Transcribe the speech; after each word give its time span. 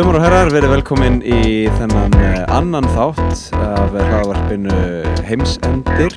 Dömur 0.00 0.16
og 0.16 0.22
herrar, 0.24 0.48
verið 0.48 0.70
velkomin 0.72 1.18
í 1.28 1.66
þennan 1.76 2.14
uh, 2.16 2.36
annan 2.56 2.86
þátt 2.94 3.50
af 3.52 3.90
hlaðvarpinu 3.92 4.76
Heimsendir. 5.28 6.14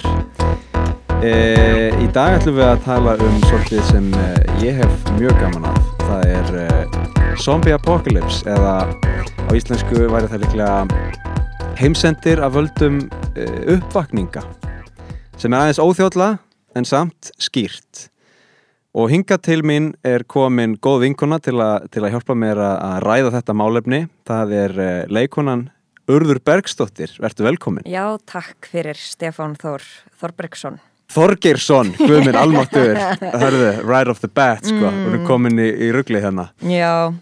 Uh, 1.20 1.92
í 2.00 2.08
dag 2.16 2.38
ætlum 2.38 2.56
við 2.62 2.64
að 2.70 2.80
tala 2.86 3.18
um 3.20 3.36
svolítið 3.44 3.82
sem 3.90 4.08
uh, 4.16 4.40
ég 4.64 4.80
hef 4.80 5.12
mjög 5.18 5.36
gaman 5.42 5.68
af. 5.68 5.82
Það 6.00 6.32
er 6.32 7.36
Zombie 7.44 7.76
Apocalypse 7.76 8.48
eða 8.48 8.78
á 8.88 9.52
íslensku 9.52 10.08
væri 10.16 10.32
það 10.32 10.46
líklega 10.46 11.76
heimsendir 11.82 12.40
af 12.40 12.56
völdum 12.56 13.04
uppvakninga 13.68 14.48
sem 15.36 15.52
er 15.52 15.60
aðeins 15.60 15.84
óþjóðla 15.84 16.32
en 16.80 16.88
samt 16.88 17.36
skýrt. 17.36 18.13
Og 18.94 19.10
hinga 19.10 19.40
til 19.42 19.64
mín 19.66 19.94
er 20.06 20.22
komin 20.30 20.76
góð 20.78 21.08
vinkona 21.08 21.40
til, 21.42 21.58
a, 21.66 21.82
til 21.90 22.04
að 22.06 22.14
hjálpa 22.14 22.36
mér 22.38 22.60
að 22.62 23.00
ræða 23.02 23.32
þetta 23.40 23.56
málefni. 23.58 24.02
Það 24.30 24.54
er 24.60 24.76
uh, 24.78 24.90
leikonan 25.10 25.64
Urður 26.14 26.38
Bergstóttir. 26.46 27.16
Vertu 27.24 27.46
velkomin. 27.48 27.88
Já, 27.90 28.20
takk 28.30 28.70
fyrir 28.70 29.00
Stefán 29.00 29.56
Þór 29.58 29.82
Þorbergsson. 30.22 30.78
Þorgeirsson, 31.14 31.90
guðminn 31.98 32.38
almáttur. 32.38 32.94
Hörðu, 33.22 33.72
right 33.90 34.12
off 34.14 34.22
the 34.22 34.30
bat, 34.30 34.62
sko. 34.62 34.78
Mm. 34.86 35.02
Við 35.02 35.10
erum 35.12 35.26
komin 35.28 35.62
í, 35.62 35.68
í 35.88 35.90
ruggli 35.94 36.22
hérna. 36.22 36.48
Já. 36.70 37.14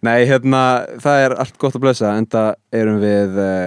Nei, 0.00 0.24
hérna, 0.24 0.62
það 1.04 1.26
er 1.26 1.36
allt 1.44 1.60
gott 1.60 1.76
að 1.76 1.84
blösa, 1.84 2.14
en 2.16 2.30
það 2.32 2.50
erum 2.80 2.98
við 3.04 3.38
uh, 3.44 3.60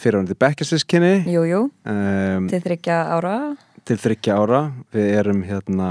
fyrirvændi 0.00 0.40
bekkjarsískinni. 0.40 1.14
Jú, 1.28 1.44
jú, 1.50 1.62
um, 1.68 2.48
til 2.48 2.64
þryggja 2.64 2.98
ára. 3.12 3.36
Til 3.84 4.00
þryggja 4.00 4.40
ára. 4.40 4.64
Við 4.96 5.10
erum 5.20 5.44
hérna 5.44 5.90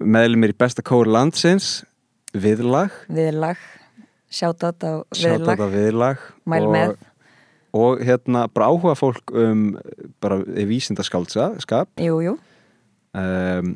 meðlumir 0.00 0.52
í 0.54 0.58
besta 0.58 0.84
kóri 0.86 1.12
landsins 1.12 1.84
viðlag. 2.36 2.94
Viðlag, 3.12 3.60
sjátátt 4.32 4.84
á 4.84 4.92
viðlag. 5.16 5.62
Viðlag 5.72 6.24
mæl 6.46 6.62
og, 6.62 6.72
með. 6.74 6.94
og 7.76 8.04
hérna 8.06 8.46
bara 8.52 8.70
áhuga 8.70 8.96
fólk 8.98 9.32
um 9.34 9.66
bara 10.22 10.40
vísindaskálskap 10.44 12.00
Jújú 12.00 12.36
um, 13.16 13.74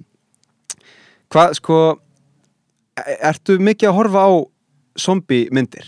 Hvað 1.30 1.54
sko 1.60 1.78
e, 2.98 3.02
ertu 3.20 3.60
mikið 3.62 3.92
að 3.92 3.98
horfa 4.00 4.24
á 4.26 4.30
zombi 4.98 5.44
myndir? 5.54 5.86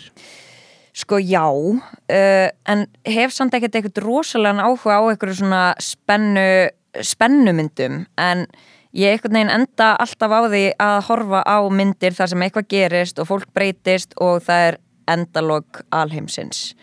Sko 0.92 1.16
já, 1.18 1.48
uh, 1.48 2.48
en 2.68 2.84
hef 3.08 3.32
samt 3.32 3.54
ekkert 3.56 3.78
eitthvað 3.78 4.04
rosalega 4.04 4.66
áhuga 4.68 5.00
á 5.00 5.02
eitthvað 5.08 5.38
svona 5.40 5.62
spennu 5.82 6.68
spennumyndum 7.00 8.02
en 8.20 8.44
ég 8.92 9.14
einhvern 9.14 9.38
veginn 9.38 9.52
enda 9.54 9.92
alltaf 10.02 10.32
á 10.32 10.40
því 10.46 10.64
að 10.82 10.96
horfa 11.08 11.42
á 11.48 11.58
myndir 11.72 12.16
þar 12.16 12.32
sem 12.32 12.44
eitthvað 12.44 12.68
gerist 12.74 13.22
og 13.22 13.28
fólk 13.30 13.52
breytist 13.56 14.16
og 14.20 14.42
það 14.44 14.66
er 14.68 14.78
endalog 15.12 15.80
alheimsins. 15.90 16.74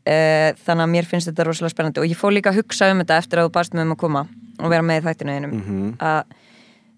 Uh, 0.00 0.56
þannig 0.64 0.86
að 0.86 0.92
mér 0.94 1.08
finnst 1.08 1.28
þetta 1.28 1.44
rosalega 1.44 1.74
spennandi 1.74 2.00
og 2.00 2.08
ég 2.08 2.16
fóð 2.16 2.38
líka 2.38 2.54
að 2.54 2.62
hugsa 2.62 2.88
um 2.88 3.02
þetta 3.02 3.18
eftir 3.20 3.40
að 3.40 3.50
þú 3.50 3.52
barst 3.58 3.74
með 3.76 3.84
um 3.84 3.92
að 3.94 4.00
koma 4.00 4.22
og 4.60 4.72
vera 4.72 4.86
með 4.86 5.02
í 5.02 5.04
þættinu 5.04 5.34
einum 5.34 5.52
mm 5.52 5.60
-hmm. 5.66 5.90
að 6.00 6.24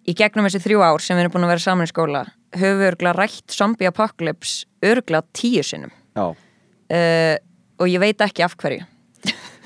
í 0.06 0.14
gegnum 0.14 0.46
þessi 0.46 0.62
þrjú 0.62 0.84
ár 0.86 1.02
sem 1.02 1.16
við 1.16 1.24
erum 1.24 1.32
búin 1.34 1.44
að 1.44 1.52
vera 1.52 1.64
saman 1.66 1.88
í 1.88 1.90
skóla 1.90 2.22
höfum 2.54 2.78
við 2.78 2.90
örgla 2.92 3.12
rætt 3.16 3.50
zombie 3.50 3.88
apocalypse 3.88 4.66
örgla 4.82 5.22
tíu 5.32 5.62
sinnum. 5.62 5.90
Uh, 6.14 7.36
og 7.80 7.88
ég 7.88 7.98
veit 7.98 8.20
ekki 8.20 8.44
af 8.44 8.54
hverju 8.56 8.86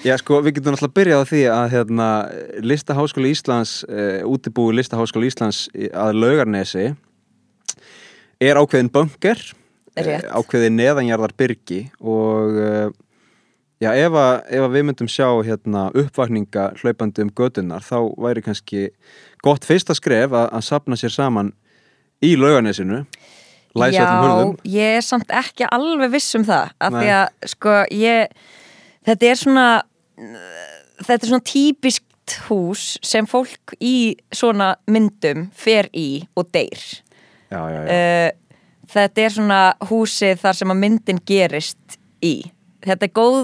Já 0.06 0.14
sko 0.20 0.38
við 0.44 0.60
getum 0.60 0.76
alltaf 0.76 0.92
byrjað 0.94 1.22
á 1.24 1.26
því 1.26 1.38
að 1.50 1.64
hérna, 1.72 2.08
Listaháskóli 2.62 3.32
Íslands 3.34 3.80
uh, 3.88 4.22
útibúi 4.28 4.76
Listaháskóli 4.76 5.30
Íslands 5.32 5.64
að 5.74 6.20
Laugarnesi 6.20 6.84
er 8.38 8.60
ákveðin 8.60 8.90
bunker 8.94 9.40
uh, 9.98 10.12
ákveðin 10.38 10.78
neðanjarðar 10.78 11.34
byrgi 11.40 11.80
og 11.98 12.54
uh, 12.54 12.92
já 13.82 13.88
ef, 13.96 14.14
að, 14.14 14.34
ef 14.46 14.66
að 14.68 14.76
við 14.76 14.86
myndum 14.90 15.10
sjá 15.10 15.26
hérna, 15.48 15.88
uppvakninga 15.90 16.68
hlaupandi 16.84 17.26
um 17.26 17.32
gödunar 17.40 17.82
þá 17.82 17.98
væri 18.28 18.44
kannski 18.46 18.84
gott 19.42 19.66
fyrsta 19.66 19.96
skref 19.98 20.30
að, 20.30 20.46
að 20.54 20.66
sapna 20.68 21.00
sér 21.00 21.16
saman 21.16 21.50
í 22.22 22.36
Laugarnesinu 22.38 23.02
Já, 24.62 24.78
ég 24.78 25.00
er 25.00 25.04
samt 25.04 25.34
ekki 25.34 25.66
alveg 25.68 26.14
viss 26.14 26.38
um 26.38 26.46
það 26.46 26.70
af 26.78 26.94
Nei. 26.94 27.00
því 27.02 27.12
að 27.18 27.50
sko 27.52 27.76
ég 27.92 28.40
þetta 29.04 29.28
er 29.34 29.38
svona 29.42 29.66
þetta 30.16 31.18
er 31.20 31.28
svona 31.30 31.46
típiskt 31.46 32.36
hús 32.48 32.96
sem 33.06 33.26
fólk 33.28 33.76
í 33.80 34.16
svona 34.34 34.74
myndum 34.90 35.46
fer 35.54 35.90
í 35.94 36.24
og 36.36 36.48
deyr 36.54 36.80
já, 37.52 37.60
já, 37.60 37.80
já. 37.84 37.90
Uh, 37.92 38.62
þetta 38.90 39.22
er 39.22 39.36
svona 39.36 39.60
húsið 39.90 40.40
þar 40.42 40.58
sem 40.60 40.72
að 40.74 40.82
myndin 40.82 41.22
gerist 41.28 41.98
í 42.24 42.34
þetta 42.86 43.06
er 43.08 43.14
góð, 43.14 43.38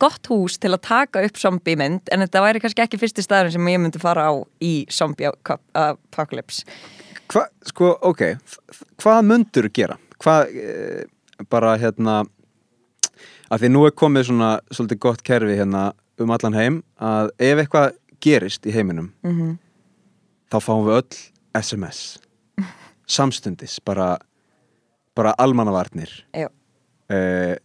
gott 0.00 0.30
hús 0.30 0.58
til 0.60 0.72
að 0.74 0.84
taka 0.86 1.24
upp 1.26 1.40
zombie 1.40 1.78
mynd 1.78 2.10
en 2.12 2.24
þetta 2.24 2.44
væri 2.44 2.62
kannski 2.62 2.84
ekki 2.84 3.00
fyrsti 3.00 3.24
staðurinn 3.24 3.56
sem 3.56 3.72
ég 3.72 3.82
myndi 3.82 4.02
fara 4.02 4.28
á 4.30 4.34
í 4.62 4.74
zombie 4.92 5.30
apocalypse 5.30 6.66
Hva, 7.30 7.44
sko, 7.62 7.94
ok 8.02 8.34
hvað 9.00 9.24
myndur 9.26 9.70
gera? 9.74 9.96
hvað, 10.20 10.54
eh, 10.60 11.44
bara 11.48 11.76
hérna 11.80 12.20
að 13.50 13.64
því 13.64 13.70
nú 13.72 13.86
er 13.86 13.96
komið 13.96 14.28
svona 14.30 14.50
svolítið 14.70 15.02
gott 15.02 15.22
kerfi 15.26 15.56
hérna 15.58 15.90
um 16.20 16.30
allan 16.34 16.56
heim 16.56 16.80
að 17.00 17.30
ef 17.38 17.62
eitthvað 17.62 17.98
gerist 18.20 18.66
í 18.66 18.74
heiminum 18.74 19.12
mm 19.24 19.36
-hmm. 19.36 19.58
þá 20.52 20.58
fáum 20.60 20.86
við 20.86 20.98
öll 21.00 21.62
SMS 21.62 22.20
samstundis, 23.16 23.80
bara 23.80 24.18
bara 25.14 25.34
almannavarnir. 25.38 26.10
Eh, 27.10 27.56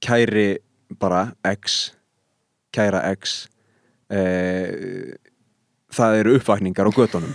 kæri 0.00 0.58
bara 1.00 1.32
X 1.44 1.92
kæra 2.72 3.00
X 3.16 3.48
eh, 4.10 5.16
það 5.92 6.18
eru 6.20 6.36
uppvakningar 6.36 6.86
á 6.86 6.92
gödunum 6.92 7.34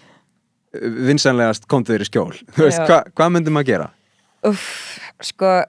vinsanlegast 1.08 1.66
kom 1.66 1.84
þau 1.84 1.96
í 1.98 2.06
skjól. 2.06 2.34
Hvað 2.54 3.10
hva 3.16 3.28
myndum 3.32 3.58
að 3.58 3.66
gera? 3.72 3.90
Uff, 4.46 5.00
sko 5.20 5.64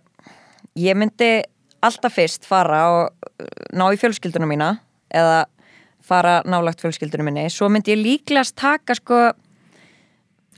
ég 0.78 0.98
myndi 0.98 1.42
alltaf 1.88 2.18
fyrst 2.18 2.48
fara 2.48 2.82
og 2.94 3.30
uh, 3.42 3.48
ná 3.78 3.88
í 3.92 4.00
fjölskyldunum 4.00 4.52
mína 4.54 4.76
eða 5.14 5.46
fara 6.08 6.42
nálagt 6.48 6.82
fjölskyldunum 6.84 7.30
minni. 7.30 7.48
Svo 7.52 7.70
myndi 7.72 7.94
ég 7.96 8.02
líklegast 8.04 8.56
taka 8.60 8.96
sko 8.96 9.32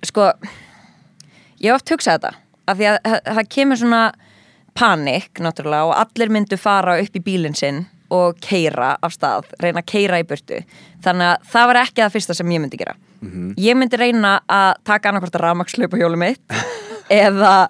sko 0.05 0.31
ég 1.59 1.69
hef 1.69 1.79
oft 1.79 1.93
hugsað 1.93 2.19
þetta 2.19 2.33
af 2.69 2.77
því 2.77 2.89
að 2.89 3.15
það 3.25 3.49
kemur 3.55 3.79
svona 3.81 4.01
panik 4.77 5.41
náttúrulega 5.43 5.89
og 5.89 5.95
allir 5.97 6.31
myndu 6.33 6.59
fara 6.59 6.99
upp 7.01 7.17
í 7.17 7.23
bílinn 7.23 7.57
sinn 7.57 7.83
og 8.13 8.39
keira 8.41 8.95
af 9.05 9.13
stað, 9.13 9.51
reyna 9.61 9.83
að 9.83 9.89
keira 9.91 10.17
í 10.21 10.25
burtu. 10.25 10.63
Þannig 11.05 11.27
að 11.29 11.49
það 11.51 11.67
var 11.69 11.79
ekki 11.83 12.01
það 12.01 12.15
fyrsta 12.15 12.35
sem 12.39 12.53
ég 12.55 12.63
myndi 12.63 12.79
gera. 12.79 12.95
Mm 13.19 13.29
-hmm. 13.29 13.53
ég 13.57 13.75
myndi 13.77 13.97
reyna 13.97 14.39
að 14.47 14.73
taka 14.83 15.09
annarkvært 15.09 15.35
að 15.35 15.43
rafmakslaupa 15.43 15.97
hjólu 15.97 16.17
mitt 16.17 16.41
eða 17.25 17.69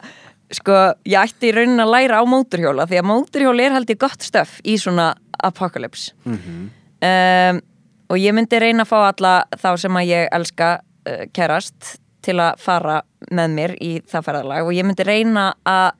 sko, 0.55 0.75
ég 1.05 1.19
ætti 1.21 1.49
í 1.49 1.55
raunin 1.55 1.83
að 1.83 1.93
læra 1.93 2.21
á 2.21 2.23
móturhjóla 2.29 2.87
því 2.89 3.01
að 3.01 3.09
móturhjóla 3.09 3.65
er 3.65 3.75
held 3.77 3.93
ég 3.93 4.01
gott 4.01 4.25
stöf 4.25 4.57
í 4.63 4.77
svona 4.81 5.13
apocalypse 5.43 6.13
mm 6.25 6.37
-hmm. 6.37 6.69
um, 7.09 7.61
og 8.09 8.17
ég 8.17 8.33
myndi 8.33 8.59
reyna 8.59 8.83
að 8.83 8.91
fá 8.91 8.99
alla 9.07 9.33
þá 9.55 9.77
sem 9.77 9.97
að 9.97 10.09
ég 10.09 10.27
elska 10.31 10.69
uh, 11.09 11.25
kærast 11.33 11.99
til 12.21 12.39
að 12.39 12.59
fara 12.59 13.01
með 13.31 13.50
mér 13.50 13.75
í 13.81 14.01
það 14.07 14.25
ferðarlag 14.25 14.65
og 14.65 14.74
ég 14.74 14.85
myndi 14.85 15.03
reyna 15.03 15.53
að 15.65 15.91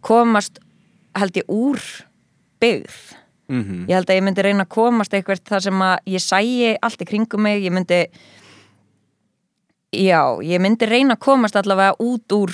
komast 0.00 0.58
held 1.14 1.36
ég 1.36 1.48
úr 1.48 1.80
byggð 2.60 3.16
mm 3.48 3.62
-hmm. 3.62 3.88
ég 3.88 3.94
held 3.94 4.10
að 4.10 4.16
ég 4.16 4.22
myndi 4.22 4.42
reyna 4.42 4.64
að 4.64 4.68
komast 4.68 5.14
eitthvað 5.14 5.44
þar 5.44 5.62
sem 5.62 5.82
að 5.82 5.98
ég 6.06 6.20
sæi 6.20 6.76
allt 6.82 7.02
í 7.02 7.04
kringum 7.04 7.42
mig, 7.42 7.62
ég 7.64 7.72
myndi 7.72 8.06
já, 9.92 10.42
ég 10.42 10.60
myndi 10.60 10.86
reyna 10.86 11.14
að 11.14 11.24
komast 11.24 11.56
allavega 11.56 11.94
út 11.98 12.32
úr 12.32 12.52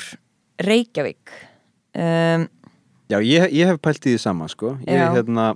Reykjavík. 0.61 1.33
Um, 1.97 2.49
Já, 3.11 3.19
ég, 3.19 3.49
ég 3.51 3.67
hef 3.67 3.81
pælt 3.83 4.05
í 4.07 4.13
því 4.13 4.21
sama 4.23 4.47
sko. 4.51 4.77
Ég, 4.87 5.01
hérna, 5.17 5.49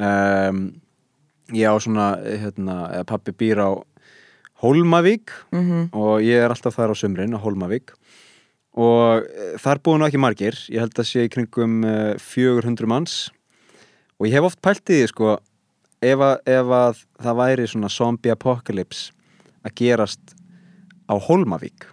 um, 0.00 0.64
ég 1.54 1.70
á 1.70 1.76
svona 1.78 2.08
hérna, 2.24 3.04
pappi 3.06 3.34
býr 3.36 3.62
á 3.62 3.70
Hólmavík 4.60 5.30
mm 5.52 5.60
-hmm. 5.60 5.88
og 5.92 6.20
ég 6.20 6.42
er 6.42 6.50
alltaf 6.50 6.74
þar 6.76 6.92
á 6.92 6.94
sömrin 6.94 7.36
á 7.36 7.40
Hólmavík. 7.40 7.94
Og 8.74 9.22
eh, 9.24 9.56
þar 9.58 9.78
búið 9.78 9.98
nú 9.98 10.06
ekki 10.06 10.18
margir. 10.18 10.54
Ég 10.68 10.80
held 10.80 10.98
að 10.98 11.06
sé 11.06 11.24
í 11.24 11.28
kringum 11.28 11.84
uh, 11.84 12.14
400 12.18 12.86
manns. 12.86 13.30
Og 14.18 14.26
ég 14.26 14.32
hef 14.32 14.44
oft 14.44 14.60
pælt 14.62 14.90
í 14.90 15.00
því 15.00 15.06
sko 15.08 15.38
ef 16.00 16.18
að, 16.18 16.36
ef 16.46 16.66
að 16.66 17.04
það 17.20 17.36
væri 17.36 17.66
svona 17.66 17.88
zombie 17.88 18.32
apocalypse 18.32 19.12
að 19.64 19.74
gerast 19.74 20.34
á 21.10 21.14
Hólmavík 21.18 21.89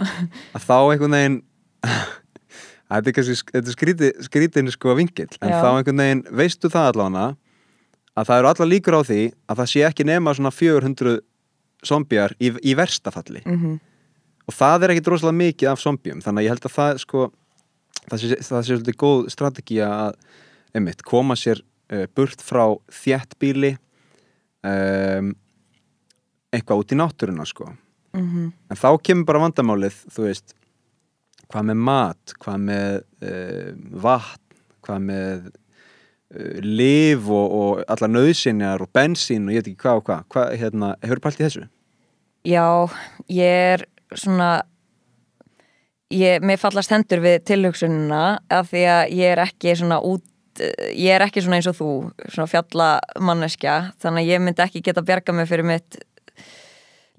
að 0.00 0.66
þá 0.66 0.76
einhvern 0.78 1.16
veginn 1.16 1.40
þetta 2.90 3.10
er 3.10 3.16
kannski 3.16 3.64
skríti, 3.72 4.12
skrítin 4.26 4.70
sko 4.72 4.94
vingill 4.98 5.30
en 5.40 5.52
Já. 5.52 5.58
þá 5.62 5.68
einhvern 5.72 6.02
veginn 6.04 6.24
veistu 6.30 6.70
það 6.72 6.92
allavega 6.92 7.26
að 8.16 8.28
það 8.28 8.38
eru 8.40 8.50
alla 8.52 8.68
líkur 8.70 8.96
á 8.96 9.02
því 9.06 9.22
að 9.46 9.60
það 9.60 9.72
sé 9.72 9.84
ekki 9.88 10.06
nema 10.08 10.34
svona 10.36 10.52
400 10.54 11.16
zombjar 11.86 12.34
í, 12.40 12.52
í 12.64 12.74
verstafalli 12.78 13.42
mm 13.44 13.56
-hmm. 13.56 13.80
og 14.48 14.56
það 14.56 14.84
er 14.84 14.94
ekki 14.94 15.06
droslega 15.08 15.40
mikið 15.40 15.72
af 15.72 15.82
zombjum 15.82 16.22
þannig 16.24 16.42
að 16.42 16.46
ég 16.46 16.54
held 16.54 16.68
að 16.68 16.76
það 16.76 17.00
sko 17.04 17.30
það 18.06 18.20
sé, 18.20 18.28
það 18.40 18.62
sé 18.62 18.70
svolítið 18.72 19.00
góð 19.02 19.30
strategi 19.34 19.80
að 19.84 20.14
einmitt, 20.76 21.02
koma 21.02 21.36
sér 21.36 21.62
uh, 21.92 22.06
burt 22.14 22.42
frá 22.44 22.76
þjættbíli 22.92 23.76
um, 24.62 25.34
eitthvað 26.52 26.82
út 26.82 26.92
í 26.92 27.00
náttúruna 27.00 27.46
sko 27.48 27.70
mm 28.16 28.26
-hmm. 28.26 28.52
en 28.70 28.76
þá 28.76 28.88
kemur 29.02 29.28
bara 29.28 29.44
vandamálið 29.44 30.00
þú 30.14 30.26
veist, 30.28 30.54
hvað 31.52 31.70
með 31.70 31.78
mat 31.90 32.34
hvað 32.42 32.58
með 32.70 32.92
uh, 33.22 33.70
vatn 34.02 34.60
hvað 34.86 35.00
með 35.10 35.46
uh, 35.46 36.58
liv 36.62 37.30
og, 37.30 37.56
og 37.60 37.84
alla 37.88 38.08
nöðsynjar 38.08 38.82
og 38.82 38.92
bensín 38.92 39.46
og 39.46 39.54
ég 39.54 39.62
veit 39.62 39.72
ekki 39.72 39.82
hvað 39.84 39.96
og 40.00 40.06
hvað, 40.08 40.24
hvað 40.28 40.56
hérna, 40.60 40.94
hefur 41.02 41.20
pælt 41.20 41.40
í 41.40 41.44
þessu? 41.44 41.68
Já, 42.46 42.90
ég 43.28 43.74
er 43.74 43.86
svona 44.14 44.62
ég, 46.12 46.42
mér 46.42 46.60
fallast 46.60 46.92
hendur 46.94 47.22
við 47.24 47.42
tilhugsununa 47.50 48.38
af 48.52 48.70
því 48.70 48.82
að 48.92 49.14
ég 49.18 49.34
er 49.34 49.42
ekki 49.46 49.76
svona 49.78 50.00
út 50.00 50.24
ég 50.96 51.12
er 51.12 51.24
ekki 51.26 51.42
svona 51.44 51.58
eins 51.58 51.68
og 51.68 51.76
þú 51.76 51.90
svona 52.32 52.48
fjallamanneskja 52.48 53.76
þannig 54.02 54.22
að 54.22 54.30
ég 54.30 54.44
myndi 54.44 54.64
ekki 54.64 54.84
geta 54.86 55.04
bjarga 55.04 55.34
mig 55.36 55.48
fyrir 55.50 55.68
mitt 55.68 55.98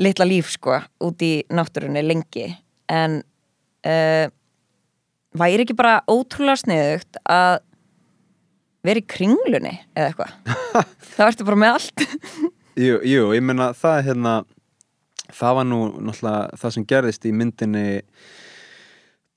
litla 0.02 0.28
líf 0.28 0.52
sko 0.54 0.80
út 1.04 1.24
í 1.26 1.32
náttúrunni 1.50 2.04
lengi. 2.06 2.50
En 2.90 3.22
uh, 3.88 4.26
væri 5.38 5.66
ekki 5.66 5.78
bara 5.78 6.02
ótrúlega 6.10 6.62
sniðugt 6.64 7.20
að 7.28 7.60
vera 8.88 9.02
í 9.02 9.08
kringlunni 9.10 9.74
eða 9.98 10.12
eitthvað? 10.12 10.36
Það 11.16 11.26
verður 11.26 11.50
bara 11.50 11.64
með 11.64 11.78
allt. 11.78 12.06
Jú, 12.78 13.00
jú, 13.02 13.22
ég 13.34 13.42
menna 13.42 13.72
það 13.74 14.04
hérna 14.06 14.32
það 15.34 15.56
var 15.58 15.66
nú 15.66 15.80
náttúrulega 15.98 16.60
það 16.62 16.74
sem 16.76 16.84
gerðist 16.86 17.24
í 17.26 17.32
myndinni 17.34 17.86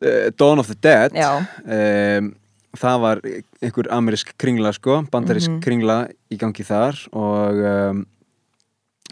uh, 0.04 0.26
Dawn 0.36 0.60
of 0.60 0.68
the 0.68 0.76
Dead. 0.76 1.16
Um, 1.64 2.34
það 2.76 2.98
var 3.06 3.22
einhver 3.64 3.88
amerísk 3.96 4.34
kringla 4.36 4.74
sko, 4.76 5.00
bandarísk 5.08 5.48
mm 5.48 5.56
-hmm. 5.56 5.64
kringla 5.64 5.96
í 6.28 6.36
gangi 6.36 6.68
þar 6.68 7.00
og 7.16 7.64
um, 7.72 8.04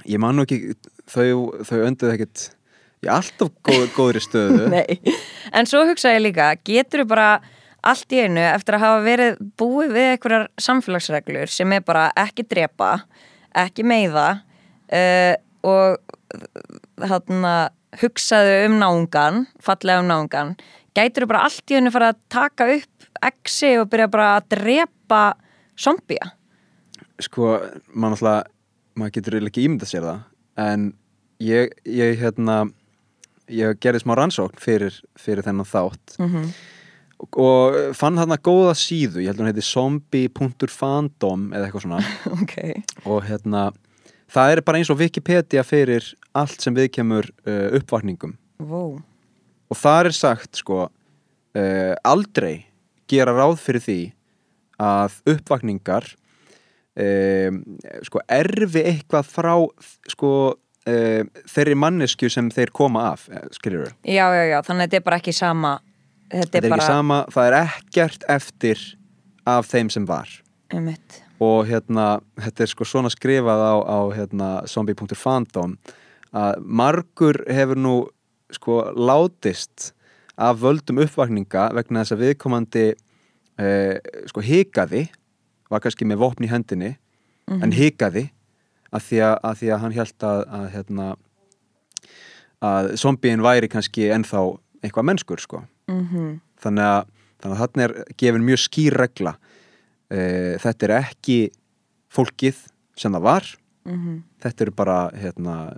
ég 0.04 0.20
man 0.20 0.36
nú 0.36 0.44
ekki 0.44 0.76
þau, 1.10 1.62
þau 1.66 1.78
önduð 1.86 2.14
ekkert 2.14 2.44
í 3.04 3.10
alltaf 3.12 3.52
góð, 3.66 3.86
góðri 3.94 4.22
stöðu. 4.22 4.66
Nei, 4.74 4.98
en 5.54 5.68
svo 5.70 5.84
hugsa 5.88 6.14
ég 6.16 6.24
líka 6.24 6.50
getur 6.66 7.04
þú 7.04 7.12
bara 7.14 7.30
allt 7.88 8.12
í 8.12 8.22
einu 8.24 8.42
eftir 8.42 8.76
að 8.76 8.84
hafa 8.84 9.02
verið 9.04 9.40
búið 9.60 9.94
við 9.94 10.10
einhverjar 10.12 10.46
samfélagsreglur 10.60 11.52
sem 11.52 11.74
er 11.76 11.84
bara 11.86 12.08
ekki 12.18 12.44
drepa 12.48 12.96
ekki 13.58 13.86
meiða 13.86 14.28
uh, 14.92 15.34
og 15.66 15.98
þarna 16.98 17.54
hugsaðu 18.02 18.56
um 18.66 18.78
náungan 18.82 19.46
fallega 19.64 20.02
um 20.02 20.10
náungan 20.10 20.56
gætur 20.96 21.24
þú 21.24 21.30
bara 21.32 21.44
allt 21.46 21.70
í 21.70 21.78
einu 21.78 21.94
fara 21.94 22.12
að 22.12 22.22
taka 22.32 22.68
upp 22.74 23.08
exi 23.28 23.76
og 23.78 23.88
byrja 23.92 24.10
bara 24.10 24.32
að 24.36 24.50
drepa 24.54 25.22
zombia? 25.78 26.32
Sko, 27.22 27.56
maður 27.94 28.18
alltaf 28.18 28.52
maður 28.98 29.14
getur 29.14 29.38
ekki 29.46 29.64
ímyndað 29.66 29.92
sér 29.92 30.06
það 30.06 30.20
en 30.58 30.90
ég, 31.42 31.72
ég 31.86 32.18
hérna 32.20 32.66
ég 33.48 33.78
gerði 33.80 34.02
smá 34.02 34.14
rannsókn 34.18 34.60
fyrir, 34.60 34.96
fyrir 35.18 35.46
þennan 35.46 35.68
þátt 35.68 36.18
mm 36.18 36.28
-hmm. 36.28 36.50
og, 37.24 37.38
og 37.44 37.78
fann 37.96 38.18
þarna 38.20 38.36
góða 38.36 38.74
síðu 38.76 39.22
ég 39.22 39.30
held 39.30 39.40
að 39.40 39.44
hún 39.44 39.52
heiti 39.52 39.68
zombie.fandom 39.68 41.52
eða 41.52 41.68
eitthvað 41.68 41.86
svona 41.86 42.02
okay. 42.42 42.82
og 43.04 43.24
hérna 43.28 43.70
það 44.28 44.52
er 44.52 44.62
bara 44.62 44.78
eins 44.78 44.90
og 44.92 45.00
Wikipedia 45.00 45.64
fyrir 45.64 46.14
allt 46.36 46.60
sem 46.60 46.74
viðkemur 46.74 47.30
uh, 47.46 47.68
uppvakningum 47.78 48.36
wow. 48.60 49.00
og 49.68 49.76
það 49.76 50.10
er 50.10 50.12
sagt 50.12 50.60
sko 50.60 50.88
uh, 50.88 51.94
aldrei 52.04 52.66
gera 53.08 53.32
ráð 53.32 53.58
fyrir 53.62 53.84
því 53.84 54.00
að 54.78 55.22
uppvakningar 55.26 56.12
um, 56.98 57.60
sko 58.06 58.22
erfi 58.28 58.82
eitthvað 58.92 59.30
frá 59.30 59.52
sko 60.10 60.32
um, 60.54 61.30
þeirri 61.54 61.76
mannesku 61.78 62.30
sem 62.32 62.50
þeir 62.54 62.72
koma 62.74 63.12
af 63.12 63.28
eh, 63.30 63.46
skiljur 63.54 63.88
þau? 63.88 63.94
Já, 64.02 64.26
já, 64.34 64.44
já, 64.52 64.58
þannig 64.66 64.82
að 64.82 64.88
þetta 64.88 65.00
er 65.00 65.06
bara 65.10 65.22
ekki 65.22 65.36
sama 65.36 65.78
Þetta 66.28 66.42
er, 66.42 66.44
þetta 66.44 66.58
er 66.58 66.72
bara... 66.74 66.82
ekki 66.82 66.92
sama, 66.92 67.18
það 67.32 67.46
er 67.46 67.54
ekkert 67.62 68.24
eftir 68.34 68.84
af 69.48 69.68
þeim 69.70 69.88
sem 69.92 70.04
var 70.08 70.32
Einmitt. 70.68 71.22
og 71.40 71.62
hérna 71.70 72.08
þetta 72.36 72.64
er 72.64 72.72
sko 72.74 72.86
svona 72.88 73.12
skrifað 73.12 73.64
á, 73.64 73.74
á 73.80 73.98
hérna, 74.12 74.48
zombie.fandom 74.68 75.78
að 76.36 76.60
margur 76.60 77.40
hefur 77.48 77.80
nú 77.80 77.94
sko 78.52 78.82
látist 78.92 79.92
af 80.38 80.60
völdum 80.60 81.00
uppvakninga 81.02 81.70
vegna 81.76 82.04
þess 82.04 82.14
að 82.14 82.24
viðkomandi 82.26 82.84
eh, 82.92 83.96
sko 84.28 84.44
hikaði 84.44 85.06
var 85.70 85.80
kannski 85.84 86.04
með 86.04 86.22
vopn 86.22 86.44
í 86.44 86.50
hendinni 86.50 86.90
mm 86.90 87.54
-hmm. 87.54 87.62
en 87.62 87.72
hikaði 87.72 88.30
að 88.90 89.02
því 89.08 89.20
að, 89.20 89.36
að 89.42 89.58
því 89.60 89.70
að 89.72 89.80
hann 89.82 89.92
held 89.92 90.24
að 90.24 90.40
að, 90.58 90.66
hérna, 90.74 91.06
að 92.60 92.96
zombíin 92.96 93.44
væri 93.44 93.68
kannski 93.68 94.08
ennþá 94.10 94.42
eitthvað 94.82 95.04
mennskur 95.04 95.40
sko 95.40 95.62
mm 95.88 96.04
-hmm. 96.08 96.40
þannig 96.62 96.84
að 96.84 97.06
þannig 97.38 97.54
að 97.54 97.62
þarna 97.62 97.84
er 97.84 97.94
gefin 98.18 98.46
mjög 98.46 98.60
skýr 98.64 98.96
regla 98.98 99.34
eh, 100.10 100.58
þetta 100.58 100.86
er 100.88 100.94
ekki 100.98 101.38
fólkið 102.10 102.64
sem 102.98 103.12
það 103.12 103.22
var 103.22 103.44
mm 103.86 103.98
-hmm. 103.98 104.22
þetta 104.42 104.64
eru 104.64 104.72
bara 104.72 104.98
hérna, 105.14 105.76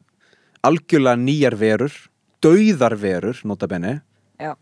algjörlega 0.63 1.17
nýjar 1.17 1.57
verur 1.59 1.93
dauðar 2.41 2.97
verur 2.97 3.41
notabenni 3.45 4.01
Já. 4.41 4.57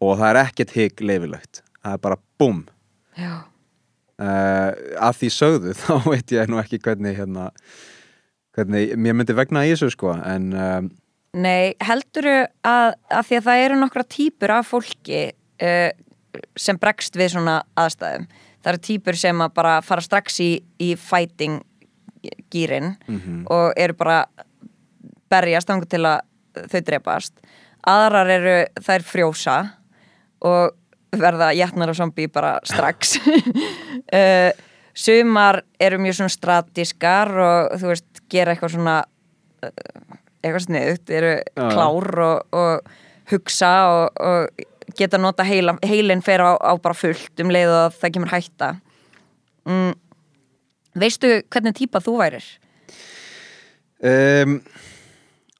og 0.00 0.18
það 0.18 0.28
er 0.30 0.42
ekkert 0.44 0.70
higg 0.70 1.00
leifilögt 1.00 1.62
það 1.82 1.92
er 1.92 1.98
bara 1.98 2.16
bum 2.38 2.64
uh, 4.20 4.70
af 5.00 5.20
því 5.20 5.30
sögðu 5.34 5.76
þá 5.82 5.94
veit 6.06 6.34
ég 6.36 6.50
nú 6.50 6.60
ekki 6.62 6.80
hvernig 6.84 7.18
hérna, 7.18 7.50
hvernig 8.56 8.94
mér 8.96 9.16
myndi 9.18 9.36
vegna 9.36 9.64
í 9.66 9.72
þessu 9.74 9.92
sko 9.96 10.14
en 10.18 10.52
um, 10.52 10.92
Nei, 11.30 11.76
helduru 11.78 12.40
að, 12.66 12.96
að 13.06 13.26
því 13.28 13.36
að 13.38 13.44
það 13.46 13.64
eru 13.64 13.74
nokkra 13.78 14.02
típur 14.10 14.50
af 14.50 14.70
fólki 14.72 15.20
uh, 15.62 15.90
sem 16.58 16.78
bregst 16.80 17.18
við 17.18 17.36
svona 17.36 17.60
aðstæðum 17.78 18.26
það 18.60 18.72
eru 18.72 18.82
típur 18.86 19.18
sem 19.18 19.42
að 19.44 19.52
bara 19.56 19.76
fara 19.84 20.04
strax 20.04 20.40
í, 20.42 20.52
í 20.82 20.94
fighting 20.98 21.60
gýrin 22.52 22.96
mm 23.06 23.20
-hmm. 23.20 23.44
og 23.48 23.72
eru 23.76 23.94
bara 23.96 24.24
berjast 25.30 25.70
ángur 25.70 25.88
til 25.88 26.04
að 26.04 26.20
þau 26.68 26.80
drepast 26.84 27.40
aðrar 27.86 28.28
eru 28.28 28.56
þær 28.82 29.06
frjósa 29.06 29.56
og 30.44 30.76
verða 31.16 31.52
jætnar 31.56 31.90
og 31.90 31.98
zombi 31.98 32.28
bara 32.30 32.58
strax 32.66 33.18
uh, 33.26 34.50
sumar 35.04 35.62
eru 35.80 35.98
mjög 36.02 36.20
svona 36.20 36.34
stratískar 36.34 37.32
og 37.34 37.78
þú 37.80 37.92
veist 37.92 38.22
gera 38.30 38.54
eitthvað 38.54 38.76
svona 38.76 38.96
uh, 39.64 40.18
eitthvað 40.40 40.66
sniðut, 40.66 41.12
eru 41.12 41.32
Já. 41.36 41.64
klár 41.70 42.10
og, 42.24 42.56
og 42.56 42.92
hugsa 43.30 43.72
og, 43.92 44.22
og 44.24 44.94
geta 44.96 45.20
nota 45.20 45.44
heila, 45.46 45.76
heilin 45.86 46.22
fer 46.24 46.42
á, 46.42 46.56
á 46.56 46.72
bara 46.82 46.96
fullt 46.96 47.42
um 47.42 47.52
leið 47.52 47.74
og 47.74 47.98
það 48.00 48.14
kemur 48.16 48.32
hætta 48.32 48.70
mm, 49.68 49.92
veistu 50.98 51.32
hvernig 51.50 51.76
típa 51.78 52.02
þú 52.02 52.16
værir? 52.20 52.46
um, 54.02 54.58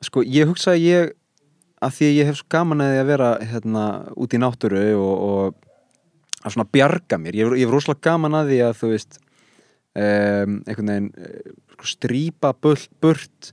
sko 0.02 0.24
ég 0.24 0.48
hugsa 0.50 0.74
að 0.74 0.84
ég 0.86 1.16
að 1.80 1.96
því 1.96 2.08
að 2.08 2.18
ég 2.18 2.28
hef 2.28 2.38
svo 2.40 2.50
gaman 2.52 2.84
að 2.84 2.92
því 2.92 3.00
að 3.00 3.10
vera 3.10 3.30
hérna 3.52 3.84
út 4.20 4.36
í 4.36 4.40
náttúru 4.40 4.84
og, 5.00 5.24
og 5.30 6.44
að 6.44 6.54
svona 6.54 6.68
bjarga 6.72 7.18
mér 7.20 7.40
ég 7.40 7.56
hef 7.56 7.72
rosalega 7.72 8.06
gaman 8.10 8.38
að 8.40 8.52
því 8.52 8.60
að 8.66 8.76
þú 8.80 8.92
veist 8.92 9.18
um, 9.20 10.60
einhvern 10.66 10.92
veginn 10.92 11.10
uh, 11.16 11.50
strýpa 11.80 12.52
burt, 12.60 13.52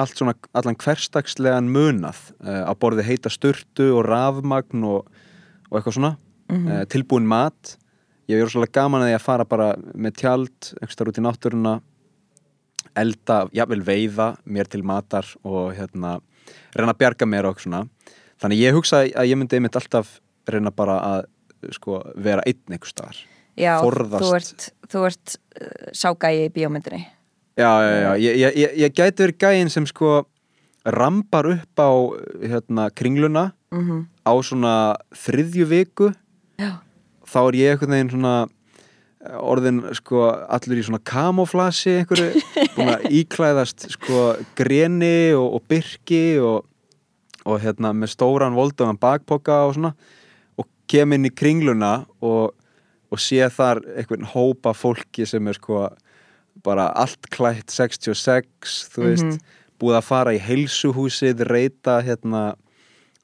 allt 0.00 0.16
svona, 0.16 0.34
allan 0.56 0.78
hverstagslegan 0.80 1.68
munað 1.72 2.30
uh, 2.40 2.64
á 2.68 2.72
borði 2.72 3.04
heita 3.06 3.32
sturtu 3.32 3.90
og 3.98 4.06
rafmagn 4.08 4.86
og, 4.88 5.10
og 5.70 5.80
eitthvað 5.80 5.98
svona 6.00 6.16
Mm 6.44 6.66
-hmm. 6.66 6.80
uh, 6.80 6.84
tilbúin 6.84 7.26
mat 7.26 7.78
ég 8.28 8.36
hef 8.36 8.44
rosalega 8.44 8.80
gaman 8.82 9.02
að 9.02 9.08
því 9.08 9.14
að 9.14 9.26
fara 9.26 9.44
bara 9.44 9.68
með 9.94 10.12
tjald 10.20 10.60
einhverstað 10.76 11.08
út 11.08 11.18
í 11.18 11.24
náttúruna 11.24 11.80
elda, 12.94 13.48
jável 13.52 13.82
veiða 13.82 14.36
mér 14.44 14.68
til 14.68 14.82
matar 14.84 15.26
og 15.42 15.74
hérna 15.74 16.20
reyna 16.74 16.94
að 16.94 17.00
bjarga 17.02 17.28
mér 17.28 17.48
og 17.50 17.62
svona. 17.62 17.84
Þannig 18.42 18.62
ég 18.64 18.76
hugsa 18.76 19.04
að 19.06 19.30
ég 19.30 19.38
myndi 19.38 19.58
einmitt 19.58 19.78
alltaf 19.78 20.18
reyna 20.50 20.72
bara 20.74 20.98
að 21.00 21.74
sko, 21.74 22.02
vera 22.20 22.44
einn 22.46 22.76
einhver 22.76 22.90
staðar. 22.90 23.20
Já, 23.54 23.78
Forðast. 23.80 24.24
þú 24.24 24.30
ert, 24.36 24.64
þú 24.90 25.04
ert 25.08 25.34
uh, 25.36 25.90
ságægi 25.94 26.48
í 26.48 26.52
bíómyndinni. 26.54 27.04
Já, 27.54 27.70
já, 27.70 27.92
já, 27.94 28.10
ég, 28.18 28.38
ég, 28.42 28.56
ég, 28.58 28.72
ég 28.82 28.94
gæti 28.96 29.22
verið 29.22 29.38
gæinn 29.44 29.70
sem 29.70 29.84
sko 29.86 30.24
rambar 30.84 31.46
upp 31.52 31.80
á 31.80 31.90
hérna, 32.42 32.88
kringluna 32.90 33.52
mm 33.70 34.10
á 34.24 34.32
svona 34.40 34.96
þriðju 35.12 35.66
viku. 35.68 36.06
Já, 36.56 36.80
þá 37.28 37.38
er 37.44 37.56
ég 37.58 37.74
einhvern 37.74 37.92
veginn 37.92 38.12
svona 38.14 38.34
orðin 39.40 39.78
sko 39.96 40.26
allur 40.52 40.80
í 40.80 40.84
svona 40.84 41.00
kamoflasi 41.06 41.94
einhverju, 42.02 42.42
búin 42.76 42.90
að 42.92 43.06
íklæðast 43.22 43.86
sko 43.94 44.24
greni 44.58 45.32
og, 45.36 45.56
og 45.58 45.64
byrki 45.70 46.22
og, 46.44 46.66
og 47.48 47.60
hérna 47.62 47.94
með 47.96 48.12
stóran 48.14 48.56
voldaðan 48.56 48.98
bakpoka 49.00 49.62
og 49.68 49.74
svona 49.78 49.94
og 50.60 50.68
kem 50.90 51.16
inn 51.16 51.28
í 51.28 51.32
kringluna 51.32 52.04
og, 52.20 52.52
og 53.08 53.22
sé 53.22 53.40
þar 53.52 53.80
einhvern 53.96 54.28
hópa 54.34 54.74
fólki 54.76 55.24
sem 55.28 55.48
er 55.48 55.56
sko 55.56 55.86
bara 56.64 56.90
allt 56.96 57.30
klætt 57.34 57.72
66 57.72 58.76
þú 58.94 59.08
veist, 59.08 59.24
Mhm. 59.24 59.40
búið 59.80 59.96
að 59.98 60.04
fara 60.06 60.32
í 60.32 60.38
heilsuhúsið, 60.40 61.40
reyta 61.50 61.96
hérna 62.06 62.54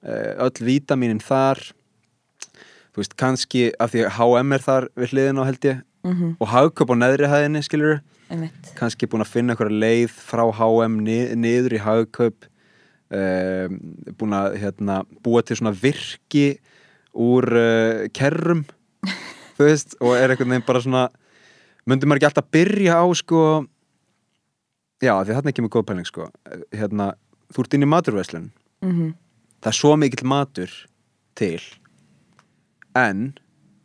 eh, 0.02 0.34
öll 0.42 0.64
vítaminin 0.66 1.20
þar 1.22 1.60
þú 2.90 2.98
veist, 3.04 3.14
kannski 3.16 3.70
af 3.80 3.92
því 3.92 4.02
að 4.08 4.16
HM 4.18 4.52
er 4.56 4.64
þar 4.64 4.88
við 4.98 5.12
hliðin 5.14 5.38
á 5.40 5.44
held 5.46 5.64
ég 5.68 5.82
mhm, 6.06 6.36
og 6.40 6.48
hagköp 6.52 6.92
á 6.92 6.96
neðri 6.96 7.28
hæðinni, 7.30 7.62
einmitt. 8.30 8.72
Kannski 8.78 9.08
búin 9.10 9.24
að 9.24 9.32
finna 9.32 9.54
einhverja 9.54 9.80
leið 9.82 10.12
frá 10.14 10.44
HM 10.54 11.00
ni- 11.04 11.34
niður 11.34 11.74
í 11.74 11.80
hagkaup 11.82 12.46
um, 13.10 13.78
búin 14.18 14.36
að 14.36 14.58
hérna, 14.62 15.00
búa 15.24 15.42
til 15.42 15.58
svona 15.58 15.74
virki 15.74 16.60
úr 17.10 17.46
uh, 17.50 18.04
kerrum 18.14 18.64
þú 19.56 19.66
veist, 19.66 19.96
og 20.00 20.14
er 20.14 20.30
einhvern 20.30 20.54
veginn 20.54 20.68
bara 20.68 20.82
svona 20.84 21.08
myndi 21.90 22.06
maður 22.06 22.20
ekki 22.20 22.30
alltaf 22.30 22.50
byrja 22.54 23.00
á 23.02 23.06
sko 23.18 23.42
já, 25.02 25.14
því 25.16 25.34
þarna 25.34 25.52
ekki 25.52 25.64
með 25.64 25.74
góð 25.74 25.86
pæling 25.88 26.06
sko. 26.08 26.28
Hérna, 26.76 27.10
þú 27.50 27.64
ert 27.64 27.76
inn 27.76 27.86
í 27.86 27.90
maturveslun 27.90 28.48
mhm, 28.84 29.12
það 29.60 29.72
er 29.72 29.78
svo 29.80 29.96
mikill 29.98 30.28
matur 30.28 30.74
til. 31.38 31.60
En 32.96 33.30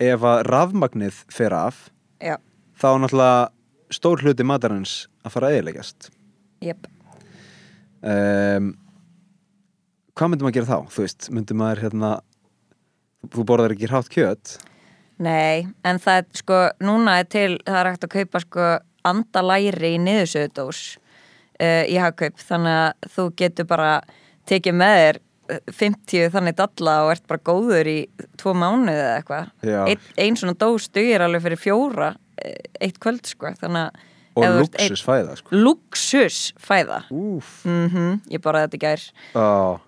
ef 0.01 0.23
að 0.27 0.41
rafmagnið 0.49 1.21
fer 1.31 1.53
af 1.55 1.85
já, 2.21 2.37
þá 2.79 2.87
er 2.91 3.03
náttúrulega 3.03 3.95
stór 3.95 4.23
hluti 4.23 4.47
matarins 4.47 4.95
að 5.25 5.35
fara 5.35 5.49
að 5.49 5.57
eiginlegast 5.59 6.09
jöp 6.65 6.87
um, 8.01 8.71
hvað 10.15 10.31
myndum 10.31 10.49
að 10.49 10.57
gera 10.59 10.71
þá? 10.71 10.93
þú 10.95 11.05
veist, 11.05 11.29
myndum 11.35 11.61
maður 11.61 11.83
hérna 11.85 12.11
þú 13.33 13.45
borðar 13.47 13.75
ekki 13.75 13.89
hrátt 13.89 14.11
kjöt? 14.13 14.57
Nei, 15.21 15.67
en 15.87 15.99
það 16.03 16.21
er 16.21 16.41
sko, 16.41 16.59
núna 16.83 17.19
er 17.21 17.29
til, 17.31 17.49
það 17.63 17.79
er 17.79 17.89
hægt 17.91 18.07
að 18.07 18.15
kaupa 18.17 18.41
sko 18.43 18.67
andalæri 19.05 19.93
í 19.95 20.01
niðursöðudós 20.03 20.81
uh, 20.97 21.83
í 21.87 21.95
hagkaup, 22.01 22.41
þannig 22.41 22.79
að 22.81 23.11
þú 23.15 23.27
getur 23.41 23.69
bara 23.69 23.91
tekið 24.49 24.77
með 24.77 24.97
þér 25.01 25.19
eh, 25.19 25.24
50 25.71 26.31
þannig 26.33 26.57
dalla 26.57 26.95
og 27.05 27.13
ert 27.15 27.25
bara 27.29 27.43
góður 27.51 27.89
í 27.91 27.99
tvo 28.39 28.53
mánuði 28.57 28.97
eða 28.97 29.15
eitthvað. 29.19 29.53
Já. 29.67 29.79
Ein, 30.17 30.37
svona 30.39 30.57
dós 30.59 30.89
dugir 30.93 31.23
alveg 31.25 31.43
fyrir 31.45 31.61
fjóra 31.61 32.11
eh, 32.41 32.59
eitt 32.81 32.99
kvöld 33.03 33.25
sko, 33.29 33.53
þannig 33.61 33.87
að 33.87 34.03
og 34.35 34.43
einn- 34.43 34.59
luxusfæða 34.65 35.35
sko. 35.39 35.55
Luxusfæða. 35.55 36.99
Mm 37.11 38.19
ég 38.33 38.41
borðaði 38.43 38.67
þetta 38.67 38.77
í 38.77 38.83
gær, 38.83 39.05
Ó, 39.39 39.45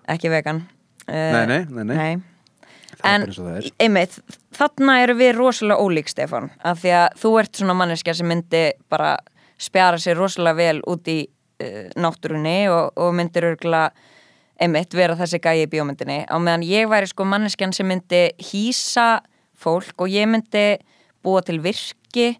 ekki 0.08 0.30
vegan. 0.32 0.62
Uh, 1.08 1.14
nei, 1.34 1.44
nei, 1.46 1.60
nei, 1.68 1.84
nei. 1.88 2.10
Er 2.98 3.14
En 3.14 3.22
er 3.30 3.66
einmitt, 3.78 4.16
þarna 4.56 4.96
eru 5.04 5.14
við 5.20 5.36
rosalega 5.36 5.80
ólík 5.84 6.08
Stefán, 6.10 6.48
af 6.64 6.80
því 6.82 6.94
að 6.98 7.08
þú 7.20 7.32
ert 7.40 7.60
svona 7.60 7.76
manneskja 7.78 8.14
sem 8.18 8.26
myndi 8.28 8.62
bara 8.90 9.16
spjara 9.60 10.00
sér 10.02 10.18
rosalega 10.18 10.56
vel 10.58 10.80
út 10.88 11.08
í 11.08 11.20
uh, 11.28 11.88
náttúrunni 11.96 12.68
og, 12.72 12.92
og 12.96 13.14
myndir 13.14 13.52
örgulega 13.52 13.92
einmitt 14.58 14.94
vera 14.96 15.16
þessi 15.18 15.40
gæi 15.42 15.64
í 15.64 15.70
bíómyndinni. 15.70 16.24
Á 16.26 16.36
meðan 16.42 16.66
ég 16.66 16.88
væri 16.90 17.08
sko 17.10 17.26
manneskjan 17.28 17.74
sem 17.76 17.88
myndi 17.88 18.28
hýsa 18.50 19.22
fólk 19.58 20.02
og 20.02 20.10
ég 20.12 20.28
myndi 20.30 20.66
búa 21.24 21.42
til 21.46 21.60
virki 21.62 22.32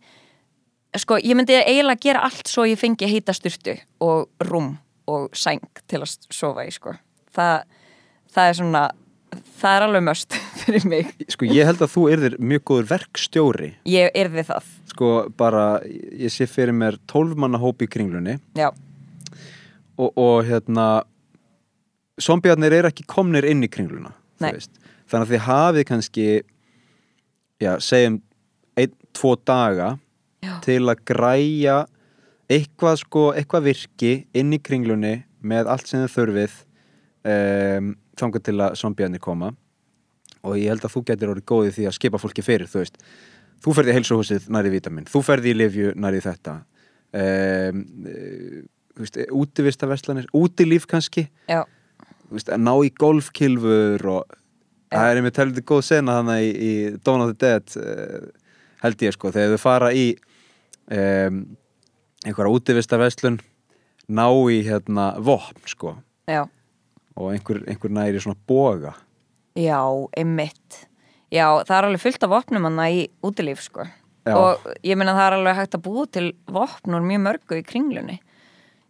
sko 0.98 1.18
ég 1.20 1.36
myndi 1.38 1.56
eiginlega 1.58 2.02
gera 2.02 2.24
allt 2.26 2.48
svo 2.50 2.66
ég 2.68 2.78
fengi 2.80 3.08
heita 3.10 3.34
styrtu 3.36 3.76
og 4.04 4.28
rúm 4.48 4.76
og 5.08 5.34
sæng 5.36 5.62
til 5.88 6.02
að 6.02 6.16
sofa 6.34 6.66
í 6.66 6.72
sko. 6.74 6.94
Það, 7.34 7.62
það 8.34 8.50
er 8.50 8.58
svona 8.58 8.82
það 9.60 9.76
er 9.76 9.86
alveg 9.86 10.04
möst 10.08 10.36
fyrir 10.62 10.88
mig. 10.88 11.12
Sko 11.30 11.48
ég 11.48 11.68
held 11.68 11.84
að 11.84 11.94
þú 11.94 12.04
yrðir 12.14 12.36
mjög 12.40 12.66
góður 12.70 12.90
verkstjóri. 12.92 13.70
Ég 13.88 14.10
yrði 14.18 14.44
það. 14.50 14.74
Sko 14.92 15.12
bara, 15.38 15.68
ég 15.86 16.32
sé 16.34 16.48
fyrir 16.50 16.74
mér 16.74 16.98
12 17.10 17.38
manna 17.38 17.60
hóp 17.62 17.84
í 17.84 17.90
kringlunni. 17.90 18.38
Já, 18.58 18.72
og, 19.98 20.12
og 20.14 20.46
hérna 20.48 20.88
zombiarnir 22.22 22.74
eru 22.80 22.90
ekki 22.90 23.06
komnir 23.08 23.46
inn 23.48 23.64
í 23.64 23.70
kringluna 23.72 24.14
þannig 24.38 25.24
að 25.24 25.32
þið 25.32 25.44
hafið 25.46 25.86
kannski 25.88 26.26
já, 27.62 27.72
segjum 27.82 28.20
einn, 28.78 28.94
tvo 29.16 29.34
daga 29.46 29.96
Já. 30.44 30.58
til 30.62 30.84
að 30.86 31.02
græja 31.08 31.78
eitthvað 32.48 33.00
sko, 33.02 33.24
eitthvað 33.36 33.70
virki 33.72 34.12
inn 34.36 34.54
í 34.54 34.60
kringlunni 34.62 35.16
með 35.44 35.70
allt 35.72 35.90
sem 35.90 36.04
þið 36.04 36.14
þurfið 36.14 36.54
um, 37.32 37.90
þangar 38.18 38.44
til 38.46 38.56
að 38.64 38.76
zombiarnir 38.80 39.22
koma. 39.22 39.52
Og 40.46 40.56
ég 40.56 40.70
held 40.70 40.86
að 40.86 40.94
þú 40.94 41.02
getur 41.10 41.32
orðið 41.34 41.48
góðið 41.50 41.76
því 41.76 41.88
að 41.90 41.96
skipa 41.98 42.20
fólki 42.22 42.44
fyrir 42.46 42.70
þú 42.70 42.80
veist, 42.80 43.00
þú 43.64 43.74
ferði 43.76 43.92
í 43.92 43.96
heilsuhúsið 43.98 44.48
næri 44.54 44.72
vítamin, 44.72 45.08
þú 45.10 45.22
ferði 45.26 45.52
í 45.52 45.58
livju 45.58 45.94
næri 45.98 46.22
þetta. 46.24 46.54
Um, 47.18 47.82
þú 48.94 49.04
veist, 49.04 49.20
útivistaverslanir 49.42 50.30
útilíf 50.36 50.86
kannski. 50.88 51.26
Já, 51.50 51.64
veist, 52.34 52.50
að 52.52 52.64
ná 52.64 52.74
í 52.84 52.92
golfkilfur 53.00 54.06
og 54.12 54.36
það 54.92 55.10
er 55.10 55.20
einmitt 55.20 55.40
heldur 55.40 55.66
góð 55.68 55.82
sena 55.88 56.18
þannig 56.20 56.44
í, 56.44 56.52
í 56.52 56.72
Dawn 57.04 57.24
of 57.24 57.32
the 57.32 57.38
Dead 57.46 57.78
uh, 57.80 58.28
held 58.84 59.06
ég 59.06 59.16
sko, 59.16 59.32
þegar 59.34 59.56
þau 59.56 59.64
fara 59.64 59.90
í 59.96 60.06
um, 60.92 61.42
einhverja 62.24 62.54
útivistaverslun 62.54 63.40
ná 64.08 64.26
í 64.52 64.62
hérna 64.66 65.10
vopn 65.20 65.68
sko 65.68 65.96
já 66.28 66.44
og 67.18 67.32
einhver, 67.32 67.64
einhver 67.66 67.90
næri 67.90 68.20
svona 68.22 68.38
boga 68.46 68.94
Já, 69.58 69.82
einmitt. 70.16 70.84
Já, 71.34 71.60
það 71.66 71.74
er 71.76 71.86
alveg 71.88 72.02
fullt 72.04 72.24
af 72.24 72.30
vopnum 72.30 72.66
hann 72.68 72.78
í 72.86 73.00
útilíf, 73.26 73.64
sko. 73.66 73.86
Já. 74.28 74.34
Og 74.36 74.66
ég 74.86 74.98
meina 74.98 75.16
það 75.16 75.26
er 75.26 75.36
alveg 75.38 75.58
hægt 75.58 75.76
að 75.78 75.84
búa 75.88 76.04
til 76.12 76.26
vopn 76.52 76.94
úr 76.94 77.04
mjög 77.04 77.24
mörgu 77.24 77.58
í 77.58 77.64
kringlunni. 77.66 78.18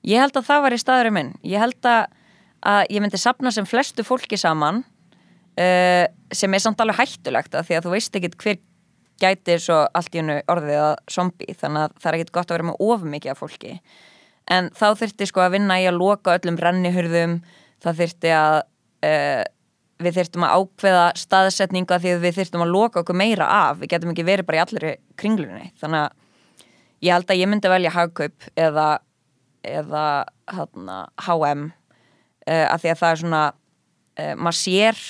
Ég 0.07 0.21
held 0.23 0.37
að 0.37 0.49
það 0.51 0.65
var 0.65 0.77
í 0.77 0.81
staðurinn 0.83 1.17
minn. 1.17 1.31
Ég 1.47 1.63
held 1.63 1.89
að, 1.89 2.18
að 2.67 2.85
ég 2.91 3.03
myndi 3.03 3.21
sapna 3.21 3.53
sem 3.55 3.67
flestu 3.69 4.05
fólki 4.07 4.39
saman 4.41 4.83
uh, 4.83 6.07
sem 6.35 6.55
er 6.55 6.63
samt 6.63 6.81
alveg 6.83 6.99
hættulegt 7.03 7.55
að 7.55 7.69
því 7.69 7.79
að 7.79 7.87
þú 7.87 7.95
veist 7.95 8.19
ekkit 8.19 8.39
hver 8.43 8.59
gæti 9.19 9.59
svo 9.63 9.81
allt 9.99 10.15
í 10.15 10.21
hennu 10.21 10.39
orðið 10.51 10.81
að 10.85 10.97
zombi 11.11 11.55
þannig 11.59 11.89
að 11.89 11.95
það 11.99 12.11
er 12.11 12.19
ekkit 12.19 12.35
gott 12.35 12.51
að 12.51 12.59
vera 12.59 12.69
með 12.69 12.83
of 12.87 13.07
mikið 13.15 13.33
af 13.33 13.41
fólki. 13.43 13.73
En 14.49 14.71
þá 14.79 14.87
þyrfti 15.01 15.29
sko 15.29 15.43
að 15.45 15.55
vinna 15.59 15.79
í 15.83 15.87
að 15.91 15.99
loka 15.99 16.37
öllum 16.39 16.59
rennihurðum 16.63 17.39
það 17.83 18.03
þyrfti 18.03 18.35
að 18.37 18.59
uh, 19.09 19.43
við 19.99 20.21
þyrftum 20.21 20.47
að 20.47 20.63
ákveða 20.63 21.05
staðsetninga 21.19 21.99
því 21.99 22.15
að 22.15 22.25
við 22.25 22.39
þyrftum 22.39 22.65
að 22.65 22.73
loka 22.75 23.03
okkur 23.03 23.19
meira 23.19 23.49
af. 23.51 23.81
Við 23.83 23.93
getum 23.95 24.15
ekki 24.15 24.27
verið 24.29 24.49
bara 24.49 24.61
í 24.61 24.63
allir 24.63 24.87
kringlunni. 25.19 25.73
Þannig 25.81 26.05
að 26.07 27.09
ég 27.09 27.17
held 27.17 27.33
að 27.33 27.41
ég 27.43 27.51
myndi 27.51 27.73
velja 27.73 27.95
hagkaup 27.95 28.49
eða, 28.55 28.87
eða 29.67 30.05
hana, 30.55 31.01
HM 31.27 31.69
uh, 32.49 32.67
að 32.73 32.85
því 32.85 32.93
að 32.93 33.01
það 33.01 33.11
er 33.11 33.21
svona 33.23 33.43
uh, 33.53 34.35
maður 34.37 34.59
sér 34.59 35.03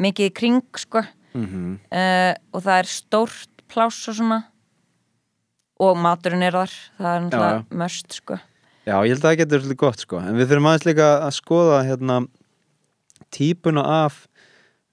mikið 0.00 0.30
í 0.30 0.34
kring 0.40 0.80
sko. 0.80 1.04
Mm 1.30 1.46
-hmm. 1.46 1.74
uh, 1.94 2.32
og 2.56 2.64
það 2.66 2.78
er 2.78 2.90
stórt 2.90 3.64
pláss 3.70 4.08
og 4.08 4.18
svona. 4.18 4.40
Og 5.80 5.96
maturinn 5.96 6.42
er 6.42 6.56
þar. 6.56 6.72
Það 6.98 7.14
er 7.14 7.20
náttúrulega 7.26 7.82
möst 7.82 8.12
sko. 8.12 8.40
Já, 8.86 8.96
ég 9.04 9.12
held 9.12 9.24
að 9.24 9.28
það 9.28 9.38
getur 9.38 9.60
svolítið 9.60 9.80
gott 9.80 10.00
sko. 10.00 10.18
En 10.20 10.36
við 10.36 10.48
þurfum 10.48 10.66
aðeins 10.66 10.88
líka 10.88 11.08
að 11.20 11.36
skoða 11.36 11.82
hérna 11.84 12.26
típuna 13.30 13.84
af 14.04 14.26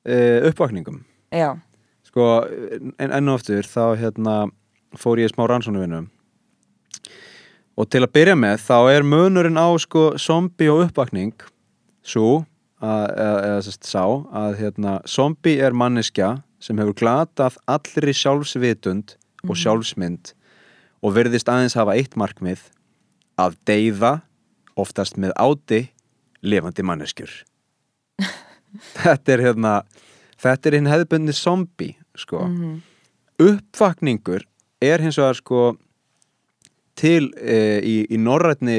uppvakningum. 0.08 1.02
Já, 1.36 1.58
sko, 2.18 2.48
en 3.00 3.12
enn 3.12 3.30
og 3.30 3.42
aftur 3.42 3.68
þá 3.68 3.98
hérna 4.00 4.36
fór 4.98 5.20
ég 5.22 5.32
smá 5.34 5.46
rannsónuvinnu 5.50 6.06
og 7.78 7.90
til 7.94 8.02
að 8.02 8.14
byrja 8.16 8.38
með 8.40 8.64
þá 8.64 8.78
er 8.96 9.06
munurinn 9.06 9.60
á 9.60 9.68
sko 9.82 10.10
zombi 10.22 10.70
og 10.72 10.88
uppvakning 10.88 11.36
svo 12.08 12.46
eða, 12.82 13.60
sérst 13.66 13.88
sá 13.90 14.04
að 14.06 14.58
hérna 14.62 14.98
zombi 15.10 15.58
er 15.60 15.76
manneskja 15.78 16.38
sem 16.64 16.78
hefur 16.82 16.96
glatað 16.98 17.58
allri 17.70 18.14
sjálfsvitund 18.18 19.16
og 19.48 19.58
sjálfsmynd 19.60 20.34
og 21.06 21.14
verðist 21.18 21.50
aðeins 21.52 21.78
hafa 21.78 21.96
eitt 21.98 22.16
markmið 22.18 22.64
að 23.38 23.58
deyða 23.70 24.14
oftast 24.78 25.18
með 25.22 25.34
áti 25.42 25.82
lifandi 26.46 26.86
manneskjur 26.86 27.34
þetta 29.02 29.34
er 29.36 29.44
hérna 29.46 29.74
þetta 30.42 30.70
er 30.70 30.78
hinn 30.80 30.92
hefðbundni 30.92 31.34
zombi 31.38 31.92
sko 32.18 32.46
Mhm. 32.48 32.78
uppvakningur 33.42 34.46
er 34.82 35.02
hins 35.02 35.18
vegar 35.18 35.38
sko 35.38 35.62
til 36.98 37.30
e, 37.38 37.58
í, 37.86 37.96
í 38.10 38.18
norrætni 38.18 38.78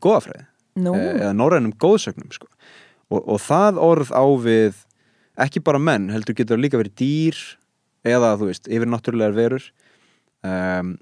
góðafræði 0.00 0.44
nú, 0.84 0.92
e, 0.92 1.06
eða 1.22 1.32
norrænum 1.36 1.72
góðsögnum 1.80 2.32
sko. 2.34 2.48
Og, 3.10 3.20
og 3.20 3.40
það 3.42 3.80
orð 3.82 4.12
á 4.14 4.24
við 4.44 4.80
ekki 5.44 5.62
bara 5.64 5.80
menn, 5.82 6.10
heldur 6.14 6.36
getur 6.38 6.60
líka 6.60 6.78
verið 6.80 6.96
dýr 7.00 7.40
eða 8.06 8.34
þú 8.38 8.50
veist, 8.50 8.68
yfir 8.68 8.90
náttúrulegar 8.90 9.36
verur. 9.36 9.66
Um, 10.44 10.96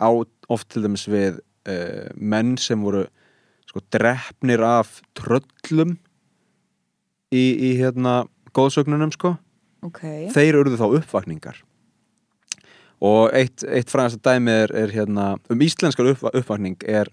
á 0.00 0.08
oft 0.52 0.70
til 0.72 0.84
dæmis 0.86 1.04
við 1.10 1.38
uh, 1.68 2.08
menn 2.16 2.56
sem 2.60 2.80
voru 2.82 3.04
sko 3.68 3.82
drefnir 3.92 4.62
af 4.64 4.98
tröllum 5.16 5.96
í, 7.32 7.44
í 7.52 7.70
hérna 7.80 8.22
góðsögnunum 8.56 9.12
sko. 9.14 9.36
Okay. 9.82 10.28
þeir 10.30 10.60
urðu 10.60 10.78
þá 10.78 10.86
uppvakningar. 11.00 11.56
Og 13.02 13.32
eitt, 13.34 13.64
eitt 13.66 13.90
fræðast 13.90 14.22
dæmi 14.22 14.52
er, 14.62 14.72
er 14.78 14.92
hérna, 14.94 15.32
um 15.50 15.64
íslenskar 15.64 16.12
upp, 16.12 16.22
uppvakning 16.30 16.78
er 16.86 17.10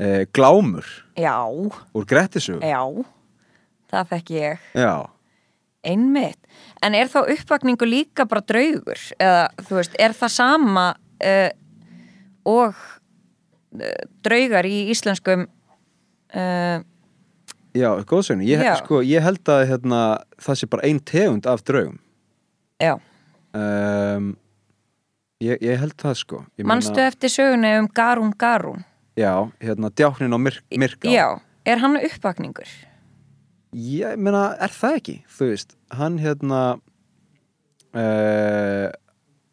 e, 0.00 0.24
glámur 0.32 0.86
Já, 1.20 1.44
úr 1.52 2.06
Grettisug 2.08 2.64
já 2.64 2.80
Það 3.94 4.08
þekk 4.14 4.30
ég. 4.34 4.70
Já, 4.74 4.94
Einmitt. 5.84 6.40
En 6.84 6.94
er 6.96 7.10
þá 7.12 7.20
uppvakningu 7.34 7.86
líka 7.88 8.26
bara 8.28 8.42
draugur? 8.44 9.00
Eða, 9.20 9.46
þú 9.66 9.78
veist, 9.78 9.96
er 10.00 10.14
það 10.16 10.32
sama 10.32 10.84
uh, 10.94 11.50
og 12.48 12.78
uh, 12.78 13.90
draugar 14.24 14.68
í 14.68 14.78
íslenskum 14.94 15.44
uh, 15.44 16.78
já, 17.76 17.88
góðsögn 18.08 18.44
ég, 18.48 18.64
sko, 18.80 19.02
ég 19.04 19.24
held 19.24 19.52
að 19.52 19.66
hérna, 19.72 20.00
það 20.40 20.60
sé 20.60 20.70
bara 20.72 20.88
ein 20.88 21.02
tegund 21.04 21.48
af 21.50 21.64
draugum. 21.68 22.00
Já, 22.82 22.96
um, 23.56 24.32
ég, 25.44 25.60
ég 25.60 25.78
held 25.84 25.96
það 26.00 26.18
sko. 26.22 26.42
Ég 26.60 26.68
manstu 26.68 26.96
meina- 26.96 27.12
eftir 27.12 27.32
sögunni 27.32 27.76
um 27.80 27.90
Garún 27.92 28.32
Garún? 28.40 28.84
já, 29.20 29.30
hérna, 29.62 29.92
djáknin 29.94 30.32
á 30.34 30.38
myrk, 30.40 30.64
myrká. 30.74 31.12
Já, 31.12 31.28
er 31.64 31.78
hann 31.78 32.00
uppvakningur? 32.00 32.68
Ég 33.74 34.20
meina, 34.22 34.52
er 34.62 34.70
það 34.70 34.98
ekki? 35.00 35.14
Þú 35.34 35.48
veist, 35.50 35.72
hann 35.98 36.20
hérna 36.22 36.60
uh, 37.94 38.86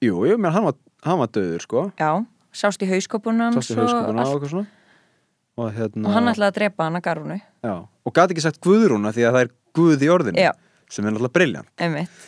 Jú, 0.02 0.20
ég 0.30 0.38
meina, 0.38 0.54
hann 0.54 0.68
var, 0.68 0.78
hann 1.08 1.22
var 1.24 1.32
döður, 1.34 1.64
sko. 1.66 1.88
Já, 1.98 2.12
sást 2.54 2.84
í 2.86 2.90
hauskopunum 2.90 3.58
Sástu 3.58 3.80
hauskupuna 3.80 4.26
og 4.28 4.36
eitthvað 4.36 4.54
svona. 4.54 4.70
Og 5.60 5.72
hérna 5.76 6.08
og 6.08 6.16
hann 6.16 6.32
ætlaði 6.32 6.50
að 6.52 6.58
drepa 6.60 6.88
hann 6.88 7.00
að 7.00 7.06
Garúnu 7.08 7.38
Já, 7.40 7.74
og 7.82 8.14
gæti 8.16 8.36
ekki 8.36 8.44
sagt 8.46 8.62
Guðrúna 8.64 9.12
því 9.16 9.26
að 9.28 9.36
það 9.36 9.46
er 9.46 9.52
Guð 9.78 10.06
í 10.06 10.12
orðinu 10.12 10.46
Já. 10.46 10.52
sem 10.92 11.06
er 11.06 11.16
náttúrulega 11.16 11.36
briljant 11.38 11.84
Einmitt, 11.84 12.22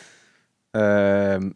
um, 0.80 1.50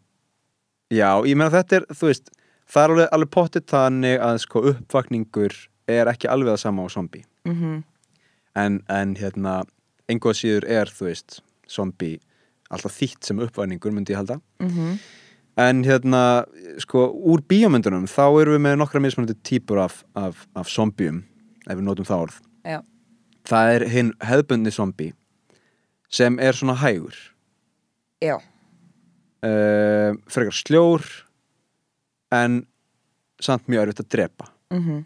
Já, 0.88 1.10
ég 1.28 1.34
meina 1.36 1.52
þetta 1.52 1.80
er, 1.80 1.88
þú 1.92 2.08
veist 2.08 2.32
það 2.68 2.82
er 2.84 2.94
alveg, 2.94 3.10
alveg 3.18 3.32
pottit 3.36 3.68
þannig 3.68 4.22
að 4.24 4.40
sko 4.44 4.64
uppvakningur 4.72 5.58
er 5.88 6.12
ekki 6.12 6.30
alveg 6.32 6.54
það 6.54 6.62
sama 6.64 6.86
á 6.86 6.88
zombi 6.94 7.24
mhm. 7.48 7.82
En, 8.58 8.80
en 8.90 9.12
hérna 9.14 9.60
einhvað 10.08 10.38
síður 10.40 10.66
er, 10.68 10.90
þú 10.90 11.08
veist 11.10 11.40
zombi 11.68 12.16
alltaf 12.72 12.94
þýtt 12.98 13.28
sem 13.28 13.40
uppvakningur 13.44 13.94
myndi 13.94 14.14
ég 14.14 14.20
halda. 14.22 14.40
Mhm. 14.60 14.98
En 15.58 15.82
hérna, 15.82 16.46
sko, 16.78 17.08
úr 17.10 17.40
bíómyndunum 17.42 18.06
þá 18.06 18.40
erum 18.40 18.54
við 18.54 18.62
með 18.62 18.76
nokkra 18.78 19.00
mismunandi 19.02 19.34
típur 19.42 19.80
af, 19.82 20.04
af, 20.14 20.46
af 20.54 20.68
zombium 20.70 21.24
ef 21.66 21.74
við 21.74 21.82
notum 21.82 22.06
það 22.06 22.22
orð. 22.26 22.36
Já, 22.62 22.78
það 23.48 23.72
er 23.74 23.84
hinn 23.90 24.12
hefðbundni 24.22 24.70
zombi 24.70 25.12
sem 26.08 26.38
er 26.38 26.54
svona 26.54 26.78
hægur. 26.78 27.16
Já, 28.22 28.38
uh, 28.38 30.14
frekar 30.30 30.54
sljór 30.54 31.02
en 32.30 32.62
samt 33.42 33.66
mjög 33.66 33.88
erfitt 33.88 34.04
að 34.06 34.12
drepa. 34.14 34.50
Mhm. 34.70 35.04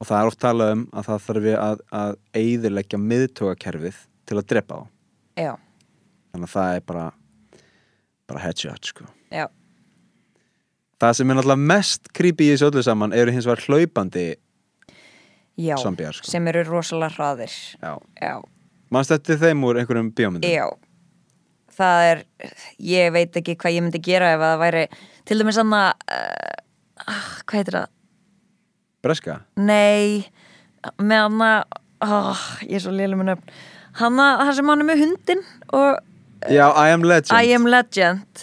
Og 0.00 0.06
það 0.06 0.20
er 0.20 0.30
oft 0.30 0.42
talað 0.42 0.72
um 0.72 0.88
að 0.92 1.06
það 1.08 1.26
þarf 1.26 1.50
að, 1.58 1.84
að 1.90 2.16
eigðileggja 2.34 2.98
miðtógakerfið 3.00 4.00
til 4.28 4.38
að 4.40 4.46
drepa 4.52 4.78
þá. 4.78 4.86
Já, 5.40 5.52
þannig 6.32 6.48
að 6.48 6.54
það 6.54 6.78
er 6.78 6.86
bara 6.88 7.04
bara 8.30 8.42
headshot 8.44 8.88
sko. 8.90 9.06
Já, 9.34 9.46
það 11.02 11.18
sem 11.18 11.30
er 11.30 11.38
náttúrulega 11.38 11.68
mest 11.74 12.10
creepy 12.16 12.48
í 12.48 12.54
þessu 12.54 12.70
öllu 12.70 12.84
saman 12.86 13.16
eru 13.16 13.34
hins 13.34 13.48
vegar 13.48 13.64
hlaupandi 13.68 14.26
já 15.60 15.76
Zombíar, 15.78 16.16
sko. 16.16 16.30
sem 16.30 16.48
eru 16.50 16.64
rosalega 16.68 17.14
hraðir. 17.18 17.58
Já. 17.82 17.92
Já, 18.22 18.34
mannst 18.94 19.12
þetta 19.14 19.38
þeim 19.44 19.66
úr 19.68 19.82
einhverjum 19.82 20.12
bíómyndum? 20.16 20.50
Já, 20.50 20.68
það 21.74 22.06
er, 22.12 22.24
ég 22.82 23.12
veit 23.14 23.36
ekki 23.42 23.58
hvað 23.60 23.76
ég 23.76 23.86
myndi 23.86 24.02
gera 24.02 24.32
ef 24.34 24.40
að 24.40 24.54
það 24.54 24.64
væri, 24.64 24.86
til 25.28 25.38
dæmis 25.40 25.60
að, 25.62 25.74
uh, 25.74 27.12
hvað 27.44 27.60
heitir 27.60 27.78
það? 27.80 27.92
breska? 29.04 29.38
Nei, 29.60 30.24
með 30.96 31.24
hann 31.26 31.44
að, 31.44 31.78
oh, 32.06 32.44
ég 32.64 32.78
er 32.78 32.84
svo 32.84 32.94
liðlega 32.94 33.20
með 33.20 33.30
nöfn, 33.32 33.54
hann 34.00 34.18
að, 34.22 34.42
það 34.46 34.52
sem 34.58 34.68
hann 34.72 34.80
er 34.84 34.88
með 34.90 35.02
hundin 35.04 35.42
og 35.72 35.98
já, 36.50 36.66
I 36.76 36.92
am 36.92 37.04
legend 37.08 37.32
I 37.38 37.52
am 37.56 37.66
legend, 37.70 38.42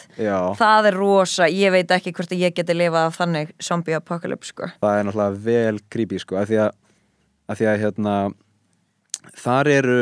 það 0.57 0.87
er 0.91 0.95
rosa, 0.97 1.47
ég 1.51 1.71
veit 1.75 1.91
ekki 1.93 2.13
hvort 2.17 2.31
ég 2.33 2.55
geti 2.57 2.73
lifað 2.77 3.09
af 3.11 3.17
þannig 3.21 3.51
zombie 3.61 3.93
apocalypse, 3.97 4.53
sko. 4.55 4.71
það 4.81 4.99
er 4.99 5.09
náttúrulega 5.09 5.43
vel 5.45 5.79
creepy 5.91 6.19
sko 6.23 6.39
af 6.41 6.47
því 6.49 6.61
að, 6.65 6.71
að, 7.51 7.59
því 7.61 7.69
að 7.73 7.81
hérna, 7.85 8.15
þar 9.43 9.67
eru 9.75 9.99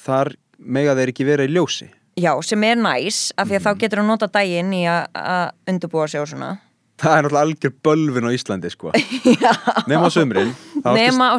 þar 0.00 0.32
mega 0.58 0.94
þeir 0.96 1.12
ekki 1.12 1.26
vera 1.28 1.44
í 1.48 1.52
ljósi 1.52 1.90
Já, 2.14 2.30
sem 2.46 2.62
er 2.62 2.76
næs, 2.78 3.32
af 3.34 3.48
því 3.48 3.56
að 3.56 3.60
Mhm. 3.60 3.64
þá 3.66 3.78
getur 3.82 3.98
hann 3.98 4.06
nota 4.06 4.26
daginn 4.30 4.68
í 4.72 4.84
að- 4.86 5.50
undirbúa 5.66 6.08
sig 6.08 6.20
og 6.20 6.28
svona. 6.30 6.60
Það 7.00 7.16
er 7.16 7.26
náttúrulega 7.26 7.44
algjör 7.48 7.74
bölvin 7.88 8.28
á 8.28 8.30
Íslandi 8.36 8.70
sko 8.70 8.92
nema 9.90 10.06
á 10.06 10.10
sumrin 10.14 10.54
Nema 10.84 11.32
á 11.32 11.36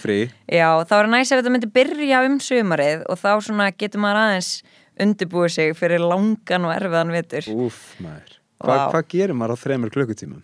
frí 0.00 0.18
Já, 0.50 0.68
þá 0.84 0.94
er 0.98 1.10
næs 1.12 1.32
ef 1.32 1.40
þetta 1.40 1.52
myndi 1.54 1.72
byrja 1.72 2.22
um 2.26 2.38
sumarið 2.42 3.04
og 3.08 3.20
þá 3.20 3.30
svona 3.46 3.70
getur 3.72 4.02
maður 4.02 4.22
aðeins 4.26 4.52
undirbúið 5.00 5.54
sig 5.56 5.76
fyrir 5.78 6.02
langan 6.04 6.66
og 6.68 6.74
erfiðan 6.74 7.12
vetur. 7.14 7.48
Úf, 7.52 7.82
maður 8.02 8.38
Hva. 8.62 8.76
Hvað 8.92 9.06
gerir 9.10 9.34
maður 9.34 9.56
á 9.58 9.62
þremur 9.62 9.90
klukkutímum? 9.94 10.42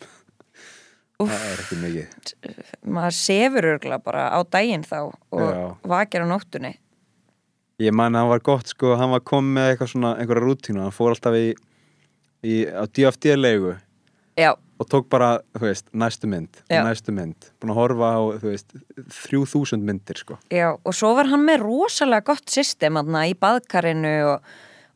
Úff. 1.22 1.30
Það 1.30 1.46
er 1.52 1.62
ekki 1.62 1.78
mikið 1.82 2.32
Maður 2.96 3.16
sefur 3.18 3.68
örgulega 3.74 4.02
bara 4.02 4.28
á 4.34 4.38
daginn 4.46 4.86
þá 4.86 4.98
og 5.10 5.42
Já. 5.44 5.62
vakir 5.94 6.26
á 6.26 6.26
nóttunni. 6.30 6.72
Ég 7.78 7.94
man 7.94 8.14
að 8.14 8.24
hann 8.24 8.32
var 8.32 8.42
gott 8.42 8.70
sko, 8.72 8.96
hann 8.98 9.12
var 9.14 9.22
komið 9.22 9.54
með 9.54 9.68
eitthvað 9.70 9.90
svona, 9.92 10.14
einhverja 10.18 10.46
rútínu, 10.46 10.82
hann 10.82 10.94
fór 10.94 11.12
alltaf 11.14 11.36
í, 11.38 11.52
í 12.42 12.54
á 12.66 12.82
DFD-legu 12.90 13.76
Já, 14.38 14.52
og 14.78 14.86
tók 14.86 15.08
bara, 15.10 15.32
þú 15.58 15.66
veist, 15.66 15.88
næstu 15.92 16.30
mynd 16.30 16.62
Já. 16.70 16.80
næstu 16.86 17.14
mynd, 17.14 17.50
búin 17.58 17.74
að 17.74 17.80
horfa 17.80 18.12
á, 18.14 18.20
þú 18.38 18.52
veist, 18.52 18.78
þrjú 19.18 19.42
þúsund 19.50 19.86
myndir 19.88 20.20
sko 20.20 20.38
já, 20.54 20.70
og 20.78 20.94
svo 20.94 21.12
var 21.18 21.30
hann 21.32 21.44
með 21.48 21.64
rosalega 21.66 22.28
gott 22.30 22.48
system 22.54 23.00
aðna 23.00 23.26
í 23.26 23.34
baðkarinu 23.34 24.14
og, 24.30 24.48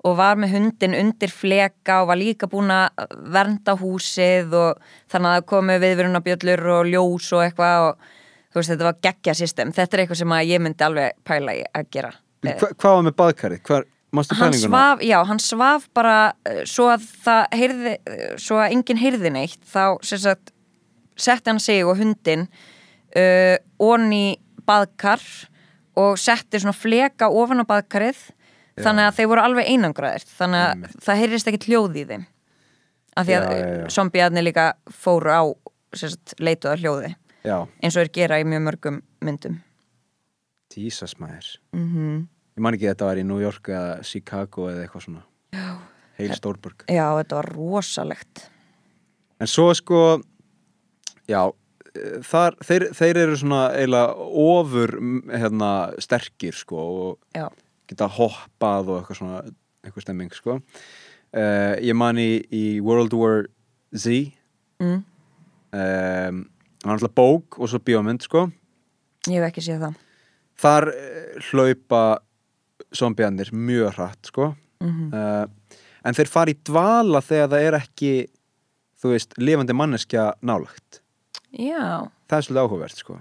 og 0.07 0.17
var 0.19 0.39
með 0.39 0.57
hundin 0.57 0.95
undir 0.99 1.35
fleka 1.35 2.03
og 2.03 2.13
var 2.13 2.21
líka 2.23 2.47
búin 2.51 2.71
að 2.75 3.07
vernda 3.35 3.75
húsið 3.79 4.55
og 4.55 4.83
þannig 5.11 5.33
að 5.33 5.39
það 5.41 5.49
komu 5.55 5.79
viðverunabjöllur 5.87 6.67
og 6.79 6.91
ljós 6.93 7.33
og 7.35 7.47
eitthvað 7.49 7.91
og 7.91 8.11
þú 8.53 8.61
veist, 8.61 8.73
þetta 8.73 8.89
var 8.89 9.01
geggja 9.07 9.35
system. 9.37 9.73
Þetta 9.73 9.97
er 9.97 10.05
eitthvað 10.05 10.21
sem 10.21 10.35
að 10.37 10.51
ég 10.53 10.63
myndi 10.63 10.87
alveg 10.87 11.19
pæla 11.27 11.57
að 11.73 11.91
gera. 11.95 12.13
Hva, 12.43 12.69
Hvað 12.75 12.97
var 12.97 13.05
með 13.07 13.15
baðkarið? 13.21 13.63
Hvar, 13.69 13.87
mástu 13.87 13.92
hann 14.13 14.53
svaf, 14.57 15.01
já, 15.05 15.19
hann 15.25 15.41
svaf 15.41 15.87
bara 15.97 16.17
uh, 16.49 16.63
svo 16.69 16.91
að 16.93 17.07
það 17.25 17.57
heyrði 17.57 17.95
uh, 17.97 18.35
svo 18.41 18.59
að 18.61 18.75
enginn 18.77 19.01
heyrði 19.01 19.33
neitt 19.33 19.63
þá 19.65 19.97
sagt 20.05 20.53
setti 21.17 21.51
hann 21.53 21.61
sig 21.63 21.85
og 21.85 21.97
hundin 22.01 22.47
uh, 23.17 23.57
onni 23.81 24.37
baðkar 24.69 25.23
og 25.99 26.21
setti 26.21 26.61
svona 26.61 26.77
fleka 26.77 27.29
ofan 27.29 27.65
á 27.65 27.67
baðkarið 27.69 28.21
þannig 28.81 29.09
að 29.09 29.17
þeir 29.19 29.31
voru 29.33 29.43
alveg 29.45 29.69
einangraðir 29.69 30.29
þannig 30.29 30.63
að 30.63 30.71
Einmitt. 30.77 31.01
það 31.05 31.21
heyrðist 31.23 31.51
ekki 31.51 31.67
hljóð 31.69 31.99
í 32.01 32.05
þeim 32.13 32.23
af 33.13 33.27
því 33.29 33.35
að 33.37 33.43
Já, 33.45 33.57
já, 33.59 33.73
já. 33.83 33.89
zombiðarnir 33.97 34.47
líka 34.47 34.69
fóru 34.89 35.35
á 35.37 35.43
sagt, 35.93 36.33
leituða 36.41 36.79
hljóði 36.81 37.11
Já, 37.45 37.57
eins 37.83 37.97
og 37.99 38.07
er 38.07 38.13
gera 38.15 38.39
í 38.41 38.47
mjög 38.47 38.63
mörgum 38.69 39.01
myndum. 39.25 39.59
Jesus 40.73 41.17
maður. 41.21 41.49
Mm 41.75 42.29
Ég 42.53 42.65
man 42.65 42.77
ekki 42.77 42.89
að 42.89 42.95
þetta 42.95 43.09
var 43.09 43.21
í 43.21 43.25
New 43.27 43.41
York 43.41 43.69
eða 43.73 44.03
Chicago 44.05 44.69
eða 44.69 44.85
eitthvað 44.85 45.07
svona. 45.07 45.25
Já. 45.57 45.69
Heil 46.19 46.35
Stórburg 46.37 46.85
Já, 46.93 47.07
þetta 47.19 47.39
var 47.39 47.49
rosalegt. 47.55 48.47
En 49.41 49.51
svo 49.51 49.71
sko 49.77 50.03
Já 51.31 51.41
eh, 51.49 52.19
þar, 52.27 52.59
þeir, 52.65 52.87
þeir 52.97 53.21
eru 53.25 53.39
svona 53.41 53.63
eiginlega 53.77 54.29
ofur 54.45 54.95
hérna, 55.33 55.73
sterkir 56.03 56.57
sko 56.57 56.85
og 57.07 57.39
Já, 57.39 57.47
geta 57.91 58.11
hoppað 58.19 58.93
og 58.93 59.01
eitthvað 59.01 59.21
svona 59.23 59.43
eitthvað 59.83 60.07
stemming 60.07 60.37
sko. 60.37 60.61
Uh, 61.33 61.75
Ég 61.81 61.97
man 61.97 62.21
í, 62.21 62.45
í 62.53 62.65
World 62.85 63.15
War 63.17 63.47
Z. 63.97 64.33
Mm. 64.83 65.01
um, 65.73 66.39
hann 66.83 66.91
er 66.91 66.97
alltaf 66.97 67.13
bók 67.15 67.59
og 67.61 67.71
svo 67.71 67.79
bíómynd 67.83 68.25
sko. 68.27 68.49
Ég 69.31 69.39
hef 69.39 69.49
ekki 69.49 69.65
séð 69.65 69.87
það. 69.87 69.99
Þar 70.63 70.89
uh, 70.93 71.49
hlaupa 71.49 72.03
zombiðanir 72.97 73.53
mjög 73.53 73.97
hratt 73.97 74.33
sko. 74.33 74.55
Mm 74.83 75.13
uh, 75.13 75.47
en 76.03 76.17
þeir 76.19 76.27
fara 76.27 76.51
í 76.51 76.59
dvala 76.67 77.21
þegar 77.23 77.51
það 77.53 77.65
er 77.69 77.75
ekki 77.79 78.13
þú 78.99 79.13
veist, 79.13 79.37
lifandi 79.39 79.75
manneskja 79.77 80.33
nálagt 80.43 80.99
Já, 81.53 82.09
það 82.27 82.39
er 82.39 82.47
svolítið 82.47 82.63
áhugavert 82.63 82.97
sko. 82.97 83.19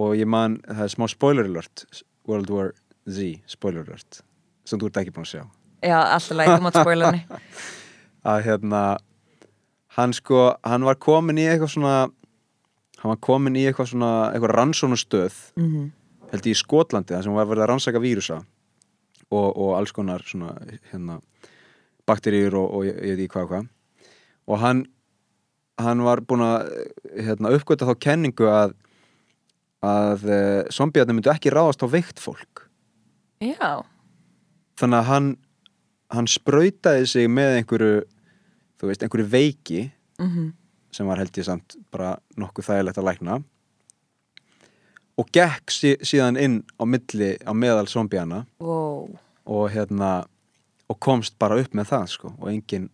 Og 0.00 0.14
ég 0.16 0.26
man, 0.26 0.56
það 0.64 0.86
er 0.86 0.92
smá 0.94 1.06
spoiler 1.12 1.48
alert 1.50 1.84
World 2.26 2.50
War 2.50 2.72
Z, 3.04 3.34
spoiler 3.46 3.84
alert 3.84 4.22
sem 4.64 4.80
þú 4.80 4.88
ert 4.88 5.00
ekki 5.02 5.12
búin 5.12 5.26
að 5.26 5.32
sjá. 5.34 5.42
Já, 5.84 5.98
alltaf 6.00 6.38
læg, 6.38 6.48
þú 6.48 6.64
mátt 6.64 6.78
spoila 6.80 7.10
henni. 7.10 7.42
Að 8.32 8.38
hérna 8.46 8.80
hann 9.98 10.14
sko, 10.16 10.54
hann 10.64 10.86
var 10.88 10.96
komin 10.96 11.38
í 11.38 11.44
eitthvað 11.44 11.74
svona 11.74 11.96
hann 13.02 13.12
var 13.12 13.20
komin 13.20 13.58
í 13.60 13.66
eitthvað 13.68 13.92
svona 13.92 14.12
eitthvað 14.30 14.54
rannsónustöð 14.56 15.36
mm 15.58 15.68
-hmm. 15.68 15.90
held 16.32 16.46
ég 16.46 16.56
í 16.56 16.62
Skotlandi 16.62 17.14
þar 17.14 17.24
sem 17.24 17.36
var 17.36 17.46
verið 17.46 17.62
að 17.62 17.68
rannsaka 17.68 18.00
vírusa 18.00 18.40
og, 19.30 19.48
og 19.50 19.76
alls 19.78 19.94
konar 19.94 20.24
svona 20.26 20.54
hérna 20.90 21.20
bakteríur 22.08 22.56
og, 22.60 22.66
og 22.76 22.88
ég 22.88 22.98
veit 23.00 23.24
ekki 23.24 23.32
hvað 23.34 23.46
og 23.46 23.52
hvað. 23.52 23.70
Og 24.44 24.60
hann 24.60 24.84
hann 25.80 26.04
var 26.06 26.22
búin 26.22 26.44
að 26.44 26.68
hérna, 27.18 27.50
uppgöta 27.56 27.88
þá 27.88 27.94
kenningu 27.98 28.50
að 28.50 28.76
að 29.84 30.22
uh, 30.30 30.60
zombiarnir 30.72 31.18
myndu 31.18 31.32
ekki 31.32 31.52
ráðast 31.52 31.82
á 31.84 31.88
veikt 31.92 32.22
fólk. 32.22 32.62
Já, 33.42 33.84
þannig 34.80 35.00
að 35.00 35.10
hann 35.10 35.32
hann 36.14 36.28
sprautaði 36.30 37.08
sig 37.10 37.30
með 37.32 37.58
einhverju 37.58 38.04
þú 38.78 38.90
veist, 38.90 39.02
einhverju 39.04 39.26
veiki 39.32 39.82
mhm, 40.20 40.52
sem 40.94 41.08
var 41.08 41.20
held 41.20 41.40
ég 41.40 41.46
samt 41.48 41.76
bara 41.92 42.14
nokkuð 42.38 42.68
þægilegt 42.68 43.00
að 43.00 43.08
lækna 43.08 43.38
og 45.20 45.30
gekk 45.34 45.70
sí, 45.72 45.94
síðan 46.02 46.38
inn 46.40 46.60
á 46.78 46.84
milli 46.88 47.34
á 47.44 47.52
meðal 47.54 47.86
zombiana 47.90 48.44
wow 48.62 49.08
og 49.44 49.68
hérna 49.74 50.24
og 50.88 50.98
komst 51.00 51.36
bara 51.38 51.58
upp 51.60 51.74
með 51.76 51.90
það 51.92 52.06
sko 52.14 52.32
og 52.38 52.48
engin 52.50 52.88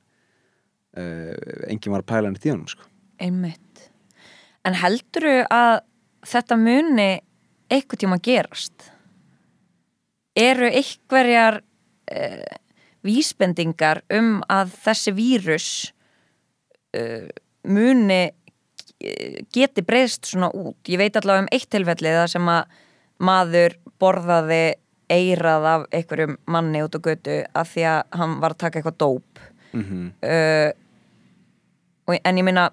uh, 0.98 1.34
engin 1.70 1.94
var 1.94 2.02
að 2.02 2.10
pæla 2.10 2.30
henni 2.30 2.42
tíðanum 2.42 2.70
sko 2.70 2.90
Einmitt. 3.20 3.90
En 4.64 4.76
heldurðu 4.80 5.44
að 5.52 5.82
þetta 6.28 6.56
muni 6.60 7.10
eitthvað 7.70 8.02
tíma 8.02 8.18
gerast? 8.24 8.88
Eru 10.36 10.68
einhverjar 10.70 11.60
uh, 11.60 12.56
vísbendingar 13.06 14.02
um 14.16 14.38
að 14.48 14.74
þessi 14.84 15.14
vírus 15.16 15.68
uh, 16.96 17.28
muni 17.68 18.22
eh, 18.24 18.32
geti 19.54 19.84
breyðst 19.86 20.28
svona 20.32 20.50
út? 20.52 20.78
Ég 20.88 21.00
veit 21.00 21.16
allavega 21.16 21.46
um 21.46 21.52
eitt 21.54 21.70
tilfelli 21.72 22.12
það 22.14 22.28
sem 22.34 22.52
að 22.52 22.78
maður 23.20 23.76
borðaði 24.00 24.64
eirað 25.10 25.66
af 25.66 25.86
einhverjum 25.94 26.36
manni 26.50 26.82
út 26.84 26.96
á 26.96 27.00
götu 27.02 27.40
af 27.56 27.72
því 27.72 27.86
að 27.90 28.18
hann 28.20 28.36
var 28.42 28.54
að 28.54 28.62
taka 28.62 28.78
eitthvað 28.78 29.00
dóp 29.02 29.42
mm 29.72 29.82
-hmm. 29.82 30.06
uh, 30.22 30.70
en 32.24 32.38
ég 32.38 32.44
minna 32.44 32.70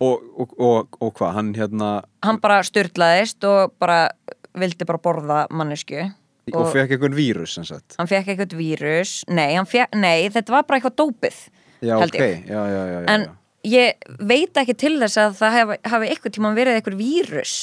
og, 0.00 0.22
og, 0.36 0.52
og, 0.58 0.96
og 1.00 1.12
hvað, 1.18 1.32
hann 1.32 1.54
hérna 1.54 1.90
hann 2.22 2.40
bara 2.40 2.62
styrlaðist 2.62 3.44
og 3.44 3.74
bara 3.78 4.08
vildi 4.54 4.84
bara 4.84 4.98
borða 5.02 5.46
mannesku 5.50 6.10
og 6.54 6.72
fekk 6.72 6.96
einhvern 6.96 7.16
vírus 7.16 7.54
sem 7.54 7.64
sagt 7.64 7.96
hann 7.98 8.10
fekk 8.10 8.28
eitthvað 8.28 8.56
vírus 8.58 9.24
nei, 9.28 9.56
fekk, 9.64 9.94
nei, 9.96 10.28
þetta 10.30 10.52
var 10.52 10.66
bara 10.68 10.78
eitthvað 10.78 10.96
dópið 10.96 11.40
já, 11.80 11.98
held 11.98 12.14
ég. 12.14 12.46
já, 12.46 12.62
já, 12.70 12.82
já, 12.86 13.00
já, 13.00 13.14
en. 13.14 13.28
Ég 13.66 14.10
veit 14.22 14.56
ekki 14.60 14.76
til 14.78 14.94
þess 15.00 15.18
að 15.20 15.38
það 15.40 15.56
hafi, 15.56 15.78
hafi 15.92 16.10
eitthvað 16.12 16.36
tíma 16.36 16.52
verið 16.56 16.78
eitthvað 16.78 17.00
vírus 17.00 17.56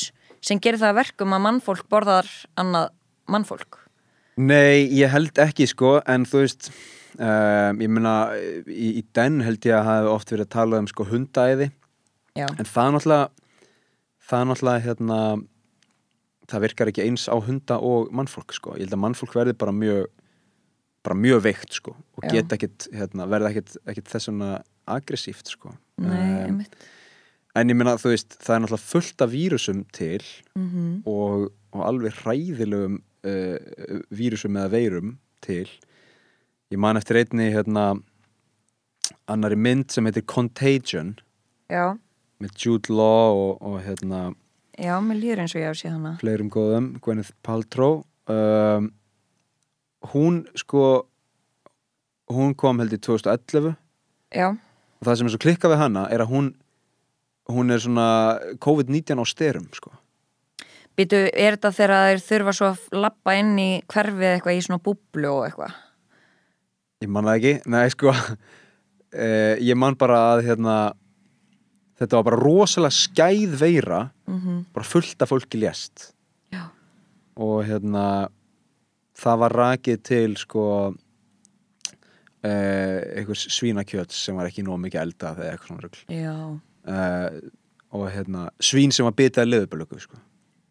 sem 0.43 0.59
gerir 0.59 0.81
það 0.81 0.91
að 0.91 0.99
verkum 0.99 1.35
að 1.35 1.45
mannfólk 1.45 1.87
borðar 1.91 2.27
annað 2.59 2.89
mannfólk. 3.31 3.79
Nei, 4.35 4.89
ég 4.91 5.11
held 5.13 5.37
ekki 5.39 5.67
sko 5.69 5.99
en 6.09 6.25
þú 6.27 6.41
veist 6.43 6.71
um, 7.15 7.79
ég 7.79 7.91
meina, 7.93 8.15
í, 8.67 8.97
í 8.99 9.03
den 9.15 9.39
held 9.45 9.63
ég 9.69 9.77
að 9.77 9.87
hafi 9.87 10.11
oft 10.11 10.33
verið 10.33 10.47
að 10.49 10.55
tala 10.57 10.81
um 10.81 10.89
sko 10.89 11.07
hundaæði. 11.07 11.69
Já, 12.33 12.47
en 12.49 12.67
það 12.67 12.95
náttúrulega 12.97 13.29
það 14.23 14.47
náttúrulega 14.49 14.85
hérna 14.87 15.19
það 16.49 16.65
virkar 16.65 16.91
ekki 16.91 17.05
eins 17.05 17.29
á 17.29 17.35
hunda 17.37 17.77
og 17.79 18.11
mannfólk 18.15 18.55
sko, 18.55 18.75
ég 18.75 18.87
held 18.87 18.97
að 18.97 19.03
mannfólk 19.05 19.37
verði 19.37 19.55
bara 19.57 19.75
mjög 19.75 20.09
bara 21.03 21.19
mjög 21.19 21.41
veikt 21.43 21.77
sko 21.77 21.93
og 21.93 22.27
geta 22.31 22.55
ekkit, 22.55 22.87
hérna, 22.95 23.27
verði 23.31 23.51
ekkit, 23.51 23.73
ekkit 23.91 24.11
þess 24.11 24.29
svona 24.29 24.51
aggressíft 24.89 25.51
sko 25.51 25.73
nei, 26.01 26.45
einmitt. 26.47 26.75
en 27.55 27.69
ég 27.69 27.77
meina 27.77 27.97
þú 28.01 28.13
veist, 28.13 28.37
það 28.41 28.55
er 28.55 28.63
náttúrulega 28.63 28.91
fullt 28.91 29.25
af 29.25 29.33
vírusum 29.33 29.83
til 29.95 30.23
mm 30.57 31.03
og, 31.09 31.51
og 31.73 31.83
alveg 31.87 32.15
hræðilegum 32.21 33.01
uh, 33.27 34.01
vírusum 34.13 34.57
eða 34.57 34.71
veirum 34.73 35.17
til. 35.43 35.67
Ég 36.71 36.79
man 36.79 36.97
eftir 36.97 37.19
einni 37.19 37.51
hérna 37.53 37.91
annari 39.29 39.57
mynd 39.59 39.91
sem 39.91 40.05
heitir 40.07 40.25
Contagion. 40.29 41.15
Já, 41.71 41.97
með 42.43 42.57
Jude 42.59 42.93
Law 42.93 43.37
og, 43.37 43.61
og 43.61 43.79
hérna 43.85 44.33
já, 44.77 44.97
mér 45.03 45.19
líður 45.21 45.43
eins 45.43 45.55
og 45.55 45.63
ég 45.63 45.79
séð 45.79 45.95
hana. 45.97 46.17
fleirum 46.21 46.51
góðum, 46.53 46.93
Gwyneth 47.03 47.33
Paltrow. 47.45 48.03
Um, 48.29 48.91
hún 50.13 50.43
sko 50.59 51.07
hún 52.31 52.53
kom 52.55 52.79
held 52.79 52.95
í 52.95 52.99
2011 53.03 53.75
já, 54.33 54.47
og 55.03 55.09
það 55.09 55.17
sem 55.19 55.27
er 55.27 55.35
svo 55.35 55.43
klikkað 55.43 55.73
við 55.73 55.81
hana 55.83 56.05
er 56.15 56.23
að 56.23 56.31
hún 56.31 56.53
hún 57.51 57.75
er 57.75 57.81
svona 57.83 58.39
COVID-19 58.63 59.19
á 59.19 59.25
styrum 59.27 59.67
sko. 59.75 59.91
Býtu, 60.95 61.19
er 61.27 61.57
þetta 61.57 61.71
þegar 61.75 61.93
þeir 62.07 62.23
þurfa 62.23 62.53
svo 62.55 62.69
að 62.69 62.99
lappa 63.03 63.35
inn 63.35 63.55
í 63.59 63.69
hverfið 63.89 64.29
eitthvað 64.29 64.57
í 64.57 64.63
svona 64.63 64.83
búblu 64.85 65.31
og 65.31 65.47
eitthvað? 65.47 65.77
Ég 67.03 67.11
man 67.11 67.27
það 67.27 67.39
ekki, 67.39 67.53
nei 67.73 67.87
sko 67.91 68.13
eh, 69.25 69.55
Ég 69.59 69.75
man 69.75 69.97
bara 69.99 70.21
að 70.33 70.45
hérna 70.47 70.75
Þetta 71.99 72.19
var 72.19 72.27
bara 72.29 72.39
rosalega 72.41 72.95
skæð 72.95 73.57
veira 73.59 74.05
mm 74.27 74.63
bara 74.73 74.87
fullt 74.87 75.21
af 75.21 75.29
fólki 75.29 75.59
lést. 75.61 76.13
Já, 76.51 76.65
og 77.37 77.65
hérna 77.67 78.29
það 79.17 79.39
var 79.43 79.55
rakið 79.59 79.99
til 80.03 80.37
sko 80.41 80.63
einhvers 82.43 83.45
svínakjöt 83.55 84.11
sem 84.15 84.35
var 84.35 84.49
ekki 84.49 84.65
nóg 84.65 84.81
mikið 84.83 85.01
eldað 85.05 85.43
eða 85.43 85.53
eitthvað 85.53 85.71
svona 85.71 85.85
rugl. 85.85 86.03
Já. 86.11 86.37
Eh, 86.93 87.39
og 87.93 88.07
hérna 88.11 88.47
svín 88.59 88.91
sem 88.91 89.07
var 89.07 89.15
bitað 89.15 89.51
leðubölugu 89.51 90.01
sko. 90.03 90.19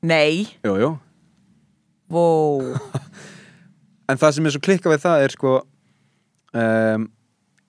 Nei, 0.03 0.49
Jú, 0.67 0.75
jú. 0.83 0.91
Wow 2.13 2.75
En 4.11 4.19
það 4.19 4.33
sem 4.35 4.49
er 4.49 4.53
svo 4.53 4.61
klikkað 4.67 4.97
við 4.97 5.05
það 5.05 5.23
er 5.25 5.33
sko 5.37 5.53
um, 6.59 7.05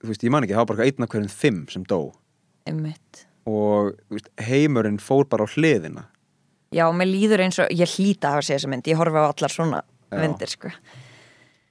þú 0.01 0.09
veist, 0.09 0.25
ég 0.25 0.33
man 0.33 0.43
ekki, 0.43 0.55
það 0.57 0.63
var 0.63 0.71
bara 0.73 0.87
af 0.89 1.13
hverjum 1.13 1.29
fimm 1.31 1.61
sem 1.71 1.85
dó. 1.87 1.99
Einmitt. 2.67 3.23
Og 3.47 3.93
veist, 4.11 4.31
heimurinn 4.41 4.99
fór 4.99 5.29
bara 5.31 5.47
á 5.47 5.53
hliðina. 5.53 6.07
Já, 6.73 6.87
mér 6.95 7.07
líður 7.11 7.45
eins 7.45 7.61
og, 7.61 7.69
ég 7.71 7.93
hlýta 7.95 8.31
að 8.31 8.39
hafa 8.39 8.47
séð 8.47 8.57
þessa 8.57 8.71
mynd, 8.73 8.89
ég 8.89 8.99
horfi 8.99 9.21
á 9.21 9.25
allar 9.29 9.53
svona 9.53 9.81
Já. 9.85 10.17
myndir, 10.17 10.51
sko. 10.51 10.71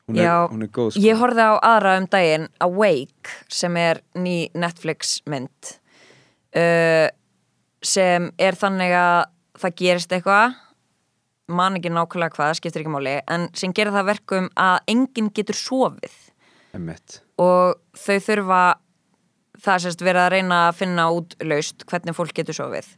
Hún 0.08 0.18
er, 0.18 0.24
Já, 0.24 0.36
hún 0.50 0.64
er 0.66 0.70
góð 0.72 0.90
sko. 0.94 1.02
Ég 1.04 1.20
horfi 1.20 1.44
á 1.44 1.52
aðra 1.58 1.96
um 2.00 2.08
daginn, 2.10 2.48
Awake, 2.64 3.36
sem 3.52 3.76
er 3.80 4.02
ný 4.18 4.36
Netflix 4.58 5.20
mynd, 5.30 5.72
uh, 6.58 7.08
sem 7.82 8.30
er 8.38 8.58
þannig 8.58 8.94
að 8.96 9.22
það 9.62 9.78
gerist 9.82 10.14
eitthvað, 10.14 10.58
man 11.52 11.76
ekki 11.78 11.92
nákvæmlega 11.92 12.36
hvað, 12.36 12.54
skiptir 12.58 12.84
ekki 12.84 12.94
máli, 12.94 13.16
en 13.30 13.48
sem 13.58 13.74
gerir 13.74 13.92
það 13.94 14.04
að 14.04 14.12
verkum 14.12 14.50
að 14.56 14.78
enginn 14.92 15.32
getur 15.34 15.58
sofið 15.58 16.14
Einmitt. 16.72 17.20
og 17.42 17.76
þau 17.98 18.18
þurfa, 18.26 18.62
það 19.60 19.74
er 19.74 19.84
sérst 19.84 20.04
verið 20.06 20.22
að 20.22 20.32
reyna 20.36 20.60
að 20.68 20.78
finna 20.80 21.08
út 21.12 21.36
laust 21.44 21.84
hvernig 21.90 22.16
fólk 22.16 22.34
getur 22.38 22.56
sofið 22.56 22.88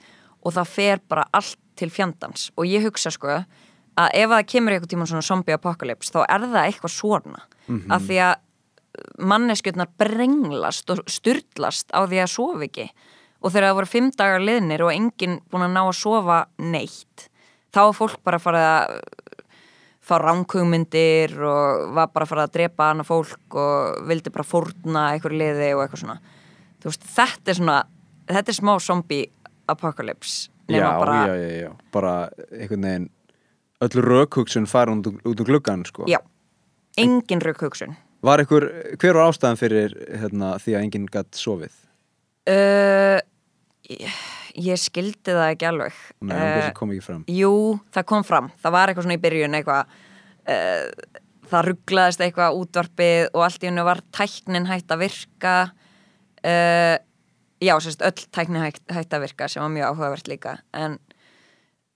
og 0.45 0.55
það 0.55 0.73
fer 0.77 1.03
bara 1.09 1.27
allt 1.35 1.59
til 1.75 1.91
fjandans 1.91 2.51
og 2.55 2.69
ég 2.71 2.85
hugsa 2.87 3.11
sko 3.11 3.33
að 3.41 3.47
ef 3.97 4.31
það 4.31 4.47
kemur 4.51 4.75
eitthvað 4.75 4.93
tíma 4.95 5.07
svona 5.07 5.23
zombie 5.27 5.55
apocalypse 5.55 6.13
þá 6.15 6.25
er 6.29 6.47
það 6.49 6.65
eitthvað 6.65 6.95
svona. 6.95 7.43
Mhm. 7.69 7.93
af 7.93 8.03
því 8.03 8.17
að 8.21 8.35
manneskjötnar 9.19 9.89
brenglast 9.99 10.91
og 10.91 11.03
styrlast 11.11 11.91
á 11.91 12.07
því 12.07 12.21
að 12.23 12.31
sofa 12.31 12.67
ekki. 12.69 12.89
Og 13.43 13.53
þegar 13.53 13.69
það 13.69 13.79
voru 13.79 13.91
fimm 13.91 14.11
dagar 14.11 14.41
liðnir 14.41 14.85
og 14.85 14.93
enginn 14.93 15.41
búin 15.51 15.67
að 15.67 15.75
ná 15.75 15.83
að 15.85 15.97
sofa 15.99 16.47
neitt 16.59 17.29
þá 17.75 17.81
var 17.89 17.97
fólk 17.99 18.23
bara 18.25 18.39
að 18.39 18.45
fara 18.45 18.63
að 18.71 19.01
fá 20.05 20.15
ránkugmyndir 20.21 21.35
og 21.41 21.95
var 21.97 22.11
bara 22.13 22.27
að 22.27 22.29
fara 22.29 22.45
að 22.47 22.55
drepa 22.55 22.91
annað 22.93 23.09
fólk 23.09 23.57
og 23.57 24.07
vildi 24.09 24.31
bara 24.31 24.45
fórna 24.47 25.05
einhverju 25.15 25.41
liði 25.41 25.71
og 25.75 25.85
eitthvað 25.85 26.03
svona. 26.05 26.19
Veist, 26.85 27.07
þetta 27.17 27.51
er 27.51 27.59
svona 27.59 27.79
þetta 28.29 28.53
er 28.53 28.59
smá 28.59 28.73
zombie 28.81 29.31
apocalypse. 29.69 30.51
Já, 30.69 30.99
bara, 31.01 31.27
já, 31.29 31.35
já, 31.37 31.51
já, 31.65 31.71
bara 31.93 32.13
einhvern 32.53 32.87
veginn 32.89 33.11
öll 33.83 34.03
rökhugsun 34.05 34.67
fara 34.71 34.95
út, 34.95 35.07
út 35.25 35.41
úr 35.41 35.47
gluggan 35.47 35.85
sko. 35.85 36.07
já, 36.07 36.21
engin 36.97 37.43
raukhugsun 37.43 37.97
var 38.25 38.43
einhver, 38.43 38.69
hver 39.01 39.19
var 39.19 39.31
ástæðan 39.31 39.61
fyrir 39.61 39.95
hérna, 40.21 40.55
því 40.63 40.77
að 40.77 40.87
enginn 40.87 41.09
gætt 41.13 41.39
sofið? 41.39 41.75
Uh, 42.49 43.19
ég, 43.91 44.17
ég 44.61 44.81
skildi 44.81 45.35
það 45.35 45.51
ekki 45.51 45.69
alveg. 45.69 46.01
Nei, 46.25 46.37
hún 46.37 46.63
uh, 46.63 46.71
kom 46.79 46.95
ekki 46.95 47.05
fram. 47.05 47.27
jú, 47.29 47.53
það 47.95 48.09
kom 48.13 48.27
fram, 48.27 48.51
það 48.63 48.77
var 48.77 48.93
eitthvað 48.93 49.09
svona 49.09 49.19
í 49.19 49.23
byrjun 49.25 49.59
eitthvað 49.59 49.95
uh, 50.55 51.21
það 51.51 51.67
rugglaðist 51.69 52.25
eitthvað 52.25 52.61
útvarpið 52.61 53.27
og 53.33 53.47
allt 53.47 53.65
í 53.65 53.71
hennu 53.71 53.87
var 53.87 54.01
tæknin 54.17 54.71
hægt 54.71 54.95
að 54.95 55.05
virka. 55.05 55.57
Uh, 56.45 56.97
já, 57.65 57.77
sérst 57.81 58.05
öll 58.05 58.27
tæknin 58.33 58.65
hægt, 58.65 58.85
hægt 58.93 59.17
að 59.17 59.29
virka 59.29 59.49
sem 59.53 59.65
var 59.65 59.73
mjög 59.73 59.93
áhugavert 59.93 60.33
líka. 60.33 60.59
En 60.77 60.99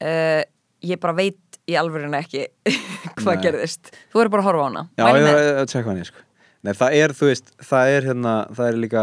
uh, 0.05 0.43
ég 0.85 1.01
bara 1.01 1.17
veit 1.17 1.41
í 1.69 1.77
alvörinu 1.79 2.17
ekki 2.19 2.47
hvað 3.23 3.43
gerðist. 3.45 3.91
Þú 4.13 4.21
verður 4.23 4.33
bara 4.35 4.43
að 4.45 4.49
horfa 4.49 4.65
á 4.65 4.69
hana. 4.69 4.83
Já, 4.99 5.05
ég 5.09 5.27
var 5.29 5.41
að 5.63 5.69
tjekka 5.73 5.91
hann 5.93 6.05
sko. 6.09 6.25
Nei, 6.67 6.73
það 6.75 6.97
er, 6.99 7.15
þú 7.15 7.29
veist, 7.31 7.53
það 7.71 7.93
er 7.97 8.07
hérna 8.09 8.33
það 8.57 8.71
er 8.73 8.79
líka 8.83 9.03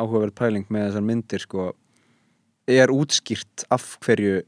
áhugaverð 0.00 0.34
pæling 0.40 0.64
með 0.74 0.88
þessar 0.88 1.04
myndir, 1.06 1.44
sko. 1.44 1.66
Er 2.66 2.90
útskýrt 2.90 3.66
af 3.74 3.84
hverju 4.02 4.40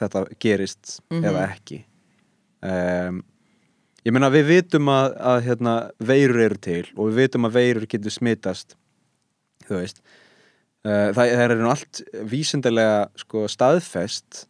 þetta 0.00 0.24
gerist 0.42 0.96
Mhm. 1.12 1.24
eða 1.30 1.44
ekki. 1.52 1.84
Um, 2.64 3.20
ég 4.04 4.12
meina 4.16 4.30
við 4.32 4.46
vitum 4.48 4.88
að, 4.90 5.14
að 5.20 5.42
hérna, 5.46 5.74
veirur 6.00 6.40
eru 6.48 6.58
til 6.64 6.84
og 6.96 7.10
við 7.12 7.18
vitum 7.22 7.46
að 7.46 7.54
veirur 7.58 7.86
getur 7.92 8.10
smitast 8.14 8.74
þú 9.68 9.78
veist. 9.78 10.00
Uh, 10.84 11.12
það, 11.16 11.30
það 11.36 11.44
er 11.44 11.54
nú 11.60 11.70
allt 11.72 12.00
vísindarlega 12.32 12.96
sko, 13.20 13.44
staðfest 13.52 14.46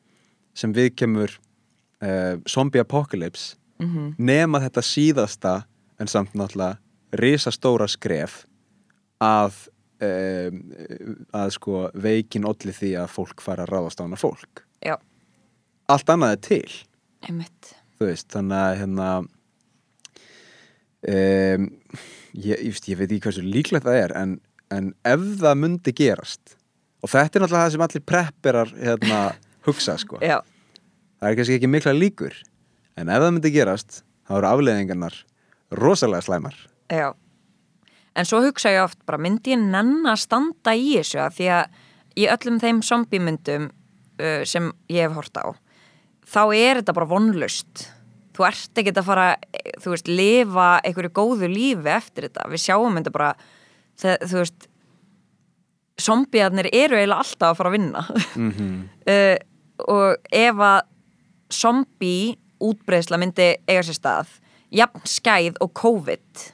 sem 0.54 0.72
við 0.74 0.94
kemur 1.02 1.34
uh, 2.04 2.40
zombie 2.48 2.82
apocalypse 2.82 3.56
mm 3.80 3.88
-hmm. 3.88 4.14
nema 4.18 4.60
þetta 4.60 4.82
síðasta 4.82 5.54
en 6.00 6.08
samt 6.08 6.34
náttúrulega 6.34 6.76
risastóra 7.12 7.88
skref 7.88 8.44
að 9.22 9.52
um, 10.02 10.60
að 11.32 11.50
sko 11.50 11.84
veikin 11.94 12.46
olli 12.48 12.72
því 12.74 12.94
að 13.02 13.12
fólk 13.14 13.44
fara 13.44 13.62
að 13.64 13.72
ráðast 13.72 14.00
á 14.00 14.04
hana 14.04 14.16
fólk. 14.16 14.64
Já. 14.84 14.96
allt 15.88 16.10
annað 16.10 16.32
er 16.32 16.40
til. 16.40 16.72
Veist, 18.00 18.28
þannig 18.32 18.58
að 18.58 18.78
hérna 18.78 19.08
um, 21.08 21.68
ég, 22.34 22.58
ég, 22.58 22.80
ég 22.88 22.98
veit 22.98 23.10
ekki 23.10 23.22
hversu 23.28 23.44
líklegt 23.44 23.86
það 23.86 24.00
er 24.02 24.16
en, 24.18 24.40
en 24.74 24.92
ef 25.04 25.24
það 25.40 25.60
myndi 25.60 25.92
gerast 25.96 26.56
og 27.04 27.12
þetta 27.12 27.38
er 27.38 27.44
náttúrulega 27.44 27.64
það 27.64 27.74
sem 27.74 27.86
allir 27.86 28.04
prepperar 28.08 28.74
hérna, 28.80 29.20
hugsa 29.66 29.96
sko. 30.00 30.18
Já, 30.24 30.40
það 31.24 31.30
er 31.30 31.38
kannski 31.38 31.56
ekki 31.56 31.70
mikla 31.72 31.94
líkur 31.96 32.34
en 33.00 33.08
ef 33.08 33.22
það 33.22 33.30
myndi 33.32 33.52
gerast 33.54 34.02
þá 34.28 34.36
eru 34.38 34.50
afleðingarnar 34.50 35.16
rosalega 35.74 36.24
slæmar. 36.26 36.56
Já. 36.92 37.14
En 38.14 38.28
svo 38.28 38.42
hugsa 38.44 38.70
ég 38.70 38.84
oft 38.84 39.00
bara, 39.08 39.18
myndi 39.18 39.54
ég 39.56 39.62
nenn 39.62 40.04
að 40.06 40.20
standa 40.22 40.76
í 40.76 40.92
þessu? 41.00 41.18
Að 41.24 41.38
því 41.40 41.48
að 41.56 41.80
í 42.20 42.28
öllum 42.30 42.60
þeim 42.62 42.82
zombiemyndum 42.86 43.70
uh, 43.72 44.42
sem 44.46 44.68
ég 44.92 45.08
hef 45.08 45.16
hort 45.16 45.40
á 45.40 45.46
þá 46.28 46.42
er 46.54 46.80
þetta 46.80 46.94
bara 46.96 47.10
vonlust 47.10 47.88
þú 48.34 48.46
ert 48.48 48.80
ekki 48.80 48.94
að 48.94 49.06
fara 49.06 49.26
þú 49.82 49.92
veist, 49.92 50.08
lifa 50.10 50.68
einhverju 50.84 51.12
góðu 51.14 51.50
lífi 51.50 51.90
eftir 51.94 52.28
þetta, 52.28 52.48
við 52.50 52.64
sjáum 52.64 52.96
þetta 52.98 53.12
bara 53.14 53.34
það, 54.00 54.24
þú 54.30 54.40
veist 54.40 54.70
zombiarnir 56.04 56.68
eru 56.74 56.98
eiginlega 56.98 57.22
alltaf 57.22 57.52
að 57.52 57.58
fara 57.60 57.70
að 57.70 57.76
vinna. 57.76 58.00
Mm 58.34 58.50
-hmm. 58.52 58.80
uh, 59.14 59.36
og 59.94 60.16
ef 60.30 60.56
að 60.58 60.80
zombie 61.52 62.34
útbreysla 62.64 63.18
myndi 63.20 63.50
eiga 63.68 63.82
sér 63.84 63.98
stað 63.98 64.34
jafn 64.74 65.02
skæð 65.06 65.58
og 65.62 65.72
COVID 65.78 66.44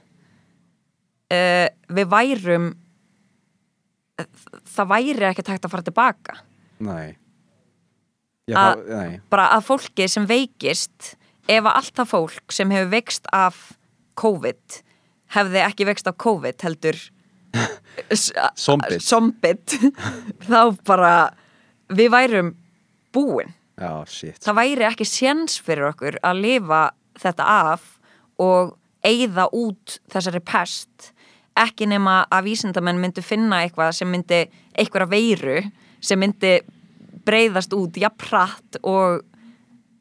uh, 1.34 1.66
við 1.94 2.08
værum 2.12 2.70
það 4.70 4.90
væri 4.90 5.26
ekki 5.30 5.44
tægt 5.46 5.64
að 5.66 5.72
fara 5.74 5.86
tilbaka 5.86 6.38
Nei, 6.80 7.16
Já, 8.48 8.56
Að- 8.56 8.80
það, 8.80 8.84
nei. 8.96 9.20
bara 9.30 9.46
að 9.56 9.66
fólki 9.68 10.06
sem 10.08 10.26
veikist 10.28 11.14
ef 11.50 11.64
að 11.66 11.74
allt 11.76 11.94
það 12.00 12.08
fólk 12.14 12.54
sem 12.56 12.70
hefur 12.72 12.90
veikst 12.94 13.28
af 13.36 13.60
COVID 14.20 14.80
hefði 15.36 15.62
ekki 15.64 15.86
veikst 15.88 16.08
af 16.10 16.16
COVID 16.20 16.64
heldur 16.66 16.98
Zombit. 18.56 19.74
þá 20.50 20.60
bara 20.86 21.12
við 21.90 22.10
værum 22.14 22.52
búin 23.14 23.50
Já, 23.80 24.04
shit. 24.06 24.36
Það 24.44 24.58
væri 24.60 24.84
ekki 24.90 25.06
séns 25.08 25.56
fyrir 25.64 25.88
okkur 25.90 26.18
að 26.26 26.40
lifa 26.44 26.80
þetta 27.20 27.46
af 27.70 27.86
og 28.40 28.74
eigða 29.06 29.46
út 29.56 29.98
þessari 30.12 30.40
pest. 30.44 31.12
Ekki 31.56 31.86
nema 31.88 32.20
að 32.32 32.44
vísindamenn 32.50 33.00
myndu 33.00 33.22
finna 33.24 33.62
eitthvað 33.64 33.94
sem 33.96 34.10
myndi 34.12 34.42
eitthvað 34.78 35.10
veiru 35.10 35.56
sem 36.00 36.20
myndi 36.20 36.58
breyðast 37.26 37.72
út 37.76 37.96
jafnpratt 38.00 38.78
og 38.82 39.22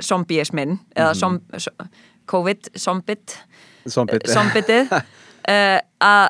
zombiesminn 0.04 0.78
eða 0.96 1.14
som, 1.18 1.40
so, 1.60 1.72
COVID, 2.32 2.70
zombit 2.80 3.34
Zombit. 3.90 4.28
zombitið. 4.30 4.92
Uh, 4.92 5.80
að 6.12 6.30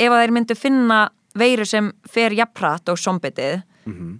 ef 0.00 0.12
að 0.14 0.20
þeir 0.22 0.32
myndu 0.36 0.56
finna 0.56 1.00
veiru 1.36 1.66
sem 1.68 1.90
fer 2.08 2.32
jafnpratt 2.36 2.88
og 2.92 2.98
zombitið 3.00 3.62
Mhm. 3.88 4.18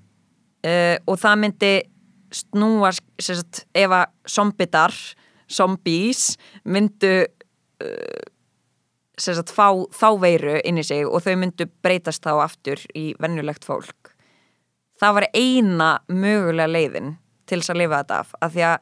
Uh, 0.66 0.96
og 1.06 1.18
það 1.20 1.38
myndi 1.44 1.72
snúa 2.30 2.92
sagt, 2.94 3.64
ef 3.74 3.90
að 3.90 4.06
zombitar 4.30 4.94
zombies 5.50 6.36
myndu 6.64 7.24
uh, 7.26 8.22
sagt, 9.18 9.50
fá 9.50 9.66
þá 9.92 10.08
veiru 10.22 10.60
inn 10.64 10.78
í 10.78 10.84
sig 10.86 11.06
og 11.06 11.24
þau 11.26 11.34
myndu 11.42 11.66
breytast 11.82 12.22
þá 12.24 12.36
aftur 12.44 12.78
í 12.96 13.10
vennulegt 13.20 13.66
fólk 13.66 14.14
það 15.00 15.16
var 15.18 15.26
eina 15.34 15.90
mögulega 16.12 16.70
leiðin 16.70 17.16
til 17.50 17.58
þess 17.60 17.72
að 17.74 17.80
lifa 17.82 18.02
þetta 18.02 18.20
af 18.22 18.34
af 18.46 18.54
því 18.54 18.64
að 18.68 18.78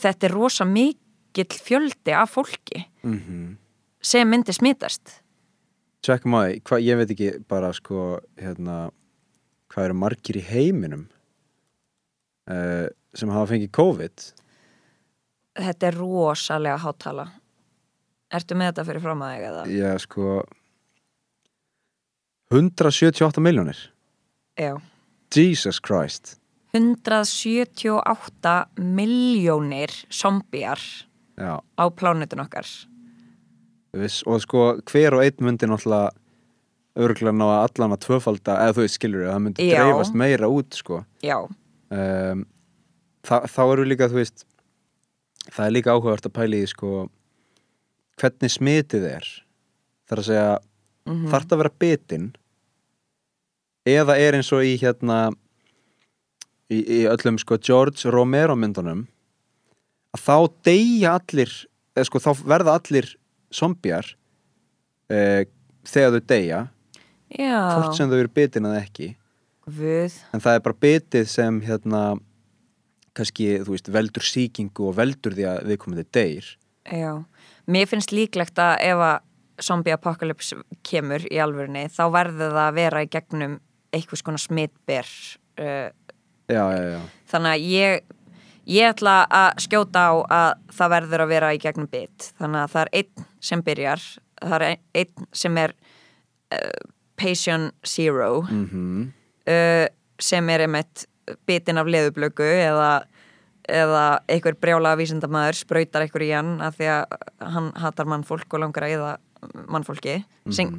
þetta 0.00 0.28
er 0.28 0.34
rosa 0.34 0.64
mikill 0.68 1.60
fjöldi 1.66 2.14
af 2.16 2.34
fólki 2.36 2.86
Mhm. 3.04 3.56
sem 4.02 4.28
myndi 4.28 4.52
smitast 4.52 5.20
Tjekkum 6.04 6.34
á 6.36 6.40
því, 6.52 6.80
ég 6.84 6.96
veit 6.96 7.10
ekki 7.10 7.30
bara 7.48 7.72
sko, 7.72 8.20
hérna 8.36 8.90
hvað 9.74 9.88
eru 9.90 9.98
margir 9.98 10.38
í 10.38 10.44
heiminum 10.46 11.08
uh, 12.50 12.86
sem 13.14 13.32
hafa 13.34 13.50
fengið 13.52 13.72
COVID 13.74 14.28
þetta 15.64 15.90
er 15.90 15.98
rosalega 15.98 16.78
hátala 16.84 17.30
Ertu 18.34 18.56
með 18.58 18.72
þetta 18.72 18.84
fyrir 18.88 19.02
fram 19.04 19.20
að 19.22 19.34
þig 19.34 19.44
eða? 19.46 19.64
Já, 19.70 19.90
sko 20.02 20.30
178 22.54 23.42
miljónir 23.44 23.82
Já. 24.58 24.72
Jesus 25.34 25.78
Christ 25.82 26.36
178 26.74 28.54
miljónir 28.78 29.94
zombjar 30.10 30.80
Já, 31.38 31.58
á 31.62 31.84
plánutun 31.90 32.42
okkar. 32.42 32.66
viss, 33.94 34.22
og 34.26 34.42
sko 34.42 34.78
hver 34.90 35.14
og 35.14 35.22
einn 35.22 35.38
myndi 35.42 35.66
náttúrulega 35.70 36.10
örgulega 36.94 37.34
ná 37.34 37.44
að 37.48 37.60
allan 37.66 37.94
að 37.96 38.02
tvöfalda 38.06 38.56
eða 38.62 38.74
þú 38.76 38.84
veist 38.84 38.98
skilur 38.98 39.26
það 39.26 39.40
myndi 39.44 39.68
Já. 39.68 39.78
dreifast 39.82 40.18
meira 40.18 40.50
út 40.50 40.78
sko. 40.78 41.00
Já, 41.24 41.38
um, 41.90 42.44
þa 43.26 43.40
þá 43.50 43.62
eru 43.64 43.86
líka 43.88 44.10
þú 44.12 44.20
veist 44.20 44.44
það 45.50 45.64
er 45.66 45.74
líka 45.74 45.94
áhugavert 45.94 46.28
að 46.28 46.36
pæla 46.38 46.60
í 46.60 46.68
sko 46.70 46.92
hvernig 48.20 48.54
smitið 48.54 49.08
er. 49.10 49.30
Þar 50.08 50.22
að 50.22 50.28
segja 50.30 50.48
mm 51.08 51.26
þarf 51.28 51.48
það 51.48 51.56
að 51.56 51.62
vera 51.64 51.78
bitin? 51.82 52.28
Eða 53.84 54.14
er 54.16 54.38
eins 54.38 54.48
og 54.56 54.64
í 54.64 54.76
hérna 54.80 55.18
í, 56.72 56.78
í 56.78 57.00
öllum 57.10 57.36
sko 57.42 57.58
George 57.60 58.08
Romero 58.12 58.56
myndunum 58.56 59.04
að 60.14 60.22
þá 60.24 60.36
deyja 60.70 61.16
allir 61.18 61.52
eða 61.94 62.06
sko 62.08 62.22
þá 62.22 62.30
verða 62.46 62.78
allir 62.78 63.10
zombjar 63.54 64.14
eh, 65.12 65.44
þegar 65.84 66.16
þau 66.16 66.30
deyja 66.32 66.60
hvort 67.38 67.96
sem 67.98 68.10
þau 68.10 68.18
eru 68.22 68.32
bitin 68.34 68.68
eða 68.68 68.82
ekki 68.84 69.08
guð, 69.66 70.16
en 70.36 70.42
það 70.44 70.58
er 70.58 70.64
bara 70.66 70.80
bitið 70.86 71.28
sem 71.32 71.60
hérna 71.64 72.02
kannski, 73.14 73.46
þú 73.64 73.74
veist, 73.76 73.88
veldur 73.94 74.26
sýkingu 74.26 74.88
og 74.90 74.96
veldur 74.98 75.34
því 75.36 75.44
að 75.52 75.60
við 75.70 75.78
komum 75.82 75.98
þið 76.02 76.08
deyr 76.18 76.48
já. 76.90 77.12
Mér 77.70 77.86
finnst 77.88 78.12
líklegt 78.12 78.58
að 78.60 78.74
ef 78.84 79.02
að 79.06 79.62
zombie 79.64 79.94
apocalypse 79.94 80.56
kemur 80.84 81.22
í 81.30 81.38
alvörunni, 81.40 81.86
þá 81.88 82.02
verður 82.12 82.50
það 82.52 82.64
að 82.66 82.74
vera 82.80 83.02
í 83.06 83.08
gegnum 83.14 83.54
einhvers 83.94 84.22
konar 84.26 84.42
smitber. 84.42 85.06
Uh, 85.56 85.88
já, 86.50 86.60
já, 86.74 86.82
já, 86.90 86.98
þannig 87.30 87.52
að 87.54 87.64
ég, 87.70 88.02
ég 88.74 88.90
ætla 88.90 89.14
að 89.30 89.62
skjóta 89.64 90.02
á 90.10 90.12
að 90.26 90.50
það 90.74 90.92
verður 90.96 91.24
að 91.24 91.32
vera 91.36 91.52
í 91.54 91.60
gegnum 91.62 91.88
bit. 91.94 92.28
Þannig 92.42 92.60
að 92.66 92.74
það 92.74 92.82
er 92.82 92.92
einn 93.00 93.28
sem 93.48 93.62
byrjar, 93.70 94.04
það 94.42 94.56
er 94.58 94.66
ein- 94.68 94.84
einn 95.00 95.30
sem 95.44 95.60
er 95.64 95.76
uh, 96.52 96.84
patient 97.24 97.74
zero. 97.86 98.44
mhm. 98.44 99.10
uh, 99.48 99.86
sem 100.20 100.48
er 100.52 100.64
einmitt 100.68 101.08
bitin 101.48 101.80
af 101.80 101.88
leðublöku 101.90 102.44
eða, 102.44 103.04
eða 103.66 104.04
einhver 104.30 104.56
brjálaga 104.60 105.00
vísindamæður 105.00 105.58
sprautar 105.58 106.04
einhver 106.04 106.22
í 106.22 106.30
hann 106.30 106.58
af 106.62 106.76
því 106.78 106.90
að 106.92 107.16
hann 107.56 107.70
hatar 107.82 108.10
mannfólk 108.12 108.54
og 108.54 108.62
langar 108.62 108.86
að 108.86 108.96
eða 108.98 109.14
mannfólki 109.68 110.20
sem 110.54 110.70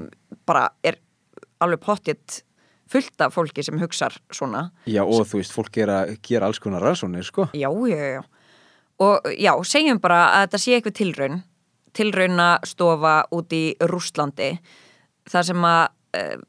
bara 0.48 0.70
er 0.86 1.00
alveg 1.62 1.82
pottitt 1.84 2.40
fullt 2.92 3.22
af 3.26 3.34
fólki 3.34 3.64
sem 3.66 3.80
hugsar 3.82 4.14
svona. 4.34 4.70
Já, 4.86 5.02
og 5.04 5.26
þú 5.26 5.42
veist, 5.42 5.54
fólk 5.56 5.82
er 5.82 5.92
að 5.92 6.16
gera 6.26 6.50
alls 6.50 6.62
konar 6.62 6.84
rannsóknir, 6.86 7.26
sko. 7.26 7.50
Já, 7.58 7.70
já, 7.90 7.98
já. 8.16 8.24
Og 9.02 9.28
já, 9.36 9.52
segjum 9.68 10.00
bara 10.00 10.22
að 10.30 10.46
þetta 10.46 10.62
sé 10.62 10.78
eitthvað 10.78 10.98
tilraun 11.02 11.44
tilraunastofa 11.96 13.16
út 13.36 13.54
í 13.56 13.64
Rússlandi 13.88 14.52
þar 15.32 15.48
sem 15.48 15.68
að 15.68 15.84
uh, 16.16 16.40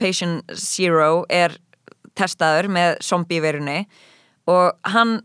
Patient 0.00 0.56
Zero 0.56 1.24
er 1.28 1.56
testaður 2.16 2.68
með 2.72 2.98
zombie-verunni 3.04 3.80
og 4.48 4.92
hann 4.92 5.18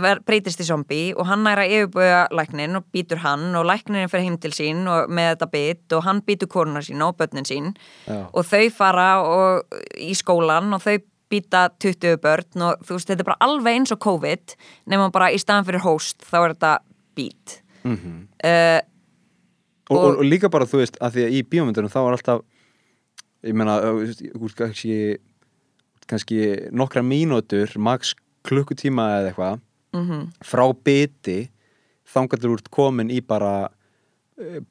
ver, 0.00 0.20
breytist 0.26 0.60
í 0.62 0.66
zombie 0.66 1.12
og 1.16 1.26
hann 1.28 1.44
næra 1.46 1.64
yfirbúða 1.68 2.26
læknin 2.34 2.78
og 2.78 2.86
býtur 2.94 3.22
hann 3.24 3.50
og 3.58 3.66
læknin 3.68 4.10
fyrir 4.10 4.28
heim 4.28 4.38
til 4.40 4.52
sín 4.56 4.84
og 4.90 5.10
með 5.12 5.32
þetta 5.34 5.48
bit 5.52 5.96
og 5.96 6.04
hann 6.06 6.22
býtur 6.26 6.50
konuna 6.52 6.82
sín 6.84 7.02
og 7.04 7.16
börnin 7.20 7.48
sín 7.48 7.72
Já. 8.06 8.26
og 8.32 8.46
þau 8.48 8.68
fara 8.74 9.08
og, 9.24 9.80
í 9.96 10.14
skólan 10.18 10.72
og 10.76 10.84
þau 10.84 10.96
býta 11.32 11.66
20 11.80 12.20
börn 12.20 12.64
og 12.68 12.84
þú 12.84 12.96
veist, 12.96 13.08
þetta 13.08 13.24
er 13.24 13.30
bara 13.30 13.44
alveg 13.48 13.80
eins 13.80 13.92
og 13.94 14.00
COVID 14.04 14.56
nema 14.92 15.10
bara 15.14 15.30
í 15.32 15.40
staðan 15.40 15.68
fyrir 15.68 15.84
host 15.84 16.24
þá 16.28 16.38
er 16.42 16.54
þetta 16.54 16.72
beat 17.16 17.60
mm 17.82 17.96
-hmm. 17.96 18.18
uh, 18.44 18.80
og, 19.90 19.98
og, 19.98 20.18
og 20.18 20.24
líka 20.24 20.48
bara 20.48 20.68
þú 20.68 20.82
veist, 20.82 20.96
að 21.00 21.16
því 21.16 21.24
að 21.26 21.36
í 21.36 21.42
bíómyndunum 21.48 21.92
þá 21.92 22.00
er 22.02 22.12
alltaf 22.16 22.42
ég 23.42 23.54
meina, 23.54 23.78
kannski 24.56 25.18
kannski 26.10 26.38
nokkra 26.74 27.02
mínútur 27.02 27.70
maks 27.78 28.14
klukkutíma 28.46 29.06
eða 29.18 29.30
eitthvað 29.30 29.60
mm 29.92 30.02
-hmm. 30.08 30.24
frá 30.44 30.64
biti 30.84 31.50
þangatur 32.04 32.56
úr 32.56 32.62
komin 32.70 33.10
í 33.10 33.20
bara 33.20 33.70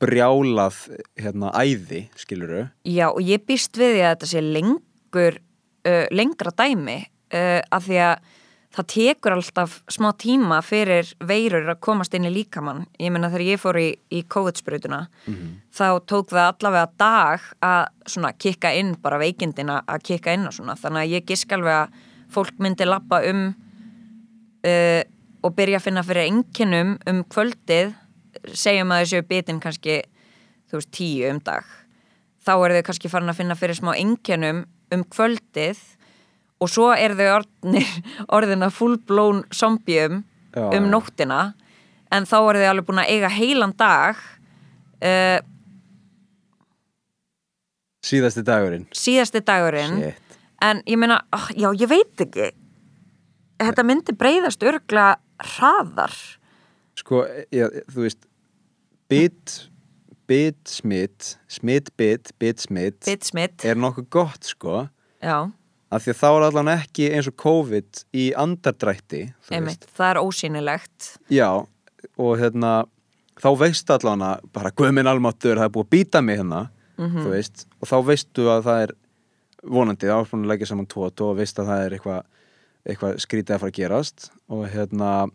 brjálað 0.01 0.77
hérna 1.19 1.51
æði, 1.55 2.09
skiluru 2.17 2.65
Já, 2.87 3.09
og 3.11 3.21
ég 3.21 3.45
býst 3.47 3.77
við 3.77 3.95
því 3.95 4.03
að 4.03 4.13
þetta 4.13 4.29
sé 4.31 4.41
lengur 4.41 5.39
uh, 5.87 6.05
lengra 6.11 6.51
dæmi 6.57 6.99
uh, 7.33 7.61
af 7.71 7.87
því 7.87 7.99
að 8.09 8.15
það 8.71 8.87
tekur 8.93 9.35
alltaf 9.35 9.79
smá 9.91 10.11
tíma 10.19 10.61
fyrir 10.63 11.09
veirur 11.27 11.73
að 11.73 11.81
komast 11.83 12.13
inn 12.15 12.27
í 12.29 12.31
líkamann. 12.31 12.85
Ég 12.99 13.11
menna 13.11 13.29
þegar 13.31 13.47
ég 13.49 13.61
fór 13.61 13.79
í, 13.81 13.87
í 14.11 14.21
COVID-sprutuna 14.31 15.01
mm 15.07 15.33
-hmm. 15.33 15.49
þá 15.75 15.87
tók 16.07 16.31
það 16.31 16.47
allavega 16.53 16.91
dag 16.97 17.39
að 17.61 17.85
svona 18.05 18.31
kikka 18.33 18.71
inn 18.73 18.95
bara 19.01 19.19
veikindina 19.19 19.81
að 19.87 20.03
kikka 20.03 20.33
inn 20.33 20.47
og 20.47 20.53
svona. 20.53 20.75
Þannig 20.75 21.01
að 21.01 21.11
ég 21.11 21.25
gisk 21.25 21.51
alveg 21.51 21.73
að 21.73 21.89
fólk 22.31 22.59
myndi 22.59 22.85
lappa 22.85 23.21
um 23.27 23.53
uh, 24.65 25.03
og 25.41 25.55
byrja 25.55 25.77
að 25.77 25.83
finna 25.83 26.03
fyrir 26.03 26.29
enginum 26.29 26.97
um 27.07 27.23
kvöldið 27.23 27.93
segjum 28.53 28.91
að 28.91 29.03
þessu 29.03 29.27
bitin 29.27 29.59
kannski 29.59 30.01
þú 30.69 30.79
veist 30.79 30.91
tíu 30.91 31.29
um 31.29 31.39
dag. 31.39 31.65
Þá 32.41 32.53
er 32.65 32.71
þau 32.77 32.83
kannski 32.83 33.09
farin 33.09 33.29
að 33.29 33.41
finna 33.41 33.55
fyrir 33.55 33.75
smá 33.75 33.91
enginum 33.97 34.65
um 34.91 35.03
kvöldið 35.03 35.77
og 36.61 36.69
svo 36.69 36.91
er 36.93 37.15
þau 37.17 37.27
orðinir, 37.39 37.93
orðina 38.37 38.69
fullblón 38.73 39.43
zombium 39.55 40.21
um 40.61 40.89
nóttina. 40.91 41.53
En 42.11 42.27
þá 42.27 42.37
er 42.41 42.59
þau 42.59 42.67
alveg 42.73 42.87
búin 42.89 43.01
að 43.01 43.13
eiga 43.13 43.31
heilan 43.31 43.73
dag 43.79 44.19
uh, 44.99 45.39
síðasti 48.05 48.43
dagurinn. 48.45 48.87
Síðasti 48.97 49.43
dagurinn. 49.47 50.01
Shit. 50.01 50.37
en 50.61 50.83
ég 50.85 50.99
meina, 50.99 51.21
oh, 51.33 51.47
já 51.57 51.71
ég 51.71 51.89
veit 51.89 52.25
ekki. 52.25 52.51
Þetta 53.61 53.85
myndi 53.85 54.13
breyðast 54.17 54.63
örgla 54.65 55.15
hraðar. 55.55 56.13
Sko, 56.97 57.23
já, 57.53 57.65
þú 57.89 58.05
veist 58.05 58.27
bit 59.09 59.57
bit 60.29 60.69
smitt, 60.69 61.35
smitt 61.51 61.89
bit 61.99 62.31
bit 62.39 62.61
smitt 62.63 63.65
er 63.67 63.79
nokkuð 63.79 64.07
gott 64.13 64.47
sko. 64.47 64.85
Já 65.23 65.51
af 65.91 66.05
því 66.05 66.13
að 66.13 66.19
þá 66.21 66.27
er 66.29 66.45
allan 66.47 66.71
ekki 66.71 67.09
eins 67.11 67.29
og 67.29 67.37
COVID 67.41 68.01
í 68.15 68.31
andardrætti 68.39 69.21
Einmitt, 69.51 69.85
það 69.91 70.13
er 70.13 70.21
ósýnilegt. 70.21 71.13
Já 71.31 71.49
og 72.17 72.33
hérna 72.39 72.85
þá 73.41 73.49
veist 73.59 73.91
allan 73.93 74.23
að 74.25 74.45
bara 74.55 74.73
guðminn 74.75 75.09
almáttur 75.09 75.59
það 75.59 75.67
er 75.67 75.73
búið 75.75 75.87
að 75.87 75.93
býta 75.95 76.21
mig 76.21 76.39
hérna 76.39 76.61
mm 76.97 77.07
-hmm. 77.07 77.29
veist, 77.29 77.65
og 77.79 77.87
þá 77.87 77.97
veistu 78.05 78.47
að 78.49 78.63
það 78.67 78.83
er 78.83 78.93
vonandi 79.63 80.09
áspunni 80.09 80.45
að 80.45 80.53
leggja 80.53 80.67
saman 80.71 80.87
tót 80.87 81.21
og 81.21 81.37
veist 81.37 81.59
að 81.59 81.69
það 81.69 81.85
er 81.85 81.93
eitthvað 81.93 82.23
eitthva 82.85 83.17
skrítið 83.17 83.55
að 83.55 83.59
fara 83.59 83.69
að 83.69 83.77
gerast. 83.77 84.31
Og 84.49 84.67
hérna 84.69 85.29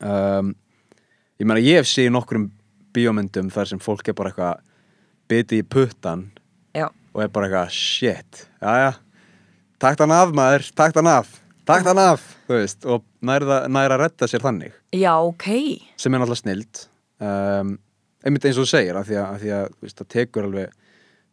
um, 0.00 0.54
ég 1.38 1.46
meina 1.46 1.62
ég 1.62 1.78
hef 1.78 1.86
séð 1.86 2.10
nokkur 2.10 2.48
bíómyndum 2.94 3.50
þar 3.50 3.70
sem 3.70 3.78
fólk 3.78 4.08
er 4.08 4.16
bara 4.18 4.32
eitthvað 4.32 4.64
bitið 5.28 5.62
í 5.62 5.68
puttan 5.68 6.30
já. 6.74 6.88
og 7.14 7.22
er 7.22 7.28
bara 7.28 7.46
eitthvað 7.46 7.70
shit, 7.70 8.48
já 8.62 8.72
já 8.82 8.92
takt 9.82 10.02
hann 10.02 10.14
af 10.14 10.32
maður, 10.36 10.66
takt 10.78 10.98
hann 10.98 11.10
af. 11.10 11.36
Takt 11.68 11.84
hann 11.84 12.00
af, 12.00 12.22
þú 12.48 12.56
veist 12.56 12.86
og 12.88 13.04
næra, 13.20 13.66
næra 13.68 13.98
að 13.98 14.06
retta 14.06 14.28
sér 14.30 14.40
þannig. 14.40 14.72
Já, 14.96 15.12
ok. 15.20 15.48
Sem 16.00 16.14
er 16.14 16.22
náttúrulega 16.22 16.40
snild. 16.40 16.82
Um, 17.20 17.74
einmitt 18.24 18.46
eins 18.48 18.56
og 18.56 18.64
þú 18.64 18.70
segir 18.70 18.96
af 18.96 19.08
því 19.08 19.18
að, 19.18 19.26
að, 19.26 19.42
því 19.42 19.54
að 19.58 19.66
veist, 19.84 19.98
það 20.00 20.10
tekur 20.14 20.48
alveg 20.48 20.76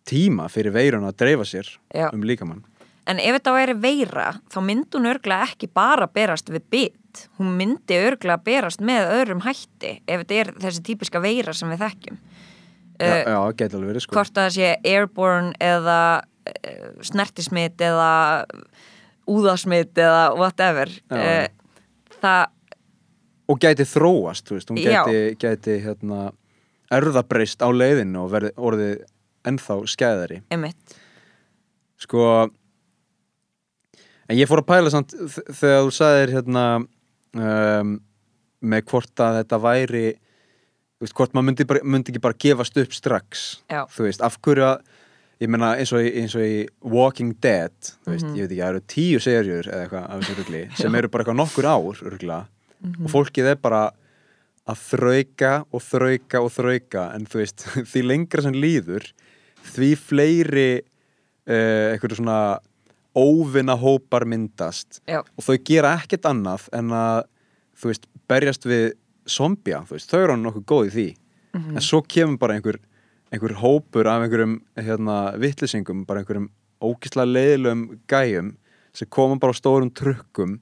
tíma 0.05 0.49
fyrir 0.51 0.75
veirun 0.75 1.07
að 1.07 1.17
dreifa 1.23 1.47
sér 1.47 1.69
já. 1.95 2.09
um 2.11 2.25
líkamann. 2.27 2.65
En 3.05 3.21
ef 3.21 3.37
þetta 3.37 3.53
væri 3.53 3.75
veira 3.77 4.27
þá 4.49 4.59
myndi 4.65 4.97
hún 4.97 5.09
örglega 5.11 5.47
ekki 5.47 5.69
bara 5.71 6.07
berast 6.09 6.49
við 6.51 6.67
bit. 6.73 7.25
Hún 7.39 7.53
myndi 7.55 7.97
örglega 8.01 8.41
berast 8.43 8.81
með 8.83 9.11
öðrum 9.19 9.43
hætti 9.45 9.99
ef 10.03 10.23
þetta 10.25 10.39
er 10.41 10.53
þessi 10.65 10.85
típiska 10.89 11.21
veira 11.23 11.53
sem 11.55 11.69
við 11.71 11.85
þekkjum. 11.85 12.21
Já, 12.95 13.11
uh, 13.11 13.21
já, 13.27 13.39
geta 13.59 13.77
alveg 13.77 13.91
verið 13.91 14.05
sko. 14.05 14.15
hvort 14.15 14.35
það 14.35 14.53
sé 14.55 14.71
airborne 14.87 15.51
eða 15.63 15.99
Eh, 16.45 16.89
snertismitt 17.01 17.81
eða 17.81 18.45
úðasmitt 19.25 19.97
eða 19.97 20.27
whatever 20.37 20.91
uh, 21.09 21.47
það 22.21 22.43
og 23.49 23.61
gæti 23.61 23.85
þróast 23.89 24.51
veist, 24.53 24.69
hún 24.69 24.77
gæti, 24.77 25.23
gæti 25.41 25.79
hérna, 25.81 26.27
erðabreyst 26.93 27.65
á 27.65 27.69
leiðinu 27.73 28.25
og 28.25 28.29
verði 28.35 28.51
orðið 28.61 28.93
ennþá 29.49 29.79
skæðari 29.89 30.39
Einmitt. 30.53 30.97
sko 32.01 32.27
en 34.29 34.37
ég 34.37 34.49
fór 34.49 34.61
að 34.61 34.69
pæla 34.69 34.93
samt 34.93 35.17
þegar 35.49 35.87
þú 35.87 35.95
sagðir 35.97 36.35
hérna 36.37 36.67
um, 37.33 37.97
með 38.61 38.85
hvort 38.91 39.25
að 39.25 39.39
þetta 39.41 39.61
væri 39.65 40.07
veist, 41.01 41.17
hvort 41.17 41.33
maður 41.33 41.49
myndi, 41.49 41.67
myndi 41.81 42.13
ekki 42.13 42.21
bara 42.21 42.37
gefast 42.45 42.77
upp 42.81 42.93
strax 42.93 43.47
Já. 43.65 43.87
þú 43.89 44.11
veist, 44.11 44.21
af 44.21 44.37
hverju 44.45 44.69
að 44.75 44.93
ég 45.43 45.51
menna 45.51 45.73
eins 45.79 45.91
og, 45.95 46.05
eins 46.05 46.35
og 46.37 46.45
í 46.45 46.63
Walking 46.85 47.35
Dead 47.43 47.75
veist, 48.05 48.25
mm 48.25 48.31
-hmm. 48.31 48.35
ég 48.37 48.41
veit 48.41 48.51
ekki, 48.51 48.61
það 48.61 48.69
eru 48.69 48.81
tíu 48.87 49.19
serjur 49.19 49.67
eða 49.67 49.81
eitthvað 49.83 50.09
af 50.09 50.21
þessu 50.21 50.35
rugli 50.39 50.63
sem 50.81 50.95
eru 50.95 51.09
bara 51.09 51.23
eitthvað 51.23 51.39
nokkur 51.41 51.65
ár 51.65 52.01
rugla 52.01 52.39
mm 52.45 52.91
-hmm. 52.91 53.05
og 53.05 53.11
fólkið 53.11 53.51
er 53.51 53.55
bara 53.55 53.91
að 54.65 54.77
þrauka 54.89 55.65
og 55.71 55.81
þrauka 55.81 56.41
og 56.41 56.51
þrauka 56.51 57.15
en 57.15 57.25
þú 57.25 57.37
veist, 57.37 57.67
því 57.91 58.01
lengra 58.01 58.41
sem 58.41 58.53
líður 58.53 59.13
því 59.75 59.95
fleiri 59.95 60.81
uh, 60.81 61.93
eitthvað 61.93 62.15
svona 62.15 62.59
óvinna 63.15 63.75
hópar 63.75 64.25
myndast 64.25 65.01
Já. 65.07 65.23
og 65.23 65.43
þau 65.43 65.57
gera 65.63 65.95
ekkert 65.95 66.25
annað 66.25 66.67
en 66.75 66.91
að 66.91 67.23
þú 67.75 67.91
veist, 67.91 68.07
berjast 68.27 68.65
við 68.65 68.93
zombja, 69.27 69.83
þú 69.87 69.95
veist, 69.95 70.09
þau 70.11 70.19
eru 70.23 70.35
nokkuð 70.37 70.65
góð 70.65 70.85
í 70.85 70.91
því 70.95 71.09
mm 71.15 71.61
-hmm. 71.61 71.75
en 71.75 71.81
svo 71.81 72.01
kemur 72.01 72.37
bara 72.37 72.53
einhver 72.53 72.79
einhver 73.33 73.55
hópur 73.61 74.07
af 74.09 74.25
einhverjum 74.25 74.59
hérna, 74.77 75.17
vittlisingum, 75.41 76.05
bara 76.05 76.21
einhverjum 76.21 76.49
ógísla 76.83 77.25
leiðilegum 77.25 77.99
gæjum 78.09 78.53
sem 78.95 79.09
koma 79.09 79.39
bara 79.41 79.55
á 79.55 79.59
stórum 79.59 79.91
trukkum 79.91 80.59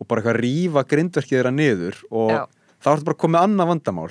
og 0.00 0.08
bara 0.08 0.22
eitthvað 0.22 0.40
rýfa 0.42 0.84
grindverkið 0.90 1.38
þeirra 1.38 1.54
niður 1.54 1.98
og 2.10 2.30
Já. 2.30 2.42
þá 2.82 2.88
er 2.90 2.96
þetta 2.96 3.08
bara 3.10 3.22
komið 3.24 3.40
annað 3.42 3.70
vandamál 3.72 4.10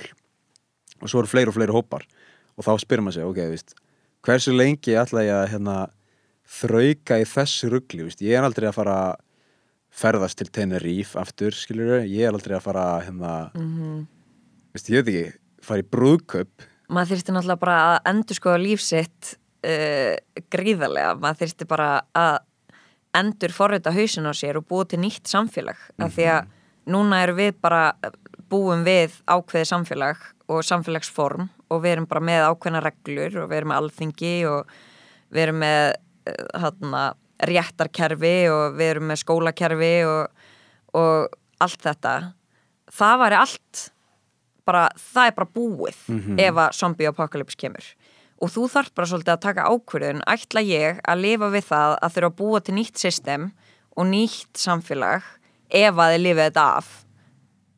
og 1.00 1.10
svo 1.10 1.22
eru 1.22 1.30
fleiri 1.30 1.52
og 1.52 1.56
fleiri 1.58 1.76
hópar 1.76 2.06
og 2.54 2.66
þá 2.66 2.72
spyrir 2.80 3.04
maður 3.04 3.18
sig, 3.18 3.28
ok, 3.28 3.40
víst 3.52 3.76
hversu 4.24 4.54
lengi 4.56 4.96
ætla 4.96 5.24
ég 5.26 5.36
að 5.36 5.50
hérna, 5.52 5.76
þrauka 6.44 7.20
í 7.20 7.28
þessu 7.28 7.70
ruggli, 7.72 8.08
ég 8.24 8.38
er 8.38 8.46
aldrei 8.46 8.68
að 8.70 8.78
fara 8.78 8.98
að 9.08 9.22
ferðast 9.94 10.40
til 10.40 10.50
Tenerife 10.50 11.20
aftur, 11.20 11.54
skiljur 11.54 12.02
ég 12.02 12.26
er 12.26 12.34
aldrei 12.34 12.56
að 12.56 12.64
fara 12.66 12.84
að 12.96 13.02
hérna, 13.08 13.32
mm 13.54 13.68
-hmm. 13.74 14.06
víst, 14.74 14.90
ég 14.90 15.04
veit 15.04 15.14
ekki, 15.14 15.38
fara 15.62 15.84
í 15.84 15.90
brúðköp 15.90 16.66
maður 16.88 17.14
þurfti 17.14 17.34
náttúrulega 17.34 17.62
bara 17.62 17.78
að 17.84 18.10
endur 18.12 18.38
skoða 18.38 18.60
lífsitt 18.62 19.30
uh, 19.66 20.14
gríðarlega, 20.52 21.14
maður 21.20 21.44
þurfti 21.44 21.68
bara 21.70 21.88
að 22.12 22.36
endur 23.14 23.54
forrita 23.54 23.92
hausin 23.94 24.26
á 24.26 24.32
sér 24.34 24.58
og 24.58 24.66
búið 24.68 24.94
til 24.94 25.00
nýtt 25.04 25.30
samfélag 25.30 25.78
mm 25.78 25.94
-hmm. 25.96 26.06
af 26.06 26.14
því 26.14 26.24
að 26.34 26.40
mhm. 26.42 26.50
núna 26.92 27.22
eru 27.22 27.34
við 27.34 27.52
bara 27.60 27.94
búum 28.50 28.84
við 28.84 29.12
ákveði 29.26 29.64
samfélag 29.64 30.16
og 30.48 30.64
samfélagsform 30.64 31.48
og 31.70 31.82
við 31.82 31.92
erum 31.92 32.06
bara 32.06 32.20
með 32.20 32.48
ákveðna 32.50 32.82
reglur 32.84 33.38
og 33.42 33.50
við 33.50 33.56
erum 33.56 33.68
með 33.68 33.76
alþingi 33.76 34.46
og 34.46 34.66
við 35.30 35.42
erum 35.42 35.58
með 35.58 35.94
hérna, 36.54 37.14
réttarkerfi 37.38 38.36
og 38.52 38.76
við 38.78 38.90
erum 38.90 39.08
með 39.10 39.22
skólakerfi 39.22 39.94
og, 40.04 40.28
og 40.94 41.28
allt 41.64 41.82
þetta 41.82 42.14
það 42.92 43.18
væri 43.24 43.40
allt 43.40 43.82
bara, 44.66 44.88
það 44.96 45.30
er 45.30 45.36
bara 45.36 45.54
búið 45.54 45.96
mm 46.08 46.20
-hmm. 46.20 46.40
ef 46.40 46.54
að 46.54 46.76
zombie 46.80 47.08
apocalypse 47.08 47.56
kemur. 47.56 47.84
Og 48.42 48.50
þú 48.50 48.68
þarf 48.68 48.94
bara 48.94 49.06
svolítið 49.06 49.32
að 49.32 49.40
taka 49.40 49.68
ákverðun 49.70 50.22
ætla 50.26 50.60
ég 50.60 51.00
að 51.08 51.20
lifa 51.20 51.48
við 51.48 51.64
það 51.64 51.98
að 52.02 52.12
þurfa 52.14 52.30
að 52.30 52.36
búa 52.36 52.60
til 52.60 52.74
nýtt 52.74 52.98
system 52.98 53.52
og 53.96 54.06
nýtt 54.06 54.54
samfélag 54.58 55.22
ef 55.70 55.94
að 55.94 56.12
þið 56.12 56.22
lifið 56.22 56.44
þetta 56.44 56.64
af? 56.76 57.04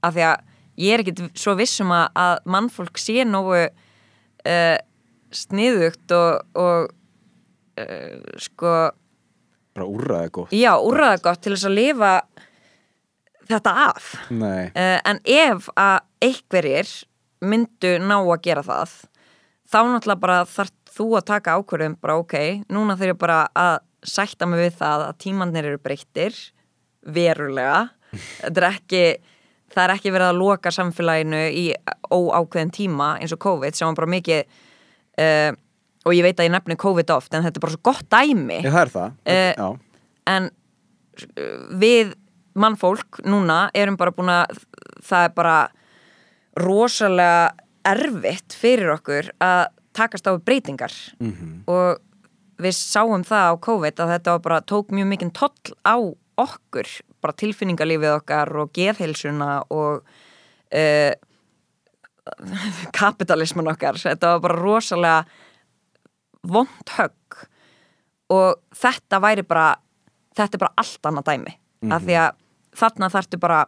Af 0.03 0.15
því 0.15 0.23
að 0.23 0.37
ég 0.77 0.95
er 0.95 1.01
ekkit 1.01 1.39
svo 1.39 1.55
vissum 1.55 1.93
að, 1.93 2.07
að 2.15 2.39
mannfólk 2.45 2.99
sé 2.99 3.25
nógu 3.25 3.69
uh, 4.47 4.79
sniðugt 5.31 6.13
og, 6.17 6.43
og 6.55 6.89
uh, 7.81 8.21
sko 8.39 8.75
bara 9.77 9.87
úrraða 9.87 10.33
gott 10.33 10.55
já, 10.57 10.73
úrraða 10.81 11.21
gott 11.25 11.43
til 11.45 11.55
þess 11.55 11.69
að 11.69 11.77
lifa 11.77 12.13
þetta 13.51 13.75
af. 13.87 14.15
Uh, 14.31 14.71
en 14.77 15.21
ef 15.23 15.69
að 15.77 15.99
einhverjir 16.27 16.91
myndu 17.47 17.97
ná 18.03 18.17
að 18.19 18.41
gera 18.47 18.65
það 18.67 18.97
þá 19.67 19.79
náttúrulega 19.91 20.23
bara 20.23 20.41
þarf 20.49 20.75
þú 20.97 21.07
að 21.19 21.27
taka 21.29 21.57
ákverðum 21.59 21.97
bara 22.01 22.19
ok, 22.23 22.37
núna 22.73 22.97
þeir 22.97 23.13
eru 23.13 23.21
bara 23.21 23.41
að 23.53 23.79
sætta 24.07 24.47
mig 24.49 24.63
við 24.63 24.77
það 24.79 25.07
að 25.09 25.17
tímannir 25.25 25.69
eru 25.73 25.81
breyttir 25.83 26.37
verulega. 27.07 27.89
Þetta 28.43 28.63
er 28.63 28.69
ekki 28.71 29.03
það 29.75 29.83
er 29.83 29.93
ekki 29.97 30.13
verið 30.15 30.31
að 30.31 30.41
loka 30.41 30.73
samfélaginu 30.73 31.43
í 31.51 31.65
óákveðin 32.15 32.73
tíma 32.73 33.17
eins 33.21 33.35
og 33.35 33.41
COVID 33.43 33.77
sem 33.77 33.89
var 33.91 33.99
bara 33.99 34.13
mikið 34.15 34.45
uh, 35.21 35.51
og 36.07 36.15
ég 36.15 36.23
veit 36.23 36.39
að 36.39 36.47
ég 36.47 36.55
nefnir 36.55 36.79
COVID 36.81 37.11
oft 37.17 37.35
en 37.35 37.43
þetta 37.43 37.59
er 37.59 37.65
bara 37.65 37.75
svo 37.75 37.83
gott 37.91 38.07
dæmi. 38.15 38.61
Já, 38.63 38.71
það 38.71 38.81
er 38.85 38.93
það. 38.95 39.19
Uh, 39.27 40.07
en 40.31 40.49
við 41.83 42.15
mannfólk 42.57 43.21
núna 43.25 43.67
erum 43.77 43.99
bara 44.01 44.15
búin 44.17 44.33
að 44.33 44.59
það 45.05 45.29
er 45.29 45.35
bara 45.37 45.57
rosalega 46.57 47.55
erfitt 47.87 48.57
fyrir 48.57 48.95
okkur 48.97 49.31
að 49.45 49.67
takast 49.97 50.27
á 50.29 50.33
breytingar 50.37 50.93
mm 51.21 51.33
-hmm. 51.33 51.55
og 51.67 52.01
við 52.59 52.75
sáum 52.75 53.25
það 53.25 53.53
á 53.53 53.55
COVID 53.61 54.01
að 54.01 54.13
þetta 54.13 54.39
bara 54.43 54.61
tók 54.61 54.91
mjög 54.91 55.07
mikinn 55.07 55.31
toll 55.31 55.77
á 55.85 55.97
okkur, 56.37 56.87
bara 57.21 57.33
tilfinningarlífið 57.33 58.17
okkar 58.17 58.57
og 58.57 58.73
geðheilsuna 58.73 59.63
og 59.71 60.05
uh, 60.81 61.13
kapitalisman 62.93 63.69
okkar 63.71 63.95
þetta 63.95 64.35
var 64.35 64.41
bara 64.41 64.63
rosalega 64.63 65.25
vond 66.43 66.91
högg 66.99 67.47
og 68.35 68.59
þetta 68.75 69.21
væri 69.23 69.43
bara 69.47 69.77
þetta 70.37 70.57
er 70.57 70.59
bara 70.59 70.75
allt 70.77 71.07
annað 71.07 71.25
dæmi 71.31 71.53
mm 71.53 71.89
-hmm. 71.89 71.95
af 71.95 72.03
því 72.03 72.17
að 72.25 72.46
þarna 72.77 73.11
þarftu 73.13 73.41
bara 73.41 73.65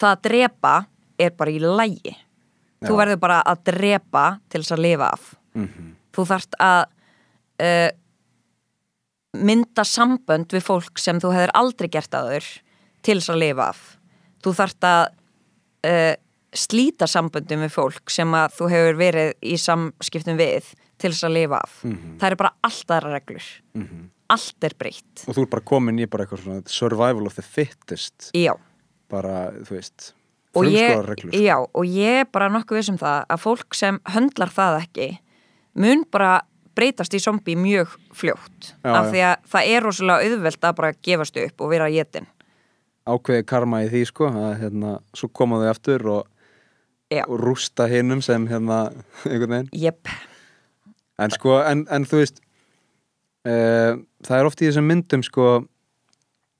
það 0.00 0.10
að 0.10 0.22
drepa 0.28 0.74
er 1.18 1.34
bara 1.38 1.54
í 1.54 1.60
lægi 1.62 2.14
þú 2.84 2.98
verður 2.98 3.20
bara 3.22 3.40
að 3.46 3.64
drepa 3.70 4.24
til 4.52 4.62
þess 4.62 4.76
að 4.76 4.84
lifa 4.84 5.10
af. 5.16 5.34
Mm 5.54 5.68
-hmm. 5.68 5.90
þú 6.14 6.24
þarft 6.30 6.54
að 6.60 6.82
uh, 7.62 7.90
mynda 9.34 9.84
sambönd 9.84 10.52
við 10.52 10.62
fólk 10.62 10.98
sem 10.98 11.20
þú 11.20 11.32
hefur 11.34 11.54
aldrei 11.54 11.88
gert 11.88 12.14
aður 12.14 12.44
til 13.02 13.18
þess 13.20 13.30
að 13.30 13.42
lifa 13.42 13.68
af. 13.68 13.98
Þú 14.42 14.54
þarft 14.54 14.84
að 14.84 15.04
uh, 15.86 16.14
slíta 16.54 17.06
samböndum 17.06 17.60
við 17.60 17.72
fólk 17.74 18.10
sem 18.10 18.34
að 18.34 18.52
þú 18.58 18.68
hefur 18.70 18.96
verið 18.96 19.32
í 19.42 19.56
samskiptum 19.58 20.36
við 20.36 20.74
til 20.98 21.10
þess 21.12 21.26
að 21.28 21.36
lifa 21.36 21.60
af. 21.60 21.78
Mm 21.84 21.92
-hmm. 21.92 22.18
það 22.20 22.26
eru 22.26 22.36
bara 22.42 22.52
allt 22.62 22.90
aðra 22.90 23.12
reglur. 23.12 23.46
Mm 23.74 23.82
-hmm. 23.82 24.08
allt 24.28 24.64
er 24.64 24.74
breytt. 24.78 25.24
Og 25.28 25.34
þú 25.34 25.42
er 25.42 25.50
bara 25.50 25.64
komin 25.64 25.98
í 25.98 26.06
bara 26.06 26.24
eitthvað 26.24 26.42
svona 26.42 26.62
survival 26.66 27.26
of 27.26 27.34
the 27.34 27.42
fittest. 27.42 28.30
Já. 28.34 28.54
Bara, 29.10 29.50
þú 29.50 29.70
veist, 29.70 30.14
frumskóðar 30.54 31.06
reglur 31.06 31.34
já, 31.34 31.56
og 31.74 31.84
ég 31.84 32.20
er 32.20 32.26
bara 32.32 32.48
nokkuð 32.48 32.76
vissum 32.76 32.98
það 32.98 33.24
að 33.28 33.40
fólk 33.40 33.74
sem 33.74 34.00
höndlar 34.04 34.48
það 34.48 34.82
ekki 34.82 35.18
mun 35.74 36.04
bara 36.10 36.40
breytast 36.74 37.14
í 37.14 37.18
zombi 37.18 37.56
mjög 37.56 37.88
fljótt. 38.12 38.74
Já, 38.84 38.90
af 38.90 39.06
já. 39.06 39.10
því 39.10 39.18
að 39.18 39.36
það 39.46 39.62
er 39.66 39.82
rosalega 39.82 40.22
auðvelt 40.22 40.64
að 40.64 40.74
bara 40.74 40.92
gefast 41.02 41.36
upp 41.36 41.60
og 41.60 41.70
vera 41.70 41.88
jétin 41.88 42.26
ákveði 43.04 43.44
karma 43.48 43.82
í 43.84 43.90
því 43.92 44.04
sko 44.08 44.28
að 44.30 44.54
hérna, 44.62 44.98
svo 45.16 45.28
komaðu 45.36 45.68
aftur 45.70 46.06
og, 46.12 46.30
og 47.24 47.34
rústa 47.40 47.88
hinnum 47.90 48.22
sem 48.24 48.46
hérna 48.48 48.86
einhvern 49.28 49.58
veginn. 49.58 49.72
Yep. 49.76 50.14
En 51.18 51.34
sko, 51.34 51.60
en, 51.62 51.84
en 51.90 52.06
þú 52.08 52.20
veist 52.22 52.40
uh, 53.48 54.00
það 54.24 54.36
er 54.38 54.48
oft 54.48 54.62
í 54.62 54.68
þessum 54.68 54.88
myndum 54.90 55.24
sko 55.26 55.48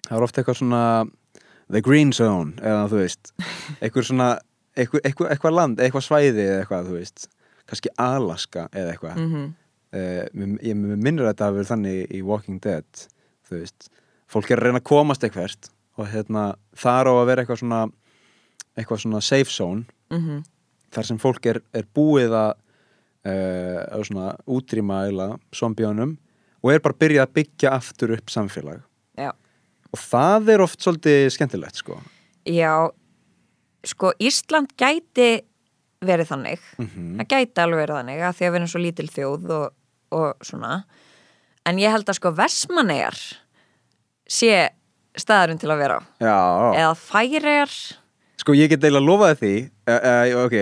það 0.06 0.16
er 0.18 0.26
oft 0.26 0.38
eitthvað 0.38 0.60
svona 0.60 0.82
the 1.72 1.80
green 1.80 2.12
zone, 2.12 2.54
eða 2.60 2.86
þú 2.92 3.00
veist 3.00 3.32
eitthvað 3.80 4.08
svona, 4.10 4.28
eitthvað, 4.76 5.30
eitthvað, 5.32 5.56
land 5.56 5.80
eitthvað 5.80 6.06
svæði 6.08 6.44
eða 6.44 6.62
eitthvað, 6.62 6.90
þú 6.90 6.98
veist 7.00 7.28
kannski 7.64 7.92
Alaska 8.04 8.68
eða 8.72 8.94
eitthvað 8.94 9.20
mm 9.20 9.34
-hmm. 9.34 9.50
uh, 9.96 10.58
ég 10.62 10.76
minnur 10.76 11.26
að 11.26 11.32
þetta 11.32 11.48
að 11.48 11.54
vera 11.58 11.72
þannig 11.72 12.10
í 12.10 12.22
Walking 12.22 12.60
Dead 12.60 13.06
þú 13.48 13.60
veist, 13.60 13.90
fólk 14.28 14.50
er 14.50 14.58
að 14.58 14.64
reyna 14.68 14.82
að 14.82 14.90
komast 14.90 15.24
eitthvað 15.24 15.70
og 15.96 16.08
hérna, 16.10 16.54
þar 16.74 17.06
á 17.06 17.12
að 17.14 17.26
vera 17.26 17.42
eitthvað 17.42 17.62
svona 17.62 17.88
eitthvað 18.74 19.00
svona 19.00 19.20
safe 19.20 19.50
zone 19.50 19.84
mm 20.10 20.18
-hmm. 20.18 20.44
þar 20.90 21.06
sem 21.06 21.18
fólk 21.18 21.46
er, 21.46 21.62
er 21.72 21.84
búið 21.94 22.32
að 22.32 22.54
uh, 23.24 24.02
svona 24.04 24.34
útrýma 24.46 25.04
eila 25.08 25.28
zombjónum 25.54 26.16
og 26.64 26.72
er 26.72 26.82
bara 26.84 26.98
byrjað 27.00 27.26
að 27.26 27.34
byggja 27.38 27.72
aftur 27.76 28.14
upp 28.16 28.32
samfélag 28.32 28.82
Já. 29.18 29.32
og 29.92 30.00
það 30.00 30.52
er 30.54 30.64
oft 30.64 30.84
svolítið 30.84 31.30
skemmtilegt 31.34 31.80
sko 31.80 31.98
Já, 32.44 32.90
sko 33.84 34.12
Ísland 34.20 34.74
gæti 34.76 35.44
verið 36.04 36.30
þannig 36.32 36.60
mm 36.78 36.86
-hmm. 36.86 37.16
það 37.20 37.28
gæti 37.32 37.60
alveg 37.60 37.80
verið 37.80 37.96
þannig 38.00 38.20
að 38.20 38.36
því 38.36 38.44
að 38.44 38.52
við 38.52 38.60
erum 38.60 38.72
svo 38.72 38.80
lítil 38.80 39.08
þjóð 39.08 39.50
og, 39.58 39.74
og 40.10 40.44
svona 40.44 40.84
en 41.64 41.78
ég 41.78 41.90
held 41.90 42.08
að 42.08 42.18
sko 42.20 42.32
Vesmanegar 42.32 43.16
sé 44.28 44.70
staðurinn 45.16 45.60
til 45.60 45.70
að 45.70 45.78
vera 45.78 45.98
á 46.00 46.02
Já. 46.20 46.40
eða 46.80 46.94
færiðar 46.94 47.72
Sko 48.36 48.52
ég 48.52 48.68
get 48.68 48.82
eiginlega 48.82 49.06
lofaði 49.06 49.36
því 49.40 49.54
uh, 49.88 50.00
uh, 50.00 50.44
ok 50.44 50.56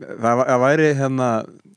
það, 0.00 0.44
það 0.44 0.62
væri 0.64 0.92
hérna 0.98 1.30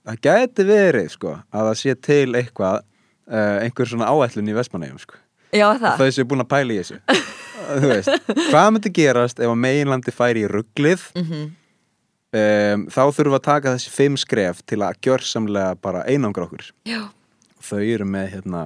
það 0.04 0.22
gæti 0.28 0.68
verið 0.68 1.10
sko 1.14 1.36
að 1.38 1.70
það 1.70 1.80
sé 1.82 1.96
til 2.10 2.30
eitthvað 2.40 2.80
uh, 2.84 3.58
einhver 3.64 3.92
svona 3.94 4.12
áætlun 4.12 4.52
í 4.52 4.58
Vesmanegum 4.58 5.02
sko. 5.02 5.20
Já 5.54 5.68
það. 5.78 6.00
Þau 6.02 6.16
séu 6.16 6.30
búin 6.30 6.44
að 6.44 6.54
pæla 6.56 6.74
í 6.74 6.80
þessu. 6.82 7.02
Hvað 8.50 8.72
myndi 8.74 8.90
gerast 8.96 9.38
ef 9.40 9.52
að 9.52 9.60
meginlandi 9.62 10.12
færi 10.12 10.44
í 10.44 10.50
rugglið 10.52 11.12
mm 11.14 11.28
-hmm 11.28 11.52
um, 12.34 12.86
þá 12.90 13.02
þurfum 13.14 13.34
við 13.34 13.40
að 13.40 13.48
taka 13.48 13.74
þessi 13.76 13.94
fimm 13.94 14.20
skref 14.20 14.62
til 14.70 14.82
að 14.86 15.00
gjörsamlega 15.06 15.78
bara 15.82 16.06
einangra 16.10 16.48
okkur. 16.48 16.70
Já. 16.88 17.08
þau 17.64 17.80
eru 17.80 18.08
með 18.10 18.26
hérna 18.34 18.62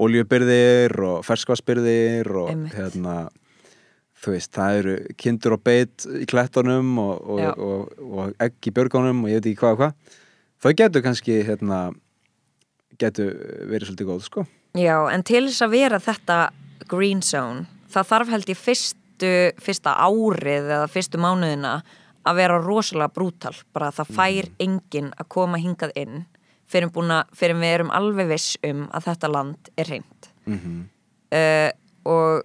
oljubyrðir 0.00 0.92
og 1.06 1.22
ferskvarsbyrðir 1.24 2.28
og 2.36 2.50
Einmitt. 2.52 2.74
hérna 2.76 3.14
þú 4.20 4.34
veist, 4.34 4.52
það 4.52 4.78
eru 4.80 4.94
kindur 5.20 5.56
og 5.56 5.64
beit 5.64 6.06
í 6.20 6.26
klettunum 6.28 6.92
og, 7.00 7.20
og, 7.24 7.62
og, 7.66 8.00
og 8.04 8.42
egg 8.42 8.68
í 8.68 8.72
björgónum 8.76 9.24
og 9.24 9.32
ég 9.32 9.40
veit 9.40 9.50
ekki 9.50 9.60
hvað 9.62 9.76
og 9.76 9.82
hvað. 9.82 10.16
Þau 10.60 10.72
getur 10.76 11.04
kannski 11.04 11.38
hérna 11.46 11.80
getur 13.00 13.30
verið 13.70 13.88
svolítið 13.88 14.10
góð 14.10 14.24
sko. 14.26 14.46
Já, 14.76 14.96
en 15.10 15.24
til 15.26 15.46
þess 15.48 15.64
að 15.64 15.74
vera 15.74 16.02
þetta 16.02 16.40
green 16.90 17.22
zone, 17.24 17.64
það 17.90 18.10
þarf 18.12 18.34
held 18.34 18.52
ég 18.52 18.60
fyrstu, 18.60 19.32
fyrsta 19.62 19.96
árið 20.04 20.68
eða 20.76 20.90
fyrstu 20.92 21.20
mánuðina 21.22 21.80
að 22.28 22.42
vera 22.42 22.60
rosalega 22.60 23.14
brútal. 23.14 23.54
Bara 23.72 23.88
það 23.94 24.12
fær 24.18 24.50
mm. 24.50 24.60
enginn 24.66 25.10
að 25.16 25.30
koma 25.32 25.60
hingað 25.62 25.96
inn 25.96 26.26
fyrir, 26.70 26.90
búna, 26.94 27.24
fyrir 27.36 27.58
við 27.58 27.76
erum 27.78 27.92
alveg 27.94 28.30
viss 28.30 28.56
um 28.66 28.86
að 28.94 29.10
þetta 29.10 29.30
land 29.32 29.70
er 29.80 29.90
reynd 29.90 30.30
mm 30.46 30.58
-hmm. 30.58 30.80
uh, 31.40 31.70
og 32.04 32.44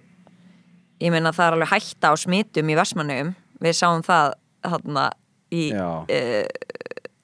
ég 1.02 1.12
meina 1.12 1.32
það 1.34 1.46
er 1.46 1.56
alveg 1.58 1.72
hætta 1.74 2.12
á 2.12 2.14
smitum 2.18 2.72
í 2.72 2.78
Vestmannum 2.78 3.34
við 3.62 3.76
sáum 3.76 4.02
það 4.06 4.36
hérna 4.66 5.06
í 5.54 5.68
uh, 5.76 6.44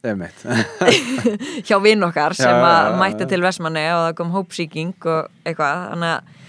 hjá 1.67 1.77
vinn 1.83 2.03
okkar 2.03 2.35
sem 2.35 2.51
já, 2.51 2.71
já, 2.89 2.95
mætti 2.99 3.29
til 3.31 3.43
Vestmanni 3.45 3.85
og 3.95 4.09
það 4.09 4.17
kom 4.19 4.33
hópsíking 4.35 4.97
og 5.07 5.29
eitthvað. 5.47 5.85
Þannig 5.93 6.15
að 6.15 6.41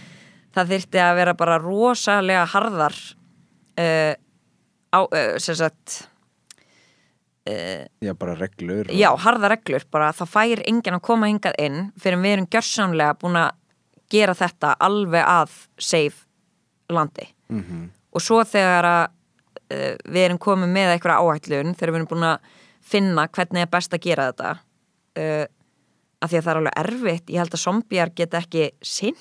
það 0.53 0.71
þyrti 0.73 1.03
að 1.03 1.17
vera 1.19 1.35
bara 1.37 1.59
rosalega 1.61 2.47
harðar 2.49 2.97
uh, 3.77 4.13
á, 4.89 4.99
uh, 5.05 5.37
sem 5.37 5.59
sagt 5.59 6.01
Já, 7.43 8.13
bara 8.15 8.37
reglur. 8.39 8.87
Já, 8.95 9.09
harða 9.19 9.49
reglur, 9.51 9.83
bara 9.91 10.13
það 10.15 10.29
fær 10.31 10.61
enginn 10.63 10.95
að 10.95 11.01
koma 11.03 11.27
hingað 11.27 11.57
inn 11.59 11.89
fyrir 11.99 12.21
við 12.23 12.35
erum 12.37 12.45
gjörsamlega 12.47 13.17
búin 13.19 13.35
að 13.35 13.49
gera 14.13 14.35
þetta 14.37 14.69
alveg 14.79 15.27
að 15.27 15.57
safe 15.75 16.23
landi. 16.93 17.27
Mm 17.49 17.63
-hmm. 17.63 17.89
og 18.13 18.21
svo 18.21 18.43
þegar 18.43 18.85
að 18.85 19.03
uh, 19.73 19.95
við 20.05 20.25
erum 20.25 20.37
komið 20.37 20.69
með 20.69 20.93
eitthvað 20.93 21.19
áhættlun 21.21 21.75
þegar 21.75 21.91
við 21.91 21.99
erum 21.99 22.11
búin 22.11 22.29
að 22.29 22.37
finna 22.81 23.27
hvernig 23.27 23.61
er 23.61 23.69
best 23.71 23.93
að 23.93 24.03
gera 24.03 24.31
þetta 24.31 24.57
af 26.23 26.31
því 26.31 26.37
að 26.37 26.43
það 26.43 26.51
er 26.51 26.59
alveg 26.59 26.79
erfitt 26.81 27.29
ég 27.29 27.41
held 27.43 27.53
að 27.53 27.63
zombjar 27.63 28.11
get 28.15 28.33
ekki 28.33 28.71
sint 28.81 29.19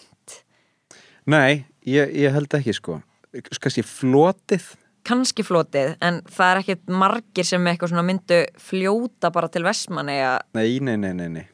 Nei, 1.31 1.64
ég, 1.87 2.11
ég 2.18 2.35
held 2.35 2.55
ekki 2.59 2.75
sko. 2.75 2.97
Kannski 3.62 3.85
flotið? 3.87 4.64
Kannski 5.07 5.45
flotið 5.47 5.95
en 6.03 6.20
það 6.31 6.49
er 6.49 6.61
ekkert 6.62 6.93
margir 7.03 7.47
sem 7.47 7.68
eitthvað 7.70 7.93
svona 7.93 8.07
myndu 8.07 8.41
fljóta 8.61 9.31
bara 9.35 9.51
til 9.53 9.64
Vestmanni 9.66 10.18
Nei, 10.59 10.81
nei, 10.83 10.97
nei, 10.97 11.12
nei, 11.14 11.29
nei. 11.39 11.47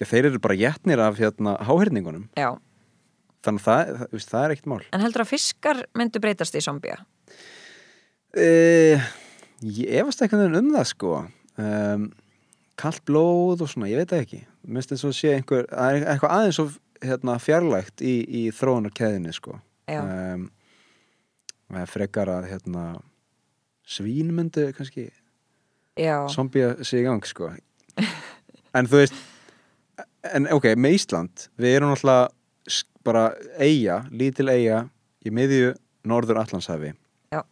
Já, 0.00 0.06
þeir 0.08 0.30
eru 0.30 0.40
bara 0.40 0.56
jætnir 0.56 1.02
af 1.04 1.20
hérna 1.20 1.58
háherningunum 1.68 2.28
Já 2.40 2.54
Þannig 3.44 3.64
það, 3.64 3.92
það, 3.96 4.24
það 4.28 4.42
er 4.44 4.54
ekkert 4.54 4.70
mál. 4.72 4.80
En 4.92 5.04
heldur 5.04 5.24
að 5.24 5.30
fiskar 5.32 5.82
myndu 5.96 6.20
breytast 6.22 6.56
í 6.58 6.62
zombia? 6.64 6.98
Uh, 8.36 9.06
ég 9.64 10.00
efast 10.02 10.22
eitthvað 10.22 10.58
um 10.60 10.72
það 10.74 10.90
sko. 10.92 11.14
Um, 11.60 12.10
Kallt 12.80 13.02
blóð 13.04 13.64
og 13.64 13.68
svona, 13.68 13.90
ég 13.90 14.00
veit 14.00 14.12
ekki. 14.16 14.38
Mér 14.64 14.80
finnst 14.80 14.94
þess 14.94 15.08
að 15.08 15.16
sé 15.18 15.32
einhver 15.36 15.66
eitthvað 15.68 16.32
aðeins 16.36 16.60
of 16.62 16.78
hérna, 17.04 17.34
fjarlægt 17.40 18.04
í, 18.04 18.14
í 18.24 18.42
þróunarkeðinni 18.56 19.34
sko. 19.36 19.58
Um, 19.90 20.46
frekar 21.90 22.30
að 22.32 22.48
hérna, 22.54 22.84
svínmyndu 23.90 24.70
kannski 24.76 25.10
zombie 26.32 26.72
sig 26.86 27.02
í 27.02 27.04
gang 27.08 27.26
sko. 27.28 27.50
En 28.70 28.86
þú 28.88 29.02
veist 29.02 29.16
en 30.30 30.48
ok, 30.52 30.72
með 30.78 30.96
Ísland 30.98 31.46
við 31.60 31.76
erum 31.78 31.94
alltaf 31.94 32.34
bara 33.06 33.30
eiga, 33.58 34.02
lítil 34.10 34.48
eiga 34.52 34.84
í 35.24 35.32
miðju 35.34 35.74
Norður 36.08 36.40
Allandshæfi 36.42 36.94
Já. 37.32 37.42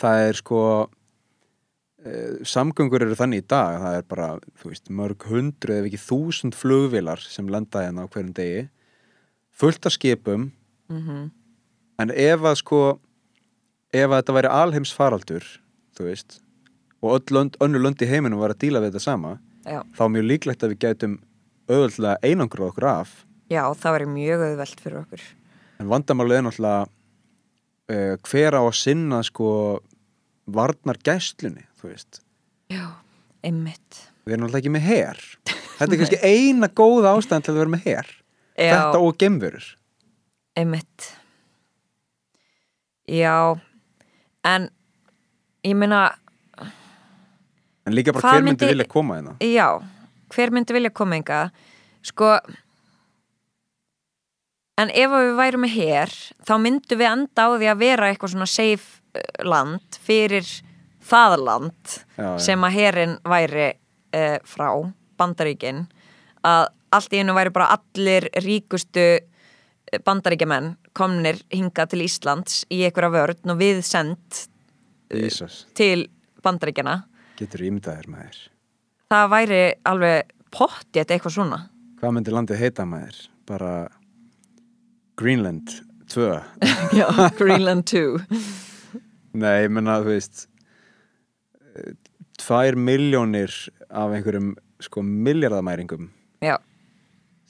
það 0.00 0.24
er 0.28 0.38
sko 0.40 0.60
uh, 0.86 2.36
samgöngur 2.44 3.04
eru 3.06 3.18
þannig 3.18 3.44
í 3.44 3.48
dag 3.52 3.80
það 3.82 3.98
er 3.98 4.06
bara, 4.08 4.28
þú 4.60 4.72
veist, 4.72 4.92
mörg 4.92 5.26
hundru 5.30 5.76
eða 5.76 5.90
ekki 5.90 6.02
þúsund 6.06 6.56
flugvilar 6.56 7.20
sem 7.24 7.48
lenda 7.52 7.84
hérna 7.84 8.06
á 8.06 8.10
hverjum 8.10 8.32
degi 8.36 8.68
fullt 9.60 9.86
af 9.86 9.96
skipum 9.98 10.50
mm 10.88 11.28
en 12.00 12.12
ef 12.16 12.44
að 12.48 12.54
sko 12.62 12.78
ef 13.92 14.06
að 14.06 14.14
þetta 14.14 14.36
væri 14.36 14.52
alheims 14.56 14.92
faraldur 14.96 15.44
þú 15.96 16.06
veist 16.06 16.38
og 17.00 17.16
öll 17.16 17.34
lönd, 17.36 17.58
önnu 17.60 17.80
lönd 17.80 18.00
í 18.00 18.08
heiminum 18.08 18.40
var 18.40 18.54
að 18.54 18.62
díla 18.64 18.80
við 18.80 18.94
þetta 18.94 19.04
sama 19.04 19.34
Já. 19.66 19.82
þá 19.96 20.02
er 20.06 20.14
mjög 20.14 20.28
líklegt 20.30 20.64
að 20.64 20.72
við 20.72 20.80
gætum 20.86 21.16
auðvöldlega 21.68 22.20
einangra 22.24 22.68
okkur 22.70 22.86
af 22.88 23.12
Já, 23.50 23.62
það 23.74 23.94
væri 23.96 24.08
mjög 24.14 24.44
auðvelt 24.46 24.80
fyrir 24.84 25.00
okkur. 25.02 25.22
En 25.82 25.88
vandamálið 25.90 26.36
er 26.38 26.44
náttúrulega 26.46 26.82
uh, 26.86 28.14
hver 28.30 28.56
á 28.56 28.62
að 28.62 28.76
sinna 28.78 29.22
sko 29.26 29.48
varnar 30.50 30.98
gæslunni 31.06 31.64
þú 31.80 31.90
veist, 31.90 32.20
Já, 32.70 32.84
einmitt. 33.46 34.04
Við 34.26 34.36
erum 34.36 34.44
náttúrulega 34.46 34.62
ekki 34.62 34.74
með 34.76 34.86
her. 34.86 35.22
Þetta 35.80 35.90
er 35.90 35.98
kannski 36.04 36.20
eina 36.22 36.68
góða 36.70 37.14
ástæðan 37.16 37.46
til 37.46 37.54
að 37.54 37.60
vera 37.62 37.74
með 37.74 37.86
her. 37.88 38.10
Já, 38.60 38.70
þetta 38.76 39.00
og 39.02 39.18
gemverur 39.18 39.68
einmitt. 40.60 41.10
Já 43.10 43.56
en 44.46 44.68
ég 45.66 45.76
meina 45.78 46.02
en 47.86 47.94
líka 47.96 48.12
bara 48.14 48.34
hver 48.36 48.44
myndi 48.44 48.52
myndi- 48.64 48.70
vilja 48.74 48.86
koma 48.88 49.16
hérna? 49.18 49.34
Já, 49.40 49.80
hver 50.34 50.52
myndi 50.54 50.76
vilja 50.76 50.92
koma 50.94 51.16
enga 51.18 51.40
sko 52.06 52.36
en 54.80 54.92
ef 54.94 55.12
við 55.12 55.36
værum 55.38 55.64
með 55.66 55.76
hér 55.76 56.16
þá 56.46 56.54
myndum 56.62 57.00
við 57.00 57.10
enda 57.10 57.46
á 57.46 57.48
því 57.52 57.70
að 57.72 57.82
vera 57.84 58.10
eitthvað 58.10 58.34
svona 58.34 58.50
safe 58.50 59.00
uh, 59.14 59.44
land 59.46 60.00
fyrir 60.02 60.48
það 61.10 61.36
land 61.42 61.96
Já, 62.16 62.30
sem 62.42 62.66
að 62.66 62.76
herin 62.76 63.16
væri 63.26 63.70
uh, 63.72 64.38
frá 64.46 64.68
bandaríkin. 65.20 65.84
Að 66.46 66.70
allt 66.96 67.14
í 67.14 67.20
einu 67.20 67.34
væri 67.36 67.52
bara 67.54 67.74
allir 67.76 68.26
ríkustu 68.42 69.02
eh, 69.20 70.00
bandaríkjamenn 70.04 70.72
komnir 70.96 71.38
hingað 71.52 71.92
til 71.92 72.06
Íslands 72.06 72.64
í 72.72 72.80
einhverja 72.86 73.12
vörn 73.14 73.52
og 73.52 73.60
við 73.60 73.82
send 73.86 74.46
Jesus, 75.10 75.66
til 75.76 76.08
bandaríkjana 76.42 77.02
getur 77.38 77.64
ímyndaðir 77.68 78.08
maður? 78.10 78.40
Það 79.10 79.30
væri 79.34 79.62
alveg 79.90 80.34
pottið 80.54 81.14
eitthvað 81.14 81.36
svona. 81.36 81.60
Hvað 82.00 82.16
myndi 82.16 82.34
landið 82.34 82.62
heita 82.62 82.86
maður? 82.88 83.22
Bara 83.48 83.72
Greenland 85.20 85.76
2 86.08 86.30
Já, 87.00 87.06
Greenland 87.38 87.84
2 87.90 88.16
nei, 89.36 89.66
ég 89.66 89.70
menna, 89.70 90.00
þú 90.00 90.14
veist 90.14 90.46
tvær 92.40 92.78
miljónir 92.80 93.52
af 93.90 94.16
einhverjum 94.16 94.54
sko 94.80 95.04
miljardamæringum 95.04 96.08
Já, 96.40 96.56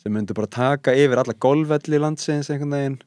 sem 0.01 0.13
myndu 0.17 0.35
bara 0.37 0.51
taka 0.51 0.95
yfir 0.97 1.21
alla 1.23 1.37
golfvelli 1.37 2.01
landsins 2.01 2.49
einhvern 2.51 2.75
veginn. 2.75 2.99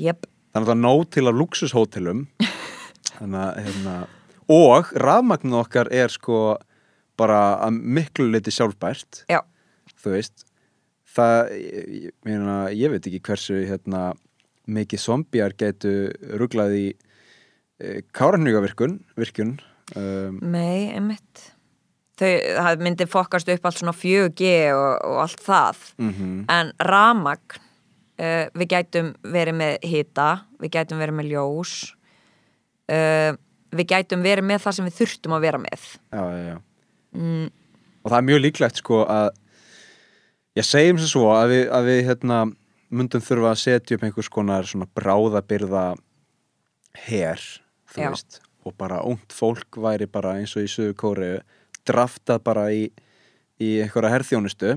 Jöp, 0.00 0.26
þannig 0.54 0.72
að 0.72 0.80
nóg 0.80 1.02
til 1.14 1.26
af 1.28 1.36
luxushótelum 1.36 2.24
þannig 3.18 3.40
að 3.44 3.60
hérna, 3.66 3.94
og 4.50 4.92
rafmagninu 5.04 5.60
okkar 5.60 5.92
er 5.94 6.10
sko 6.12 6.56
bara 7.18 7.58
að 7.66 7.78
miklu 7.98 8.28
leiti 8.32 8.54
sjálfbært. 8.54 9.24
Já, 9.30 9.42
þú 9.98 10.14
veist 10.14 10.47
það, 11.16 11.52
ég, 11.58 12.14
meina, 12.26 12.56
ég 12.74 12.92
veit 12.92 13.06
ekki 13.08 13.22
hversu 13.28 13.60
hérna, 13.68 14.10
mikið 14.68 15.02
zombjar 15.02 15.54
getu 15.58 15.92
ruglað 16.40 16.74
í 16.76 16.86
e, 16.92 18.02
káranhugavirkun 18.12 18.98
virkun 19.16 19.56
um, 19.96 20.40
mei, 20.42 20.90
einmitt. 20.92 21.46
Þau, 22.18 22.28
það 22.58 22.82
myndi 22.82 23.06
fokast 23.08 23.48
upp 23.52 23.68
allt 23.68 23.80
svona 23.80 23.94
4G 23.94 24.52
og, 24.74 24.92
og 25.06 25.22
allt 25.24 25.42
það. 25.46 25.82
Mm 26.02 26.44
en 26.52 26.72
ramagn 26.90 27.60
uh, 28.18 28.46
við 28.58 28.72
gætum 28.74 29.12
verið 29.22 29.58
með 29.60 29.76
hita 29.86 30.30
við 30.58 30.74
gætum 30.76 30.98
verið 31.02 31.18
með 31.20 31.30
ljós 31.32 31.74
uh, 32.92 33.32
við 33.74 33.90
gætum 33.92 34.24
verið 34.24 34.48
með 34.48 34.64
það 34.64 34.76
sem 34.76 34.88
við 34.88 34.98
þurftum 35.02 35.36
að 35.36 35.44
vera 35.46 35.60
með. 35.62 35.84
Já, 36.12 36.22
já, 36.24 36.40
já. 36.48 36.56
mm, 37.16 37.50
og 38.02 38.10
það 38.10 38.18
er 38.18 38.28
mjög 38.30 38.42
líklegt 38.44 38.82
sko 38.82 39.04
að 39.04 39.28
ég 40.58 40.66
segjum 40.66 40.98
sem 40.98 41.10
svo 41.10 41.30
að 41.34 41.52
við, 41.52 41.64
að 41.74 41.88
við 41.88 42.02
hérna, 42.08 42.42
myndum 42.88 43.22
þurfa 43.22 43.52
að 43.52 43.62
setja 43.62 43.98
upp 43.98 44.04
einhvers 44.06 44.30
konar 44.32 44.68
svona 44.68 44.88
bráðabyrða 44.96 45.86
her, 47.06 47.42
þú 47.92 48.04
Já. 48.04 48.10
veist 48.10 48.40
og 48.66 48.74
bara 48.76 49.00
ungt 49.06 49.32
fólk 49.32 49.78
væri 49.80 50.08
bara 50.10 50.34
eins 50.38 50.54
og 50.58 50.66
í 50.66 50.70
Suðu 50.70 50.96
Kóru 50.98 51.30
draftað 51.88 52.42
bara 52.44 52.66
í, 52.74 52.88
í 53.62 53.78
einhverja 53.80 54.12
herþjónustu. 54.12 54.74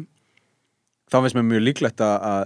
Þá 1.12 1.18
finnst 1.18 1.36
mér 1.36 1.48
mjög 1.50 1.66
líklegt 1.66 2.04
að, 2.06 2.46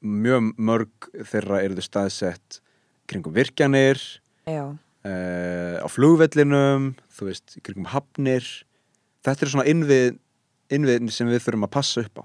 mjög 0.00 0.52
mörg 0.56 1.10
þeirra 1.28 1.60
eru 1.66 1.76
þau 1.76 1.88
staðsett 1.88 2.60
kringum 3.10 3.34
virkjanir 3.34 4.00
uh, 4.46 5.76
á 5.82 5.86
flugvellinum 5.90 6.92
þú 7.18 7.28
veist, 7.28 7.58
kringum 7.66 7.90
hafnir. 7.92 8.46
Þetta 9.26 9.44
er 9.44 9.52
svona 9.52 9.68
innvið 9.68 10.16
innviðin 10.72 11.12
sem 11.12 11.28
við 11.28 11.42
þurfum 11.42 11.66
að 11.66 11.74
passa 11.74 12.04
upp 12.04 12.22
á 12.22 12.24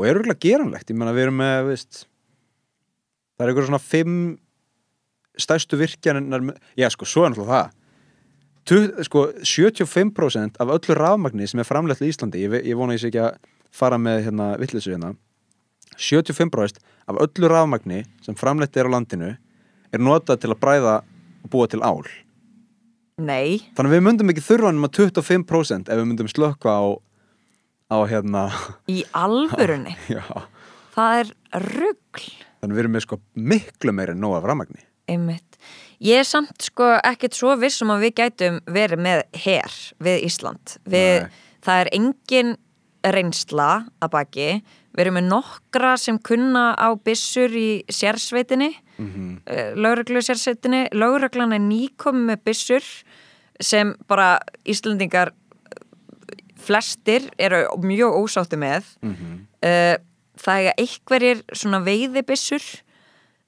og 0.00 0.06
er 0.08 0.16
örgulega 0.16 0.40
geranlegt, 0.40 0.88
ég 0.88 0.96
menna 0.96 1.12
við 1.12 1.26
erum 1.28 1.36
með 1.42 1.66
veist, 1.68 2.04
það 3.36 3.44
er 3.44 3.52
eitthvað 3.52 3.68
svona 3.68 3.82
fimm 3.84 4.16
stærstu 5.40 5.78
virkjaninnar 5.80 6.46
já 6.78 6.88
sko, 6.92 7.08
svo 7.08 7.26
er 7.26 7.34
náttúrulega 7.34 7.60
það. 7.60 7.76
Tu- 8.70 9.04
sko, 9.06 9.26
75% 9.44 10.58
af 10.60 10.72
öllu 10.72 10.96
rafmagni 10.96 11.48
sem 11.48 11.60
er 11.60 11.68
framleitt 11.68 12.02
í 12.04 12.10
Íslandi 12.10 12.42
ég, 12.44 12.58
ég 12.64 12.76
vona 12.76 12.94
ég 12.96 13.00
sé 13.02 13.08
ekki 13.08 13.22
að 13.24 13.38
fara 13.72 13.98
með 13.98 14.24
hérna 14.26 14.50
vittlisu 14.60 14.92
hérna 14.92 15.14
75% 15.96 16.80
af 17.08 17.20
öllu 17.24 17.48
rafmagni 17.50 18.04
sem 18.24 18.36
framleitt 18.38 18.76
er 18.76 18.88
á 18.88 18.92
landinu 18.92 19.30
er 19.92 20.02
notað 20.02 20.42
til 20.42 20.52
að 20.52 20.60
bræða 20.60 20.96
og 21.44 21.50
búa 21.50 21.68
til 21.68 21.80
ál. 21.82 22.04
Nei. 23.20 23.60
Þannig 23.76 23.90
að 23.90 23.96
við 23.96 24.04
myndum 24.06 24.32
ekki 24.32 24.44
þurfa 24.44 24.72
nema 24.72 24.88
25% 24.92 25.90
ef 25.90 25.98
við 26.00 26.08
myndum 26.08 26.30
slökka 26.30 26.72
á 26.72 26.84
á 27.90 27.98
hérna 28.06 28.46
í 28.88 29.02
alvörunni? 29.16 29.96
Já, 30.16 30.24
það 30.94 31.18
er 31.18 31.34
rugl. 31.66 32.26
Þannig 32.60 32.76
við 32.76 32.82
erum 32.84 32.96
með 32.96 33.06
sko 33.06 33.20
miklu 33.34 33.94
meiri 33.96 34.14
en 34.14 34.22
nóg 34.22 34.38
af 34.38 34.48
rafmagni. 34.48 34.84
Einmitt. 35.10 35.58
Ég 36.00 36.22
er 36.22 36.28
samt 36.28 36.64
sko 36.64 36.94
ekkert 37.04 37.36
svo 37.36 37.52
vissum 37.60 37.92
að 37.92 38.06
við 38.06 38.16
gætum 38.22 38.60
verið 38.72 39.02
með 39.04 39.22
her 39.42 39.78
við 40.00 40.26
Ísland. 40.28 40.76
Við, 40.88 41.26
það 41.64 41.82
er 41.82 41.90
engin 41.96 42.52
reynsla 43.04 43.70
að 44.00 44.12
baki. 44.14 44.46
Við 44.90 45.02
erum 45.04 45.18
með 45.18 45.28
nokkra 45.30 45.94
sem 46.00 46.18
kunna 46.24 46.70
á 46.74 46.88
byssur 46.96 47.52
í 47.54 47.82
sérsveitinni 47.92 48.72
mm 48.72 49.10
-hmm. 49.10 49.34
uh, 49.44 49.70
lögreglu 49.76 50.22
sérsveitinni. 50.22 50.88
Lögreglan 50.92 51.52
er 51.52 51.62
nýkomi 51.62 52.32
með 52.32 52.44
byssur 52.44 52.84
sem 53.60 53.94
bara 54.08 54.40
Íslandingar 54.64 55.28
eh, 55.28 55.39
flestir 56.60 57.26
eru 57.40 57.64
mjög 57.84 58.20
ósáttu 58.22 58.58
með. 58.60 58.86
Mhm. 59.02 59.34
uh, 59.64 59.96
það 60.40 60.70
er 60.70 60.78
einhverjir 60.80 61.42
svona 61.52 61.82
veiðibyssur. 61.84 62.64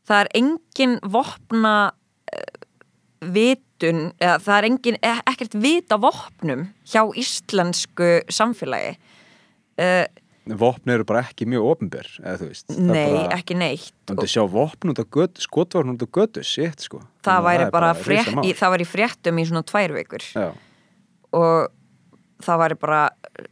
Það 0.08 0.20
er 0.24 0.28
engin 0.40 0.98
vopna 1.14 1.74
uh, 1.92 2.64
vitun 3.22 4.10
eða 4.20 4.38
það 4.42 4.56
er 4.58 4.66
engin, 4.68 4.98
e- 5.00 5.22
ekkert 5.30 5.54
vita 5.62 5.96
vopnum 6.02 6.66
hjá 6.84 7.04
íslensku 7.16 8.10
samfélagi. 8.28 8.96
Uh, 9.80 10.04
vopni 10.58 10.92
eru 10.96 11.06
bara 11.06 11.22
ekki 11.22 11.46
mjög 11.48 11.68
ofnbyr 11.70 12.08
eða 12.20 12.36
þú 12.40 12.48
veist. 12.50 12.66
Það 12.72 12.88
nei, 12.90 13.12
bara, 13.14 13.26
ekki 13.38 13.56
neitt. 13.56 13.92
Þú 14.10 14.16
myndir 14.16 14.32
sjá 14.34 14.42
vopn 14.50 14.92
út 14.92 15.00
á 15.00 15.06
götu 15.06 15.44
skotvörn 15.46 15.94
út 15.94 16.02
á 16.02 16.08
götu, 16.18 16.42
shit 16.44 16.82
sko. 16.82 16.98
Það 17.22 17.28
Þannig 17.28 17.38
að 17.38 17.46
væri 17.48 17.68
bara 17.76 17.92
risamál. 17.94 18.02
frétt, 18.04 18.48
í, 18.50 18.56
það 18.58 18.74
var 18.74 18.82
í 18.82 18.88
fréttum 18.90 19.38
í 19.38 19.46
svona 19.48 19.62
tvær 19.70 19.94
vikur. 19.96 20.26
Já, 20.34 20.48
og 21.38 21.70
það 22.44 22.62
væri 22.64 22.78
bara 22.82 23.00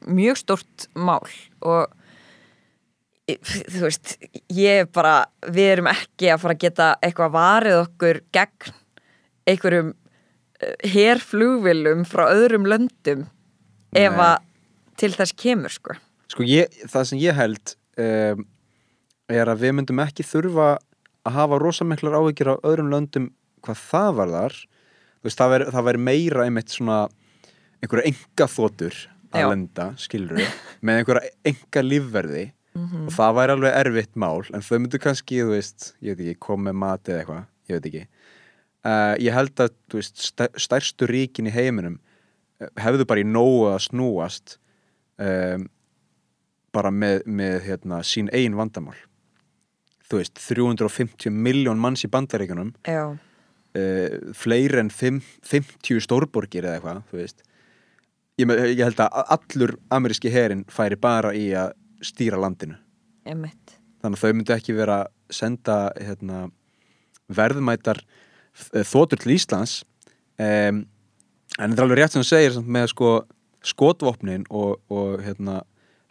mjög 0.09 0.41
stórt 0.41 0.87
mál 0.95 1.25
og 1.61 1.97
þú 3.31 3.85
veist 3.85 4.17
ég 4.51 4.83
er 4.83 4.91
bara, 4.91 5.25
við 5.47 5.73
erum 5.77 5.91
ekki 5.93 6.31
að 6.33 6.43
fara 6.43 6.57
að 6.57 6.63
geta 6.65 6.93
eitthvað 6.99 7.35
varið 7.37 7.79
okkur 7.85 8.23
gegn 8.35 8.79
einhverjum 9.51 9.93
herflugvilum 10.85 12.05
frá 12.09 12.27
öðrum 12.29 12.67
löndum 12.69 13.27
ef 13.97 14.17
Nei. 14.17 14.25
að 14.27 14.37
til 15.01 15.13
þess 15.15 15.37
kemur 15.39 15.73
sko 15.73 15.97
sko 16.31 16.47
ég, 16.47 16.71
það 16.91 17.07
sem 17.11 17.23
ég 17.23 17.37
held 17.37 17.75
um, 18.01 18.45
er 19.31 19.51
að 19.51 19.65
við 19.65 19.77
myndum 19.79 20.03
ekki 20.05 20.27
þurfa 20.27 20.75
að 21.27 21.37
hafa 21.37 21.61
rosamiklar 21.63 22.19
áhyggjur 22.19 22.55
á 22.57 22.63
öðrum 22.67 22.93
löndum 22.93 23.31
hvað 23.65 23.81
það 23.91 24.13
var 24.19 24.35
þar 24.35 24.59
veist, 25.25 25.41
það, 25.41 25.83
veri 25.89 26.03
meira 26.03 26.47
einmitt 26.47 26.73
svona 26.73 27.03
einhverja 27.83 28.11
enga 28.13 28.47
þótur 28.51 28.97
að 29.31 29.41
Já. 29.45 29.49
lenda, 29.53 29.87
skilur 30.01 30.37
við 30.41 30.57
með 30.87 31.03
einhverja 31.03 31.31
enga 31.53 31.83
lífverði 31.87 32.47
Mhm. 32.71 33.09
og 33.09 33.13
það 33.17 33.33
væri 33.35 33.53
alveg 33.57 33.73
erfitt 33.81 34.13
mál 34.23 34.45
en 34.55 34.63
þau 34.63 34.77
myndu 34.79 34.99
kannski, 35.03 35.41
þú 35.43 35.49
veist, 35.57 35.89
ég 36.07 36.15
veit 36.15 36.29
ekki 36.31 36.39
koma 36.47 36.69
með 36.71 36.77
mat 36.79 37.09
eða 37.11 37.19
eitthvað, 37.25 37.41
ég 37.67 37.75
veit 37.81 37.89
ekki. 37.91 38.03
Uh, 38.87 39.15
ég 39.19 39.35
held 39.35 39.63
að, 39.65 39.73
þú 39.91 39.99
veist 39.99 40.23
stær, 40.23 40.53
stærstu 40.55 41.09
ríkin 41.11 41.49
í 41.51 41.53
heiminum 41.53 41.97
eh, 42.63 42.71
hefðu 42.79 43.09
bara 43.11 43.25
í 43.25 43.27
nógu 43.27 43.67
að 43.73 43.81
snúast 43.89 44.55
um, 45.19 45.67
bara 46.73 46.93
með, 46.95 47.25
með 47.27 47.59
hérna, 47.67 47.99
sín 48.07 48.31
eigin 48.31 48.55
vandamál. 48.57 48.95
Þú 50.07 50.23
veist, 50.23 50.39
350 50.47 51.27
miljón 51.35 51.83
manns 51.83 52.07
í 52.07 52.11
bandaríkunum 52.15 52.71
Já, 52.87 53.03
uh, 53.11 54.17
fleiri 54.39 54.79
en 54.79 54.95
fimm- 54.95 55.27
50 55.43 56.07
stórborgir 56.07 56.71
eða 56.71 56.79
eitthvað, 56.79 57.03
þú 57.11 57.19
veist 57.25 57.43
ég, 58.41 58.55
ég 58.75 58.85
held 58.87 59.03
að 59.05 59.35
allur 59.37 59.77
ameríski 59.93 60.33
herin 60.33 60.65
færi 60.73 60.99
bara 61.01 61.35
í 61.37 61.51
að 61.57 61.77
stýra 62.05 62.41
landinu. 62.41 62.79
Emitt 63.29 63.81
þannig 64.01 64.17
að 64.17 64.25
þau 64.25 64.37
myndu 64.37 64.55
ekki 64.55 64.77
vera 64.77 64.99
að 65.05 65.35
senda 65.35 65.77
hérna, 65.99 66.41
verðmætar 67.31 68.01
eh, 68.03 68.85
þotur 68.87 69.21
til 69.23 69.35
Íslands. 69.37 69.81
Um, 70.41 70.85
en 71.59 71.73
þetta 71.73 71.83
er 71.83 71.85
alveg 71.85 72.01
rétt 72.01 72.15
sem 72.15 72.25
þú 72.25 72.29
segir 72.31 72.55
samt, 72.55 72.71
með 72.73 72.87
sko, 72.95 73.11
skotvopnin 73.67 74.47
og, 74.49 74.79
og 74.93 75.21
hérna, 75.25 75.61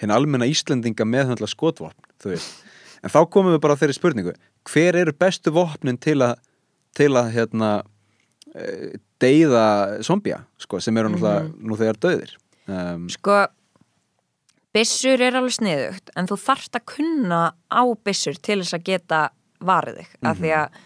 hérna 0.01 0.19
almenna 0.19 0.49
Íslendinga 0.49 1.07
meðhandla 1.07 1.49
skotvopn 1.49 2.11
þú 2.21 2.35
veist. 2.35 2.59
en 3.01 3.13
þá 3.13 3.23
komum 3.33 3.55
við 3.55 3.63
bara 3.63 3.73
á 3.73 3.79
þeirri 3.81 3.97
spurningu 3.97 4.35
hver 4.69 4.99
eru 5.01 5.15
bestu 5.17 5.53
vopnin 5.55 5.97
til 5.97 6.19
að 6.21 6.35
til 6.93 7.09
að 7.17 7.31
hérna 7.33 7.71
deyða 9.21 9.65
zombja 10.05 10.43
sko, 10.57 10.79
sem 10.81 10.97
eru 10.97 11.11
náttúrulega 11.13 11.49
nú 11.69 11.77
þegar 11.77 11.99
döðir 12.01 12.35
um, 12.65 13.07
Sko, 13.13 13.39
byssur 14.75 15.21
er 15.21 15.37
alveg 15.37 15.57
sniðugt 15.57 16.13
en 16.17 16.29
þú 16.29 16.37
þarft 16.41 16.79
að 16.79 16.85
kunna 16.95 17.41
á 17.69 17.83
byssur 18.05 18.39
til 18.41 18.61
þess 18.61 18.77
að 18.77 18.87
geta 18.89 19.21
varið 19.59 19.99
þig 19.99 20.15
af 20.29 20.39
því 20.39 20.53
að 20.55 20.79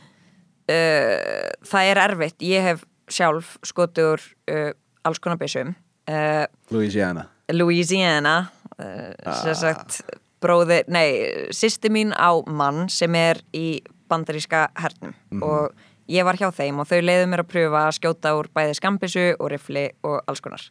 uh, 0.73 1.51
það 1.69 1.91
er 1.91 2.01
erfitt. 2.07 2.45
Ég 2.47 2.67
hef 2.67 2.83
sjálf 3.11 3.55
skotur 3.67 4.23
uh, 4.49 4.71
alls 5.05 5.21
konar 5.23 5.39
byssum 5.41 5.75
uh, 6.09 6.45
Louisiana. 6.73 7.27
Louisiana 7.53 8.37
sem 8.73 9.55
sagt 9.59 9.99
bróðir, 10.43 10.87
nei, 10.91 11.47
sýsti 11.55 11.91
mín 11.93 12.11
á 12.15 12.33
mann 12.49 12.87
sem 12.91 13.13
er 13.15 13.39
í 13.55 13.83
bandaríska 14.11 14.65
hernum 14.75 15.13
og 15.45 15.75
ég 16.11 16.25
var 16.27 16.37
hjá 16.39 16.49
þeim 16.55 16.81
og 16.83 16.89
þau 16.89 16.99
leiðu 17.03 17.27
mér 17.31 17.43
að 17.43 17.51
pröfa 17.53 17.83
að 17.87 17.95
skjóta 17.99 18.33
úr 18.37 18.49
bæði 18.53 18.77
skambissu 18.79 19.27
og 19.37 19.51
rifli 19.53 19.85
og 20.03 20.19
alls 20.27 20.43
konar. 20.43 20.65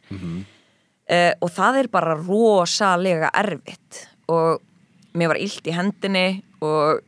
Uh, 1.03 1.33
og 1.43 1.49
það 1.51 1.79
er 1.81 1.89
bara 1.93 2.17
rosalega 2.19 3.31
erfitt. 3.35 4.05
Og 4.31 4.61
mér 5.17 5.33
var 5.33 5.41
illt 5.41 5.67
í 5.67 5.75
hendinni 5.75 6.27
og 6.63 7.01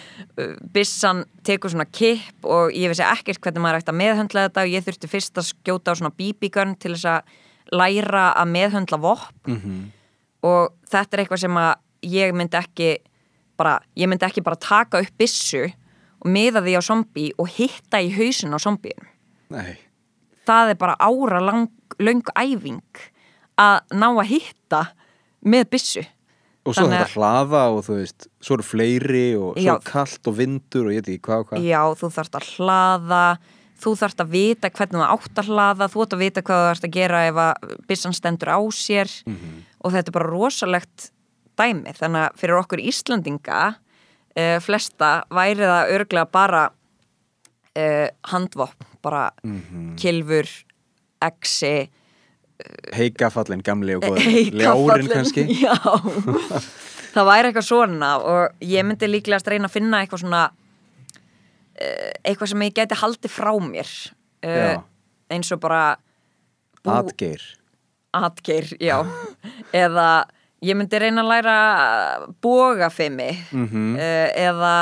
bissan 0.74 1.24
tekur 1.46 1.70
svona 1.70 1.86
kipp 1.86 2.46
og 2.48 2.72
ég 2.74 2.90
vissi 2.90 3.04
ekkert 3.06 3.42
hvernig 3.44 3.62
maður 3.62 3.82
ætti 3.82 3.92
að 3.92 4.00
meðhöndla 4.00 4.46
þetta 4.48 4.64
og 4.64 4.72
ég 4.72 4.86
þurfti 4.86 5.10
fyrst 5.10 5.38
að 5.38 5.50
skjóta 5.52 5.94
á 5.94 5.98
svona 5.98 6.14
BB-gun 6.16 6.74
til 6.80 6.94
þess 6.96 7.10
að 7.12 7.34
læra 7.74 8.30
að 8.32 8.50
meðhöndla 8.54 8.98
vopn. 9.02 9.58
Og 10.44 10.74
þetta 10.90 11.16
er 11.16 11.22
eitthvað 11.22 11.44
sem 11.44 11.60
að 11.60 11.72
ég 12.04 12.34
myndi 12.36 12.58
ekki 12.58 12.90
bara, 13.56 13.78
ég 13.96 14.10
myndi 14.10 14.26
ekki 14.26 14.42
bara 14.44 14.58
taka 14.60 15.00
upp 15.04 15.14
bissu 15.18 15.68
og 16.24 16.30
miða 16.32 16.62
því 16.64 16.74
á 16.80 16.82
zombi 16.84 17.26
og 17.38 17.48
hitta 17.56 18.00
í 18.00 18.10
hausin 18.16 18.54
á 18.56 18.58
zombíun 18.62 19.06
Nei, 19.54 19.76
það 20.48 20.72
er 20.74 20.78
bara 20.80 20.96
ára 20.98 21.40
lang, 21.44 21.68
löng 22.00 22.24
æfing 22.34 22.80
að 23.60 23.80
ná 23.94 24.08
að 24.16 24.30
hitta 24.32 24.82
með 25.44 25.68
bissu 25.70 26.04
og 26.64 26.72
svo 26.72 26.86
Þannig 26.86 26.96
þetta 26.96 27.04
að- 27.04 27.16
hlaða 27.18 27.62
og 27.76 27.82
þú 27.84 27.96
veist, 28.00 28.26
svo 28.40 28.54
eru 28.56 28.64
fleiri 28.64 29.24
og 29.36 29.58
svo 29.60 29.74
er 29.76 29.82
kallt 29.84 30.30
og 30.30 30.36
vindur 30.38 30.86
og 30.88 30.94
ég 30.96 31.02
veit 31.04 31.10
ekki 31.12 31.26
hvað 31.28 31.42
og 31.42 31.48
hvað. 31.50 31.66
Já, 31.68 31.82
þú 32.00 32.08
þarft 32.16 32.38
að 32.40 32.46
hlaða 32.56 33.24
þú 33.84 33.92
þarft 34.00 34.22
að 34.24 34.30
vita 34.32 34.70
hvernig 34.72 34.96
þú 34.96 35.08
átt 35.12 35.40
að 35.42 35.50
hlaða 35.52 35.88
þú 35.92 36.02
átt 36.06 36.14
að 36.16 36.22
vita 36.24 36.40
hvað 36.46 36.62
þú 36.62 36.68
þarft 36.70 36.86
að 36.88 36.94
gera 36.96 37.20
ef 37.28 37.40
að 37.44 37.74
bissan 37.90 38.16
stendur 38.16 38.48
á 38.56 38.60
sér. 38.72 39.12
Og 39.84 39.92
þetta 39.92 40.08
er 40.08 40.16
bara 40.16 40.30
rosalegt 40.32 41.10
dæmi. 41.60 41.92
Þannig 42.00 42.22
að 42.24 42.40
fyrir 42.40 42.60
okkur 42.62 42.80
Íslandinga 42.80 43.60
uh, 44.38 44.56
flesta 44.64 45.10
væri 45.34 45.62
það 45.64 45.92
örglega 45.98 46.30
bara 46.32 46.64
uh, 46.70 48.08
handvopn 48.32 48.90
bara 49.04 49.28
kilfur, 50.00 50.48
exi 51.22 51.90
heikafallin 52.94 53.60
gamli 53.66 53.96
og 53.98 54.04
Heikafallinn, 54.16 54.60
ljárin 54.60 55.10
kannski 55.16 55.44
Já, 55.58 55.74
það 57.14 57.28
væri 57.28 57.50
eitthvað 57.50 57.66
svona 57.68 58.12
og 58.22 58.62
ég 58.64 58.86
myndi 58.86 59.10
líklegast 59.10 59.50
reyna 59.50 59.68
að 59.68 59.76
finna 59.76 60.00
eitthvað 60.00 60.24
svona 60.24 60.44
eitthvað 62.24 62.52
sem 62.52 62.64
ég 62.66 62.74
geti 62.76 62.98
haldið 62.98 63.32
frá 63.34 63.50
mér. 63.62 63.90
Já. 64.44 64.82
eins 65.32 65.50
og 65.54 65.60
bara 65.62 65.96
atgeir. 66.84 67.42
Atgeir, 68.14 68.68
já. 68.78 69.00
Eða 69.74 70.08
ég 70.64 70.76
myndi 70.78 70.98
reyna 71.02 71.22
að 71.24 71.30
læra 71.32 71.56
bógafimi 72.42 73.30
Mhm. 73.52 73.96
uh, 73.96 74.28
eða 74.48 74.74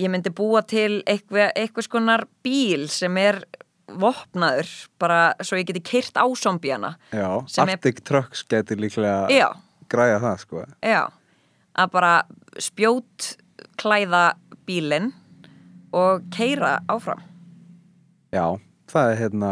ég 0.00 0.08
myndi 0.12 0.30
búa 0.32 0.62
til 0.66 1.02
eitthvað, 1.06 1.52
eitthvað 1.56 1.86
skonar 1.88 2.24
bíl 2.44 2.86
sem 2.88 3.16
er 3.18 3.42
vopnaður 3.90 4.68
bara 5.02 5.34
svo 5.42 5.58
ég 5.58 5.66
geti 5.66 5.82
kyrt 5.82 6.14
á 6.14 6.24
zombíana. 6.38 6.94
Já, 7.12 7.42
Sem 7.50 7.68
er- 7.68 7.74
Arctic 7.76 8.04
Trucks 8.06 8.44
getur 8.48 8.76
líklega 8.78 9.28
Já, 9.28 9.48
græða 9.90 10.20
það 10.22 10.38
sko. 10.44 10.64
Já 10.82 11.08
að 11.76 11.90
bara 11.90 12.22
spjót 12.58 13.36
klæða 13.76 14.34
bílinn 14.66 15.12
og 15.92 16.22
keira 16.30 16.78
áfram. 16.88 17.20
Já, 18.32 18.60
það 18.86 19.10
er 19.12 19.16
hérna 19.18 19.50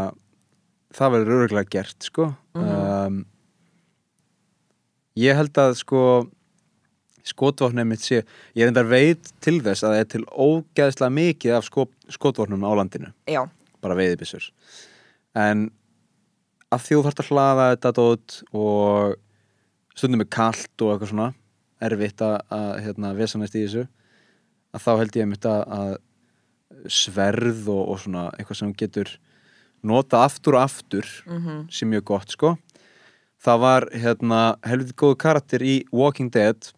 það 0.94 1.12
verður 1.16 1.34
öruglega 1.38 1.70
gert 1.70 2.02
sko. 2.06 2.28
Um, 2.54 3.24
Ég 5.18 5.38
held 5.38 5.58
að 5.58 5.74
sko 5.80 6.02
skotvopnum 7.28 7.90
mitt 7.90 8.00
sé 8.00 8.22
ég 8.22 8.62
er 8.62 8.70
endar 8.70 8.86
veit 8.88 9.32
til 9.44 9.58
þess 9.64 9.84
að 9.84 9.94
það 9.94 10.02
er 10.02 10.10
til 10.14 10.22
ógeðslega 10.32 11.12
mikið 11.12 11.56
af 11.58 11.66
sko, 11.66 11.84
skotvopnum 12.14 12.64
á 12.64 12.72
landinu. 12.78 13.10
Já, 13.28 13.42
bara 13.82 13.98
veiðibissur 13.98 14.46
en 15.38 15.68
að 16.72 16.84
því 16.84 16.96
þú 16.96 17.04
þarft 17.06 17.22
að 17.22 17.30
hlaða 17.32 17.68
þetta 17.72 17.92
dót 17.98 18.38
og 18.56 19.14
stundum 19.98 20.24
er 20.24 20.30
kalt 20.32 20.84
og 20.84 20.92
eitthvað 20.92 21.12
svona 21.12 21.30
erfitt 21.88 22.24
að, 22.24 22.36
að 22.54 22.72
hérna, 22.84 23.14
vesanast 23.16 23.56
í 23.56 23.64
þessu 23.64 23.86
að 24.74 24.84
þá 24.84 24.90
held 25.00 25.18
ég 25.18 25.30
mitt 25.30 25.48
að, 25.48 25.62
að 25.78 26.92
sverð 26.92 27.70
og, 27.72 27.82
og 27.94 28.00
svona 28.02 28.28
eitthvað 28.36 28.60
sem 28.60 28.74
getur 28.78 29.14
nota 29.86 30.24
aftur 30.26 30.58
og 30.58 30.66
aftur 30.66 31.08
sem 31.72 31.90
mjög 31.90 32.08
gott 32.12 32.34
sko 32.34 32.56
það 33.44 33.62
var 33.62 33.86
hérna 33.94 34.40
helviti 34.66 34.96
góðu 34.98 35.18
karakter 35.22 35.64
í 35.64 35.76
Walking 35.94 36.32
Dead 36.34 36.70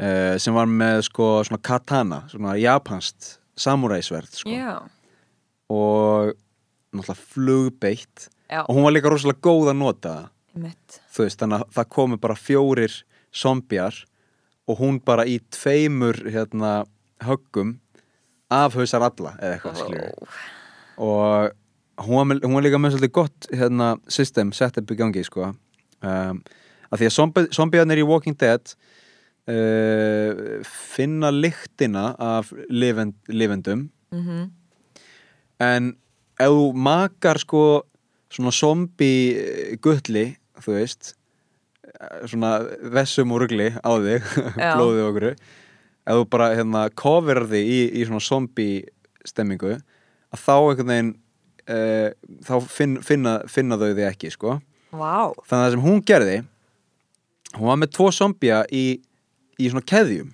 uh, 0.00 0.34
sem 0.42 0.54
var 0.56 0.68
með 0.70 1.04
sko 1.08 1.28
svona 1.46 1.62
katana, 1.62 2.22
svona 2.32 2.56
japanst 2.60 3.36
samuræsverð 3.62 4.42
sko. 4.42 4.52
Já, 4.52 4.80
og 5.72 6.34
náttúrulega 6.92 7.18
flugbeitt. 7.34 8.28
Já, 8.52 8.62
og 8.66 8.76
hún 8.76 8.84
var 8.86 8.94
líka 8.96 9.12
rosalega 9.12 9.44
góð 9.44 9.72
að 9.72 9.78
nota. 9.80 10.14
Veist, 10.52 11.40
þannig 11.40 11.62
að 11.62 11.68
það 11.78 11.92
komu 11.94 12.18
bara 12.20 12.36
fjórir 12.36 12.98
zombjar 13.32 14.02
og 14.68 14.80
hún 14.82 14.98
bara 15.00 15.24
í 15.24 15.38
tveimur 15.52 16.18
hérna 16.28 16.82
höggum 17.24 17.78
afhausar 18.52 19.06
alla 19.06 19.32
eða 19.40 19.56
eitthvað 19.56 19.78
skilur 19.80 20.36
og 21.00 21.54
hún 22.00 22.32
var, 22.32 22.64
líka 22.64 22.80
með 22.80 22.96
svolítið 22.96 23.14
gott 23.18 23.50
hérna 23.52 23.92
system 24.08 24.54
setup 24.56 24.90
í 24.90 24.98
gangi 24.98 25.24
sko. 25.26 25.52
Um, 26.02 26.40
að 26.92 27.02
því 27.02 27.08
að 27.08 27.14
zombi, 27.16 27.44
zombjarnir 27.54 28.00
í 28.02 28.06
Walking 28.08 28.38
Dead 28.40 28.72
uh, 29.52 30.58
finna 30.66 31.30
lyktina 31.34 32.12
af 32.20 32.50
lifend, 32.70 33.18
lifendum. 33.28 33.90
Mm 34.14 34.50
en 35.62 35.92
ef 36.40 36.52
þú 36.52 36.68
makar 36.74 37.40
sko 37.42 37.64
svona 38.32 38.52
zombi 38.54 39.12
gulli 39.84 40.24
þú 40.62 40.76
veist 40.76 41.12
eh, 41.12 42.22
svona 42.30 42.54
vessum 42.94 43.34
og 43.34 43.44
rugli 43.44 43.68
á 43.76 43.90
þig 44.02 44.30
blóðið 44.76 45.08
okkur 45.08 45.28
ef 45.32 46.16
þú 46.18 46.28
bara 46.32 46.52
hérna 46.56 46.86
coverar 46.98 47.48
þig 47.50 47.68
í, 47.68 47.80
í 48.00 48.06
svona 48.08 48.24
zombi 48.24 48.70
stemmingu 49.28 49.76
að 49.76 50.40
þá 50.40 50.54
einhvern 50.56 50.92
veginn 50.94 51.12
uh, 51.70 52.08
þá 52.46 52.54
finn, 52.70 52.96
finna, 53.04 53.38
finna 53.50 53.78
þau 53.80 53.90
þig 53.92 54.06
ekki 54.08 54.32
sko. 54.34 54.56
Vá, 54.92 55.32
þannig 55.46 55.58
að 55.58 55.62
það 55.62 55.74
sem 55.76 55.84
hún 55.86 56.02
gerði 56.08 56.38
hún 57.56 57.68
var 57.68 57.80
með 57.80 57.92
tvo 57.96 58.08
zombja 58.14 58.62
í, 58.72 58.84
í 59.60 59.68
svona 59.70 59.84
keðjum. 59.88 60.32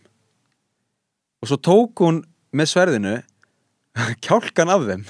Og 1.42 1.50
svo 1.50 1.58
tók 1.62 2.02
hún 2.02 2.22
með 2.54 2.70
sverðinu 2.72 3.16
kjálkan 4.24 4.72
af 4.74 4.86
þeim. 4.88 5.04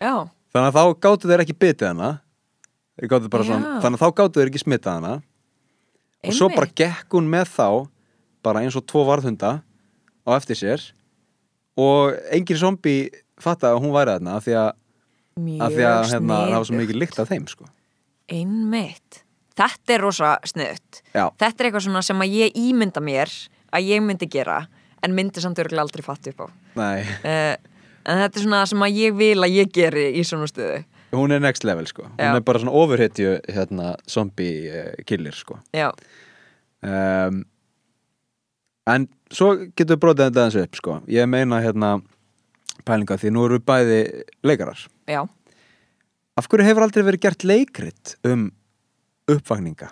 Já, 0.00 0.14
þannig 0.52 0.68
að 0.68 0.76
þá 0.78 1.00
gáttu 1.06 1.30
þeir 1.30 1.44
ekki 1.44 1.58
bitið 1.58 1.90
hana. 1.92 2.12
Svona, 3.00 3.80
þannig 3.80 3.96
að 3.96 4.02
þá 4.02 4.16
gáttu 4.20 4.40
þeir 4.40 4.52
ekki 4.52 4.64
smittað 4.64 4.98
hana. 4.98 5.16
Og 6.26 6.36
svo 6.36 6.50
bara 6.52 6.68
gekk 6.76 7.16
hún 7.16 7.30
með 7.32 7.48
þá 7.54 7.66
bara 8.44 8.62
eins 8.64 8.76
og 8.76 8.84
tvo 8.88 9.06
varðhunda 9.08 9.60
á 9.60 10.30
eftir 10.36 10.58
sér. 10.58 10.82
Og 11.80 12.16
engin 12.34 12.60
zombi 12.60 12.96
fatta 13.40 13.72
að 13.72 13.80
hún 13.84 13.94
væri 13.94 14.18
þarna 14.18 14.36
því 14.44 14.56
að, 14.60 14.70
að, 15.60 15.76
því 15.76 15.88
að 15.88 16.04
hérna, 16.14 16.38
það 16.46 16.56
var 16.58 16.68
svo 16.68 16.78
mikið 16.80 17.00
lykt 17.02 17.18
af 17.22 17.32
þeim 17.32 17.48
sko. 17.50 17.70
einmitt. 18.30 19.24
Þetta 19.60 19.92
er 19.94 20.04
rosa 20.04 20.28
sniðut 20.46 21.00
þetta 21.12 21.50
er 21.50 21.68
eitthvað 21.68 22.04
sem 22.06 22.22
að 22.22 22.36
ég 22.38 22.54
ímynda 22.56 23.02
mér 23.04 23.32
að 23.74 23.90
ég 23.90 24.04
myndi 24.04 24.28
gera 24.30 24.62
en 25.04 25.14
myndi 25.16 25.42
samt 25.42 25.58
örgulega 25.60 25.84
aldrei 25.86 26.04
fatta 26.04 26.32
upp 26.32 26.44
á. 26.44 26.46
Uh, 26.76 27.54
en 28.04 28.22
þetta 28.22 28.40
er 28.40 28.44
svona 28.44 28.64
sem 28.68 28.84
að 28.84 28.98
ég 29.00 29.14
vil 29.16 29.36
að 29.40 29.54
ég 29.56 29.70
geri 29.74 30.08
í 30.16 30.24
svona 30.26 30.48
stöðu. 30.50 30.82
Hún 31.16 31.34
er 31.34 31.42
next 31.42 31.64
level 31.66 31.88
sko. 31.90 32.04
Hún 32.06 32.20
Já. 32.22 32.36
er 32.36 32.44
bara 32.46 32.60
svona 32.62 32.74
overhitju 32.78 33.32
hérna, 33.50 33.94
zombie 34.06 34.70
uh, 34.70 34.92
killer 35.08 35.34
sko. 35.34 35.58
Um, 36.80 37.42
en 38.88 39.08
svo 39.32 39.54
getur 39.74 39.96
við 39.96 40.02
brotið 40.04 40.30
þetta 40.30 40.44
eins 40.46 40.58
upp 40.62 40.78
sko. 40.78 41.00
Ég 41.10 41.26
meina 41.30 41.60
hérna 41.64 41.96
pælinga 42.86 43.18
því 43.20 43.34
nú 43.34 43.44
eru 43.46 43.58
við 43.58 43.66
bæði 43.70 44.00
leikarar 44.46 44.82
Já. 45.10 45.22
af 46.36 46.48
hverju 46.50 46.68
hefur 46.68 46.86
aldrei 46.86 47.06
verið 47.06 47.24
gert 47.26 47.46
leikrit 47.48 48.14
um 48.28 48.50
uppvakninga 49.30 49.90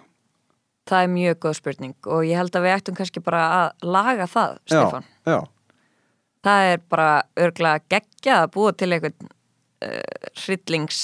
Það 0.89 1.05
er 1.05 1.11
mjög 1.13 1.39
góð 1.45 1.57
spurning 1.59 2.09
og 2.09 2.25
ég 2.25 2.39
held 2.41 2.55
að 2.57 2.65
við 2.65 2.75
ættum 2.79 2.97
kannski 2.97 3.21
bara 3.21 3.43
að 3.59 3.89
laga 3.93 4.27
það, 4.31 4.55
Stefan. 4.65 5.09
Já, 5.27 5.35
já. 5.35 5.41
Það 6.49 6.69
er 6.73 6.83
bara 6.95 7.09
örglega 7.45 7.83
geggjað 7.93 8.45
að 8.45 8.53
búa 8.55 8.73
til 8.73 8.89
einhvern 8.95 9.31
uh, 9.85 10.29
hryllings, 10.45 11.01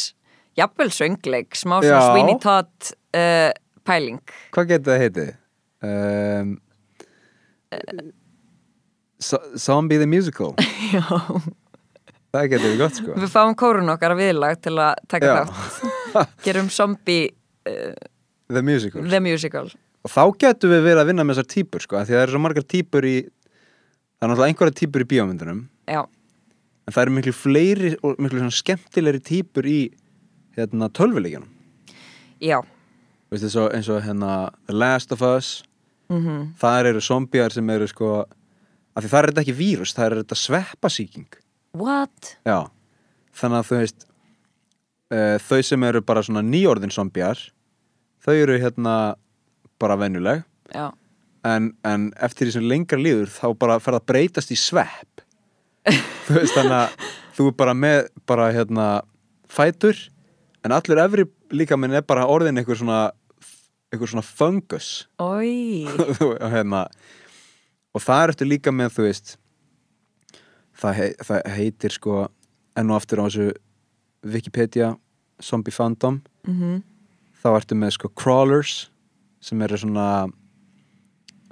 jafnvel 0.56 0.90
söngleik, 0.94 1.58
smá 1.58 1.80
Sweeney 1.84 2.38
Todd 2.40 2.92
uh, 3.18 3.50
pæling. 3.84 4.22
Hvað 4.54 4.70
getur 4.72 4.94
það 4.94 5.02
heitið? 5.04 5.32
Um, 5.84 6.54
uh, 7.74 8.06
Zombie 9.60 10.00
the 10.00 10.08
Musical. 10.08 10.54
Já. 10.94 11.04
Það 12.34 12.48
getur 12.50 12.72
við 12.72 12.82
gott 12.82 12.98
sko. 12.98 13.14
Við 13.22 13.30
fáum 13.30 13.54
kórun 13.58 13.94
okkar 13.94 14.16
að 14.16 14.22
viðlag 14.24 14.60
til 14.64 14.74
að 14.82 14.92
taka 15.12 15.36
þátt. 15.46 16.34
Gerum 16.46 16.70
Zombie... 16.74 17.30
Uh, 17.68 17.94
The 18.50 18.60
Musical 18.66 19.06
The 19.08 19.22
Musical. 19.24 19.70
Og 20.04 20.12
þá 20.12 20.22
getur 20.42 20.74
við 20.74 20.84
verið 20.88 21.04
að 21.04 21.10
vinna 21.12 21.24
með 21.24 21.38
þessar 21.38 21.50
típur 21.54 21.84
sko, 21.86 22.02
því 22.02 22.16
það 22.16 22.24
eru 22.26 22.34
svo 22.34 22.42
margar 22.44 22.66
típur 22.74 23.06
í 23.08 23.16
það 23.24 24.26
er 24.26 24.32
náttúrulega 24.32 24.50
einhverja 24.52 24.78
típur 24.82 25.04
í 25.04 25.08
bíómyndunum. 25.14 25.64
Já. 25.88 26.02
En 26.84 26.92
það 26.92 27.02
eru 27.06 27.14
miklu 27.16 27.36
fleiri 27.38 27.94
og 28.04 28.20
miklu 28.20 28.50
skemmtilegri 28.52 29.22
típur 29.24 29.70
í 29.70 29.78
hérna, 30.58 30.90
tölvuleikjanum 30.92 31.54
já. 32.44 32.60
Veistu, 33.32 33.50
svo, 33.50 33.68
eins 33.74 33.88
og 33.90 34.02
hérna 34.04 34.50
The 34.68 34.76
Last 34.76 35.12
of 35.12 35.22
Us. 35.22 35.62
Mm 36.08 36.20
-hmm. 36.20 36.48
það 36.60 36.86
eru 36.86 37.00
zombiar 37.00 37.52
sem 37.52 37.70
eru 37.70 37.86
sko 37.86 38.24
af 38.94 39.04
því 39.04 39.08
það 39.08 39.18
er 39.18 39.26
þetta 39.26 39.40
ekki 39.40 39.52
vírus, 39.58 39.94
það 39.94 40.06
er 40.06 40.16
þetta 40.16 40.34
sveppasíking 40.34 41.26
what? 41.76 42.34
já, 42.46 42.70
þannig 43.36 43.60
að 43.60 43.70
þú 43.70 43.80
veist 43.82 44.06
uh, 45.14 45.36
þau 45.42 45.60
sem 45.70 45.88
eru 45.90 46.04
bara 46.06 46.24
svona 46.26 46.44
nýjórðin 46.46 46.94
zombiar 46.94 47.40
þau 48.24 48.34
eru 48.34 48.58
hérna 48.62 48.94
bara 49.82 49.98
vennuleg 50.00 50.44
en, 51.44 51.72
en 51.84 52.08
eftir 52.24 52.48
því 52.48 52.56
sem 52.56 52.68
lengra 52.68 53.00
líður 53.00 53.32
þá 53.32 53.46
bara 53.60 53.80
fer 53.82 53.98
að 53.98 54.06
breytast 54.08 54.52
í 54.54 54.58
svepp. 54.58 55.24
Þú 56.24 56.38
veist 56.38 56.56
þannig 56.56 56.76
að 56.78 57.10
þú 57.36 57.48
er 57.50 57.56
bara 57.58 57.74
með 57.76 57.98
bara 58.28 58.48
hérna 58.54 58.86
fætur 59.52 59.98
en 60.64 60.72
allur 60.72 61.02
efri 61.02 61.26
líka 61.52 61.76
minn 61.76 61.94
er 61.94 62.06
bara 62.06 62.28
orðin 62.30 62.60
eitthvað 62.60 62.80
svona 62.80 63.00
eitthvað 63.92 64.14
svona 64.14 64.26
fungus. 64.26 64.88
Og, 65.22 66.40
hérna, 66.54 66.86
og 67.94 68.02
það 68.02 68.22
er 68.22 68.34
eftir 68.34 68.50
líka 68.50 68.74
með 68.74 68.96
þú 68.96 69.08
veist 69.08 69.36
það, 70.74 70.94
hei, 70.98 71.10
það 71.22 71.52
heitir 71.58 71.94
sko 71.94 72.26
enn 72.74 72.90
og 72.90 72.96
aftur 72.96 73.22
á 73.22 73.26
þessu 73.26 73.52
Wikipedia 74.24 74.94
Zombie 75.42 75.72
mhm. 75.74 76.20
Mm 76.46 76.82
þá 77.44 77.58
ertu 77.58 77.76
með 77.76 77.90
sko 77.98 78.08
crawlers 78.16 78.86
sem 79.44 79.60
eru 79.60 79.76
svona 79.76 80.08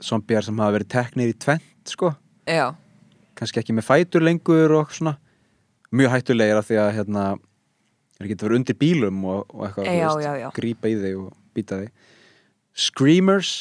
zombiar 0.02 0.44
sem 0.46 0.56
hafa 0.56 0.78
verið 0.78 0.88
teknir 0.94 1.32
í 1.34 1.36
tvent 1.36 1.92
sko. 1.92 2.14
Já. 2.48 2.72
kannski 3.36 3.60
ekki 3.60 3.74
með 3.76 3.86
fætur 3.90 4.24
lengur 4.24 4.72
og 4.78 4.94
svona. 4.94 5.18
Mjög 5.92 6.14
hættulegir 6.14 6.56
af 6.56 6.68
því 6.68 6.78
að 6.80 6.90
hérna 6.96 7.24
það 8.16 8.30
getur 8.30 8.48
verið 8.48 8.60
undir 8.60 8.78
bílum 8.80 9.20
og, 9.28 9.44
og 9.52 9.66
eitthvað 9.66 9.88
já, 9.90 10.08
veist, 10.08 10.40
já, 10.40 10.48
grípa 10.56 10.88
í 10.88 10.96
þig 11.02 11.20
og 11.20 11.36
býta 11.52 11.80
þig. 11.82 12.08
Screamers 12.72 13.52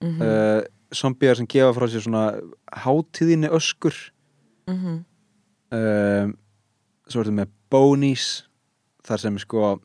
mm 0.00 0.08
-hmm. 0.08 0.22
uh, 0.24 0.62
zombiar 0.94 1.36
sem 1.36 1.46
gefa 1.46 1.74
frá 1.76 1.86
sér 1.88 2.06
svona 2.06 2.40
hátíðinni 2.72 3.52
öskur 3.52 3.94
mm 4.66 4.76
-hmm. 4.76 4.98
uh, 5.76 6.32
svo 7.08 7.20
ertu 7.22 7.32
með 7.32 7.52
bonies 7.70 8.46
þar 9.06 9.20
sem 9.20 9.38
sko 9.38 9.80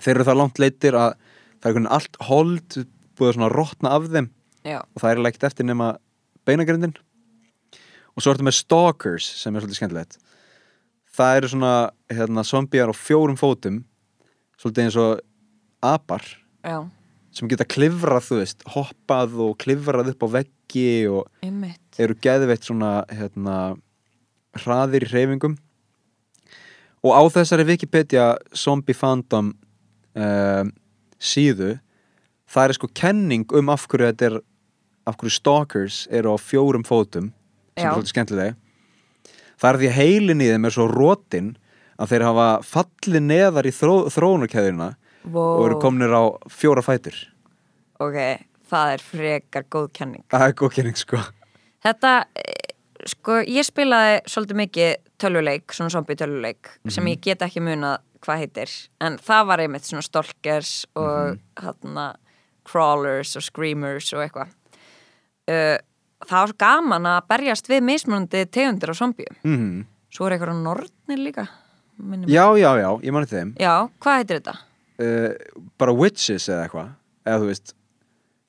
þeir 0.00 0.16
eru 0.16 0.28
það 0.28 0.40
langt 0.40 0.58
leitir 0.58 0.94
að 0.94 1.16
það 1.60 1.70
er 1.70 1.70
einhvern 1.70 1.84
veginn 1.84 1.94
allt 1.96 2.16
hold 2.28 2.86
búið 3.16 3.34
svona 3.34 3.48
að 3.48 3.56
rótna 3.56 3.90
af 3.96 4.08
þeim 4.12 4.30
Já. 4.66 4.80
og 4.82 5.02
það 5.02 5.10
er 5.10 5.22
leikt 5.24 5.44
eftir 5.44 5.66
nema 5.66 5.96
beinagrindin 6.46 6.96
og 8.14 8.22
svo 8.22 8.30
er 8.30 8.38
þetta 8.38 8.48
með 8.48 8.60
stalkers 8.60 9.28
sem 9.42 9.54
er 9.54 9.60
svolítið 9.60 9.80
skemmtilegt 9.80 10.18
það 11.16 11.38
eru 11.38 11.52
svona 11.52 11.74
hérna, 12.12 12.44
zombiar 12.44 12.92
á 12.92 12.94
fjórum 12.96 13.38
fótum 13.40 13.84
svolítið 14.60 14.84
eins 14.84 14.98
og 15.00 15.20
apar 15.84 16.24
Já. 16.64 16.88
sem 17.32 17.48
geta 17.48 17.66
klifrað 17.68 18.28
þú 18.28 18.40
veist, 18.40 18.66
hoppað 18.74 19.40
og 19.46 19.56
klifrað 19.62 20.12
upp 20.14 20.26
á 20.26 20.28
veggi 20.40 21.06
og 21.10 21.28
Einmitt. 21.44 22.00
eru 22.00 22.16
geðveitt 22.20 22.66
svona 22.68 23.04
hérna, 23.12 23.76
hraðir 24.62 25.06
í 25.06 25.10
hreyfingum. 25.12 25.56
Og 27.06 27.12
á 27.14 27.22
þessari 27.30 27.66
Wikipedia 27.68 28.34
zombie 28.56 28.96
fandom 28.96 29.52
um, 30.16 30.72
síðu 31.18 31.76
það 32.50 32.68
er 32.68 32.78
sko 32.78 32.90
kenning 32.94 33.46
um 33.56 33.72
af 33.72 33.86
hverju 33.90 34.10
þetta 34.10 34.30
er 34.30 34.38
af 35.06 35.18
hverju 35.18 35.34
stalkers 35.34 36.04
eru 36.10 36.34
á 36.34 36.36
fjórum 36.40 36.86
fótum 36.86 37.30
sem 37.76 37.84
Já. 37.84 37.90
er 37.90 37.94
svolítið 37.94 38.14
skemmtilega 38.14 38.56
það 39.60 39.70
er 39.70 39.78
því 39.80 39.88
að 39.90 39.96
heilin 40.00 40.42
í 40.42 40.50
þeim 40.50 40.68
er 40.68 40.74
svo 40.76 40.86
rótin 40.90 41.54
að 41.96 42.12
þeir 42.12 42.26
hafa 42.26 42.48
fallið 42.66 43.24
neðar 43.24 43.68
í 43.68 43.72
þró, 43.74 43.94
þróunarkæðina 44.12 44.90
wow. 45.24 45.56
og 45.56 45.64
eru 45.68 45.78
kominir 45.80 46.12
á 46.12 46.24
fjóra 46.52 46.84
fætur. 46.84 47.16
Ok, 48.02 48.18
það 48.68 48.92
er 48.92 49.04
frekar 49.04 49.66
góð 49.72 49.88
kenning. 49.96 50.24
Það 50.32 50.46
er 50.46 50.56
góð 50.60 50.74
kenning 50.76 51.00
sko. 51.00 51.22
Þetta, 51.86 52.12
eh, 52.36 52.65
sko 53.06 53.40
ég 53.46 53.66
spilaði 53.66 54.20
svolítið 54.30 54.56
mikið 54.56 54.94
tölvuleik, 55.22 55.72
svona 55.72 55.90
zombie 55.90 56.16
tölvuleik 56.16 56.62
mm 56.66 56.78
-hmm. 56.84 56.90
sem 56.90 57.04
mhm. 57.04 57.12
ég 57.12 57.20
get 57.20 57.42
ekki 57.42 57.60
munað 57.60 57.98
hvað 58.20 58.42
heitir 58.42 58.70
en 59.00 59.18
það 59.18 59.46
var 59.46 59.60
einmitt 59.60 59.84
svona 59.84 60.02
stalkers 60.02 60.86
og 60.94 61.36
mm 61.36 61.40
-hmm. 61.56 62.16
crawlers 62.64 63.36
og 63.36 63.42
screamers 63.42 64.12
og 64.12 64.22
eitthvað 64.22 64.48
uh, 65.50 65.78
það 66.26 66.40
var 66.40 66.52
gaman 66.58 67.06
að 67.06 67.26
berjast 67.28 67.68
við 67.68 67.80
mismunandi 67.80 68.46
tegundir 68.46 68.90
á 68.90 68.94
zombíu 68.94 69.32
mm 69.42 69.56
-hmm. 69.56 69.84
svo 70.10 70.26
er 70.26 70.32
eitthvað 70.32 70.62
nortnir 70.62 71.18
líka 71.18 71.46
já, 72.26 72.56
já, 72.58 72.70
já, 72.80 73.00
ég 73.02 73.12
manni 73.12 73.26
þeim 73.26 73.54
já, 73.58 73.88
hvað 74.00 74.16
heitir 74.16 74.40
þetta? 74.40 74.56
Uh, 74.98 75.62
bara 75.78 75.92
witches 75.92 76.48
eða 76.48 76.62
eitthvað 76.62 76.88
eða 77.26 77.38
þú 77.38 77.46
veist 77.46 77.74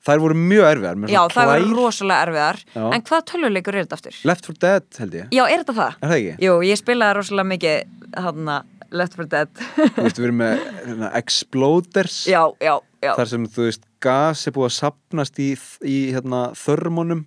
þær 0.06 0.22
voru 0.22 0.38
mjög 0.38 0.66
erfiðar 0.68 1.12
já, 1.12 1.20
þær 1.32 1.50
voru 1.52 1.76
rosalega 1.76 2.26
erfiðar. 2.26 2.60
Já. 2.74 2.82
en 2.94 3.04
hvað 3.10 3.24
töluleikur 3.32 3.76
er 3.76 3.86
þetta 3.86 3.98
aftur? 3.98 4.18
Left 4.30 4.48
4 4.48 4.60
Dead 4.64 5.00
held 5.02 5.16
ég. 5.18 5.30
Já, 5.34 5.44
er 5.44 5.62
þetta 5.62 5.76
það? 5.78 5.98
er 5.98 6.12
það 6.12 6.18
ekki? 6.18 6.46
jú, 6.46 6.56
ég 6.68 6.80
spilaði 6.80 7.18
rosalega 7.18 7.50
mikið 7.52 8.20
hann 8.24 8.52
að 8.54 8.74
Left 8.98 9.18
4 9.18 9.28
Dead. 9.34 9.62
Þú 9.76 10.06
veist, 10.06 10.20
við 10.20 10.26
erum 10.30 10.40
með 10.40 10.62
hérna, 10.78 11.12
exploders. 11.18 12.18
Já, 12.30 12.40
já, 12.64 12.74
já. 13.04 13.12
þar 13.18 13.30
sem, 13.34 13.44
þú 13.52 13.66
veist, 13.66 13.84
gas 14.04 14.46
er 14.48 14.54
búið 14.56 14.70
að 14.70 14.74
sapnast 14.78 15.40
í, 15.44 15.50
í 15.84 15.98
hérna, 16.14 16.42
þörmunum. 16.56 17.26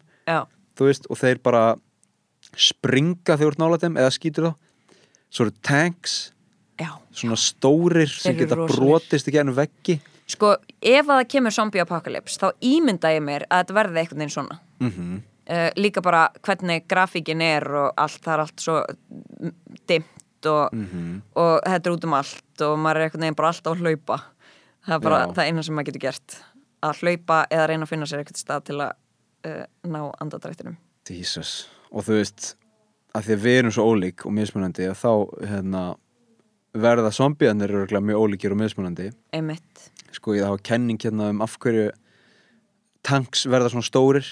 Þú 0.80 0.88
veist, 0.88 1.06
og 1.12 1.20
þeir 1.22 1.42
bara 1.44 1.66
springa 2.58 3.36
þegar 3.36 3.44
þú 3.44 3.52
ert 3.52 3.62
nála 3.62 3.82
þeim 3.84 4.00
eða 4.02 4.14
skýtur 4.16 4.50
þá. 4.50 4.54
Svo 5.32 5.46
eru 5.46 5.54
tanks. 5.62 6.16
Svona 7.12 7.38
stórir 7.38 8.10
sem 8.10 8.34
geta 8.40 8.56
brotist 8.58 9.28
í 9.30 9.34
gænum 9.36 9.54
veggi 9.54 10.00
Sko, 10.32 10.54
ef 10.80 11.10
að 11.10 11.18
það 11.20 11.28
kemur 11.34 11.56
zombie 11.56 11.84
apocalypse 11.84 12.40
þá 12.40 12.52
ímynda 12.64 13.12
ég 13.16 13.24
mér 13.26 13.46
að 13.50 13.64
þetta 13.64 13.78
verði 13.78 14.02
eitthvað 14.02 14.24
einn 14.26 14.34
svona 14.34 14.58
mm 14.80 14.92
-hmm. 14.92 15.22
uh, 15.56 15.70
líka 15.76 16.02
bara 16.02 16.30
hvernig 16.42 16.88
grafíkin 16.88 17.42
er 17.42 17.68
og 17.68 17.94
allt, 17.98 18.22
það 18.24 18.34
er 18.34 18.44
allt 18.46 18.60
svo 18.66 18.78
dimt 19.88 20.46
og, 20.46 20.74
mm 20.74 20.86
-hmm. 20.86 21.22
og 21.36 21.60
þetta 21.66 21.90
er 21.90 21.96
út 21.96 22.06
um 22.06 22.14
allt 22.14 22.62
og 22.62 22.78
maður 22.80 22.98
er 22.98 23.04
einhvern 23.04 23.22
veginn 23.22 23.36
bara 23.36 23.48
alltaf 23.48 23.74
að 23.74 23.82
hlaupa 23.82 24.22
það 24.88 24.96
er 24.96 25.00
bara 25.00 25.20
Já. 25.20 25.34
það 25.34 25.46
eina 25.46 25.64
sem 25.64 25.76
maður 25.76 25.86
getur 25.86 26.06
gert 26.08 26.38
að 26.82 27.02
hlaupa 27.02 27.46
eða 27.50 27.68
reyna 27.68 27.84
að 27.84 27.90
finna 27.90 28.06
sér 28.06 28.20
eitthvað 28.20 28.38
stað 28.38 28.64
til 28.64 28.80
að 28.82 28.92
uh, 29.48 29.66
ná 29.84 30.02
andadrættinum 30.20 30.78
Jesus, 31.10 31.70
og 31.92 32.06
þú 32.06 32.14
veist 32.14 32.56
að 33.14 33.26
því 33.26 33.34
að 33.34 33.44
við 33.44 33.58
erum 33.60 33.72
svo 33.72 33.84
ólík 33.92 34.26
og 34.26 34.32
mismunandi 34.32 34.88
og 34.90 34.96
þá 34.96 35.14
hérna 35.50 35.96
verða 36.74 37.12
zombiðanir 37.12 37.74
mjög 38.00 38.22
ólíkir 38.24 38.52
og 38.52 38.62
mismunandi 38.62 39.12
einmitt 39.36 39.92
sko 40.16 40.36
ég 40.38 40.45
hafa 40.47 40.62
kenning 40.72 41.01
hérna 41.01 41.32
um 41.34 41.41
af 41.45 41.57
hverju 41.62 41.89
tanks 43.05 43.45
verða 43.49 43.72
svona 43.74 43.88
stórir 43.88 44.28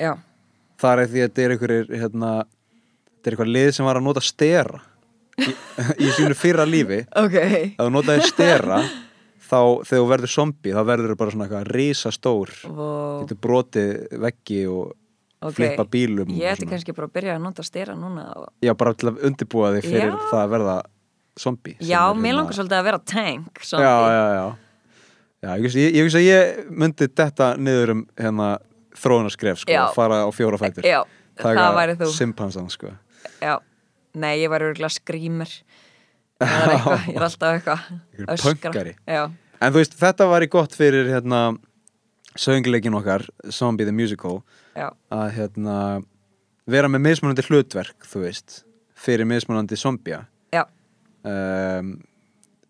já, 0.00 0.16
það 0.80 1.02
er 1.04 1.10
því 1.12 1.22
að 1.22 1.26
þetta 1.30 1.44
er 1.46 1.54
einhverjir 1.56 1.90
hérna, 2.02 2.30
þetta 3.14 3.30
er 3.30 3.36
eitthvað 3.36 3.54
lið 3.56 3.72
sem 3.76 3.88
var 3.88 4.00
að 4.00 4.06
nota 4.08 4.24
stera 4.24 4.82
í, 5.38 5.50
í 6.04 6.12
sínu 6.18 6.36
fyrra 6.38 6.66
lífi 6.68 7.02
ok 7.14 7.38
að 7.42 7.82
þú 7.84 7.90
notaði 7.94 8.28
stera 8.30 8.80
þá 9.46 9.58
þegar 9.86 10.02
þú 10.02 10.06
verður 10.10 10.32
zombi 10.34 10.74
þá 10.74 10.82
verður 10.88 11.12
þú 11.14 11.18
bara 11.22 11.34
svona 11.34 11.46
eitthvað 11.46 11.72
risastór 11.76 12.54
wow. 12.66 13.18
getur 13.22 13.42
brotið 13.46 14.20
veggi 14.26 14.62
og 14.70 14.94
Ok. 15.46 15.52
flippa 15.58 15.84
bílum 15.84 16.30
ég 16.32 16.48
ætti 16.48 16.64
kannski 16.66 16.94
bara 16.96 17.10
að 17.10 17.12
byrja 17.18 17.34
að 17.36 17.42
nota 17.44 17.62
stera 17.62 17.92
núna 17.94 18.22
og... 18.40 18.46
já 18.64 18.72
bara 18.74 18.94
til 18.96 19.10
að 19.10 19.18
undirbúa 19.28 19.68
þig 19.74 19.84
fyrir 19.84 20.14
Já. 20.14 20.22
það 20.30 20.40
að 20.40 20.52
verða 20.54 20.76
zombi 21.36 21.74
já, 21.76 21.98
mér 22.16 22.30
hérna- 22.30 22.38
langar 22.38 22.56
svolítið 22.56 22.78
að 22.78 22.86
vera 22.88 23.00
tank 23.12 23.60
já, 23.60 23.66
zombie. 23.68 24.14
já, 24.16 24.24
já 24.32 24.46
Já, 25.44 25.50
ég 25.56 25.66
hugsa- 25.66 25.82
ég 25.82 25.94
ég 25.94 26.06
að 26.16 26.26
ég 26.26 26.70
myndi 26.70 27.08
detta 27.14 27.56
niður 27.56 27.90
um 27.90 28.06
hérna 28.16 28.58
þróunarskref 28.96 29.58
sko, 29.62 29.72
Já. 29.72 29.82
fara 29.94 30.22
á 30.24 30.30
fjóra 30.32 30.58
fætur. 30.58 30.82
Já, 30.86 31.04
það 31.36 31.74
væri 31.76 31.96
þú. 32.00 32.10
simpansan 32.16 32.70
sko. 32.72 32.92
Já, 33.42 33.58
nei, 34.14 34.38
ég 34.40 34.50
væri 34.50 34.70
örgulega 34.72 34.94
skrýmur. 34.96 35.52
Það 36.40 36.72
ég 37.08 37.16
er 37.16 37.22
alltaf 37.24 37.54
eitthvað 37.56 37.80
já, 39.06 39.30
En 39.60 39.72
þú 39.72 39.80
veist, 39.80 39.94
þetta 39.96 40.26
var 40.28 40.44
í 40.44 40.48
gott 40.52 40.74
fyrir 40.76 41.08
hérna 41.08 41.56
söngleikin 42.36 42.94
okkar, 42.98 43.24
Zombie 43.48 43.86
the 43.88 43.92
Musical 43.92 44.42
já, 44.76 44.90
að 45.10 45.30
hérna 45.32 45.76
vera 46.68 46.88
með 46.92 47.00
mismunandi 47.06 47.44
hlutverk, 47.46 48.04
þú 48.04 48.24
veist 48.26 48.64
fyrir 48.96 49.24
mismunandi 49.28 49.76
zombia. 49.80 50.26
Já. 50.52 50.64
Um, 51.24 52.02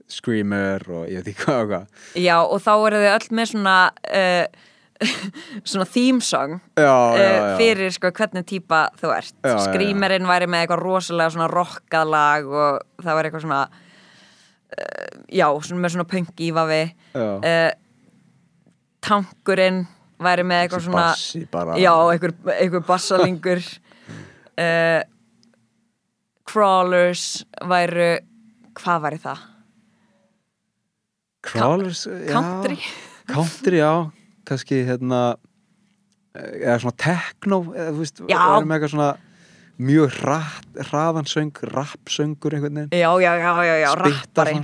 Screamer 0.06 0.84
og 0.86 1.08
ég 1.10 1.18
veit 1.20 1.32
ekki 1.32 1.44
hvað 1.46 1.60
og 1.64 1.70
hvað 1.72 2.22
Já, 2.22 2.36
og 2.44 2.60
þá 2.62 2.72
eru 2.76 3.00
þau 3.02 3.12
öll 3.16 3.28
með 3.38 3.48
svona 3.50 3.76
uh, 4.20 4.44
svona 5.70 5.86
theme 5.90 6.24
song 6.24 6.60
Já, 6.78 6.94
já, 7.18 7.24
já 7.26 7.56
fyrir 7.58 7.96
sko 7.96 8.12
hvernig 8.16 8.46
típa 8.48 8.84
þú 9.00 9.10
ert. 9.16 9.34
Screamerinn 9.66 10.28
væri 10.28 10.48
með 10.50 10.64
eitthvað 10.64 10.84
rosalega 10.84 11.34
svona 11.34 11.48
rockað 11.52 12.12
lag 12.14 12.46
og 12.46 13.02
það 13.02 13.18
var 13.18 13.28
eitthvað 13.28 13.44
svona 13.48 13.64
uh, 13.66 15.10
já, 15.28 15.48
svona 15.66 15.82
með 15.82 15.96
svona 15.96 16.08
punk 16.14 16.30
Já. 16.46 17.26
uh, 17.42 17.72
Tankurinn 19.06 19.82
væri 20.22 20.46
með 20.46 20.62
eitthvað 20.64 20.86
svona 20.86 21.02
bassi 21.10 21.42
bara 21.50 21.76
Já, 21.82 21.92
einhver, 22.14 22.32
einhver 22.56 22.86
bassalingur 22.86 23.60
Crawlers 26.46 27.44
væru 27.66 28.14
hvað 28.78 29.02
væri 29.04 29.18
það? 29.20 29.44
Crawlers, 31.46 32.06
já 32.06 32.32
Country? 32.32 32.78
Country, 33.30 33.80
já, 33.82 33.92
kannski 34.46 34.82
hérna 34.86 35.22
eða 36.36 36.80
svona 36.82 36.96
techno 37.00 37.62
eða 37.72 37.92
þú 37.94 38.02
veist, 38.02 38.20
með 38.26 38.76
eitthvað 38.76 38.92
svona 38.92 39.10
mjög 39.76 40.18
hratt, 40.22 40.68
hraðan 40.88 41.28
söng 41.28 41.62
rappsöngur 41.72 42.56
einhvern 42.56 42.82
veginn 42.86 42.96
Já, 42.96 43.10
já, 43.20 43.32
já, 43.40 43.52
já, 43.64 43.74
já, 43.82 43.90
rappari. 44.00 44.60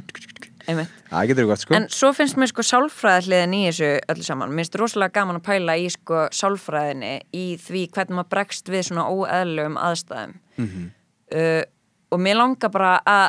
Það 0.63 1.27
getur 1.29 1.49
gott 1.51 1.63
sko 1.63 1.77
En 1.77 1.89
svo 1.93 2.13
finnst 2.17 2.39
mér 2.39 2.51
sko 2.53 2.65
sálfræðihliðin 2.65 3.57
í 3.59 3.63
þessu 3.67 3.91
öllu 4.13 4.27
saman. 4.27 4.53
Mér 4.55 4.63
finnst 4.63 4.79
rosalega 4.81 5.17
gaman 5.19 5.41
að 5.41 5.47
pæla 5.49 5.77
í 5.81 5.89
sko 5.93 6.27
sálfræðinni 6.33 7.13
í 7.35 7.45
því 7.61 7.83
hvernig 7.97 8.19
maður 8.19 8.31
bregst 8.37 8.71
við 8.73 8.87
svona 8.89 9.09
óeðlum 9.11 9.79
aðstæðum. 9.81 10.37
Mhm. 10.63 10.91
uh, 11.35 11.63
og 12.13 12.21
mér 12.21 12.37
langar 12.37 12.69
bara 12.73 12.93
að 13.09 13.29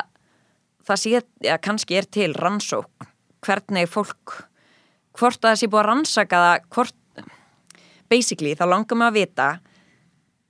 það 0.84 1.00
sé, 1.00 1.20
já 1.42 1.56
kannski 1.64 1.96
er 1.96 2.08
til 2.12 2.34
rannsókn, 2.36 3.08
hvernig 3.44 3.88
fólk, 3.90 4.34
hvort 5.18 5.40
að 5.44 5.50
það 5.52 5.60
sé 5.60 5.68
búið 5.70 5.82
að 5.82 5.88
rannsaka 5.90 6.42
það, 6.44 6.68
hvort, 6.74 6.96
basically 8.10 8.54
þá 8.58 8.64
langar 8.70 8.98
mig 9.00 9.08
að 9.10 9.18
vita 9.20 9.48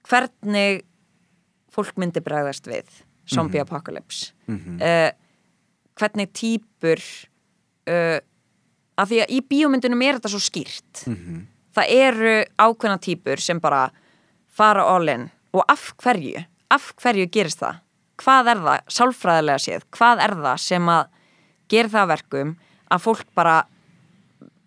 hvernig 0.09 0.83
fólk 1.75 1.97
myndi 1.99 2.23
bregðast 2.25 2.69
við 2.71 2.91
zombie 3.31 3.63
apocalypse. 3.63 4.33
Mhm. 4.47 4.79
uh, 4.83 5.11
hvernig 5.95 6.29
týpur 6.35 7.01
uh, 7.89 8.19
af 8.99 9.09
því 9.11 9.21
að 9.25 9.31
í 9.33 9.39
bíómyndunum 9.49 10.03
er 10.03 10.19
þetta 10.19 10.33
svo 10.33 10.41
skýrt 10.43 11.05
Mhm. 11.09 11.47
það 11.75 11.87
eru 11.91 12.35
ákveðna 12.59 12.99
týpur 13.01 13.41
sem 13.41 13.59
bara 13.61 13.91
fara 14.49 14.83
all 14.85 15.09
in 15.09 15.31
og 15.55 15.63
af 15.69 15.95
hverju, 15.99 16.45
af 16.71 16.93
hverju 16.97 17.27
gerist 17.31 17.59
það 17.63 17.81
hvað 18.19 18.51
er 18.53 18.59
það, 18.63 18.81
sálfræðilega 18.89 19.59
séð 19.65 19.83
hvað 19.91 20.21
er 20.23 20.35
það 20.35 20.59
sem 20.59 20.87
að 20.89 21.07
gera 21.69 21.89
það 21.89 22.03
að 22.05 22.13
verkum 22.15 22.57
að 22.91 23.05
fólk 23.05 23.27
bara 23.35 23.63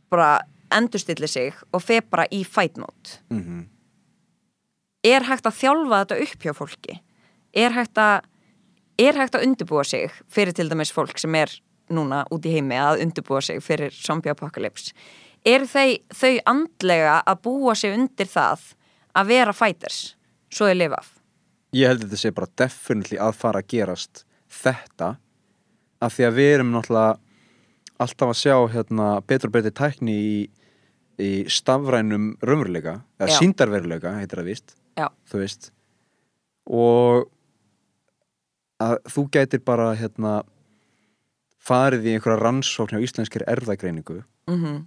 bara 0.09 0.39
endurstilli 0.73 1.27
sig 1.27 1.53
og 1.73 1.83
fe 1.83 2.01
bara 2.01 2.27
í 2.31 2.43
fight 2.45 2.77
mode. 2.77 3.19
Mhm. 3.29 3.67
er 5.03 5.23
hægt 5.23 5.45
að 5.45 5.55
þjálfa 5.55 6.05
þetta 6.05 6.21
upp 6.23 6.41
hjá 6.43 6.53
fólki? 6.53 6.99
Er 7.53 7.71
hægt 7.71 7.95
að 7.95 8.25
er 8.99 9.13
hægt 9.13 9.35
að 9.35 9.45
undirbúa 9.45 9.85
sig 9.85 10.11
fyrir 10.29 10.53
til 10.53 10.69
dæmis 10.69 10.91
fólk 10.91 11.17
sem 11.17 11.33
er 11.35 11.47
núna 11.89 12.25
út 12.33 12.45
í 12.45 12.51
heimi 12.51 12.75
að 12.75 13.03
undirbúa 13.05 13.41
sig 13.41 13.61
fyrir 13.63 13.91
zombie 13.91 14.31
apocalypse? 14.31 14.93
Er 15.45 15.61
þau, 15.69 15.97
þau 16.11 16.39
andlega 16.45 17.21
að 17.25 17.41
búa 17.41 17.75
sig 17.75 17.93
undir 17.93 18.25
það 18.25 18.73
að 19.15 19.27
vera 19.27 19.53
fighters 19.53 20.15
svo 20.49 20.67
þau 20.67 20.75
lifa 20.75 20.99
af? 20.99 21.13
Ég 21.71 21.87
held 21.87 22.03
að 22.03 22.09
þetta 22.09 22.21
sé 22.21 22.31
bara 22.31 22.53
definitely 22.57 23.17
að 23.21 23.37
fara 23.37 23.61
að 23.61 23.67
gerast 23.67 24.25
þetta 24.49 25.15
af 26.01 26.13
því 26.17 26.27
að 26.27 26.37
við 26.37 26.53
erum 26.55 26.73
náttúrulega 26.73 27.26
alltaf 28.03 28.33
að 28.33 28.39
sjá 28.41 28.55
hérna, 28.73 29.07
betur 29.27 29.51
og 29.51 29.55
betur 29.57 29.75
tækni 29.77 30.17
í, 30.17 30.35
í 31.21 31.31
stafrænum 31.51 32.35
raunveruleika 32.45 32.99
eða 33.19 33.39
síndarveruleika, 33.39 34.17
heitir 34.19 34.41
það 34.41 34.51
víst 34.51 34.75
Já. 34.97 35.07
þú 35.29 35.41
veist. 35.41 35.71
Og 36.67 37.27
að 38.83 38.99
þú 39.09 39.25
gætir 39.33 39.63
bara 39.65 39.93
hérna 39.97 40.41
farið 41.67 42.05
í 42.05 42.13
einhverja 42.15 42.39
rannsókn 42.43 43.01
á 43.01 43.03
íslenskir 43.03 43.47
erðagreiningu 43.49 44.21
mm 44.47 44.85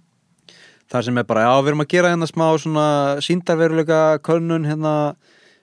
þar 0.91 1.07
sem 1.07 1.19
er 1.21 1.27
bara, 1.27 1.45
já, 1.45 1.51
við 1.61 1.71
erum 1.71 1.83
að 1.85 1.91
gera 1.93 2.09
hérna 2.11 2.27
smá 2.27 2.47
svona 2.59 2.87
síndarveruleika 3.23 3.99
könnun 4.27 4.67
hérna 4.67 4.95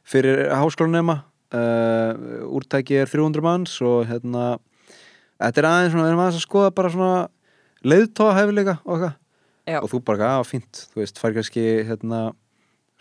fyrir 0.08 0.48
háskólanema. 0.56 1.22
Uh, 1.48 2.44
úrtæki 2.58 2.98
er 3.00 3.08
300 3.08 3.40
manns 3.44 3.78
og 3.80 4.02
hérna 4.08 4.58
þetta 5.40 5.62
er 5.62 5.68
aðeins 5.68 5.94
svona, 5.94 6.04
við 6.04 6.10
erum 6.10 6.20
aðeins 6.20 6.40
að 6.40 6.44
skoða 6.44 6.72
bara 6.76 6.90
svona 6.92 7.12
leiðtóa 7.86 8.34
hefileika 8.38 8.78
og 8.84 8.98
eitthvað 8.98 9.16
og 9.84 9.90
þú 9.92 9.98
bara, 10.08 10.28
já, 10.32 10.44
fínt, 10.48 10.78
þú 10.94 11.02
veist, 11.02 11.18
fær 11.20 11.34
kannski 11.36 11.62
hérna 11.84 12.20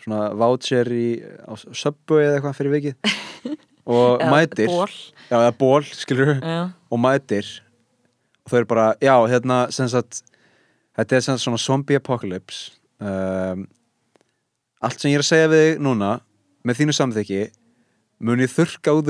svona 0.04 0.28
voucher 0.36 0.90
í 0.92 1.06
subway 1.72 2.26
eða 2.26 2.34
eitthvað 2.38 2.58
fyrir 2.58 2.74
vikið. 2.76 3.14
Og 3.88 4.20
Eða 4.20 4.28
mætir. 4.34 4.68
ból. 4.68 4.90
já, 5.30 5.36
eða 5.38 5.52
ból, 5.56 5.82
skilur 5.96 6.34
Já. 6.44 6.58
og 6.92 6.98
mætir. 7.00 7.46
Og 8.44 8.50
þau 8.52 8.58
eru 8.58 8.66
bara, 8.68 8.84
já, 9.00 9.14
hérna 9.32 9.56
sem 9.72 9.88
sagt, 9.88 10.18
þetta 10.98 11.16
er 11.16 11.24
sem 11.24 11.38
sagt 11.38 11.46
svona 11.46 11.56
zombie 11.62 11.96
apocalypse. 11.96 12.74
Um, 13.00 13.64
allt 14.84 15.00
sem 15.00 15.08
ég 15.08 15.16
er 15.16 15.24
að 15.24 15.30
segja 15.30 15.48
við 15.48 15.64
þig 15.70 15.80
núna 15.88 16.10
með 16.68 16.82
þínu 16.82 16.96
samþykki 16.98 17.40
mun 18.28 18.44
ég 18.44 18.52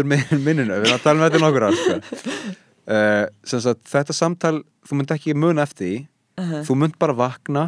úr 0.04 0.06
minn- 0.14 0.38
minninu. 0.46 0.78
Við 0.78 0.86
erum 0.92 0.94
að 1.00 1.04
tala 1.08 1.18
með 1.24 1.32
þetta 1.32 1.42
nokkur 1.42 1.66
ár 1.66 1.78
sko. 1.82 1.98
uh, 2.88 3.26
sagt, 3.44 3.84
þetta 3.88 4.16
samtal 4.16 4.56
þú 4.86 5.00
munt 5.00 5.14
ekki 5.14 5.36
muna 5.36 5.64
eftir 5.66 5.86
því. 5.86 5.98
Uh-huh. 6.38 6.60
þú 6.62 6.74
munt 6.78 6.94
bara 7.02 7.16
vakna 7.18 7.64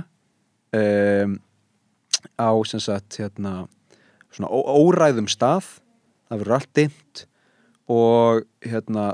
um, 0.79 1.33
á 2.39 2.51
sagt 2.71 3.19
hérna 3.19 3.67
svona 4.31 4.51
óræðum 4.51 5.27
stað. 5.31 5.67
Það 6.31 6.43
verður 6.45 6.57
allt 6.57 6.73
dimmt 6.79 7.25
og 7.91 8.45
hérna 8.63 9.11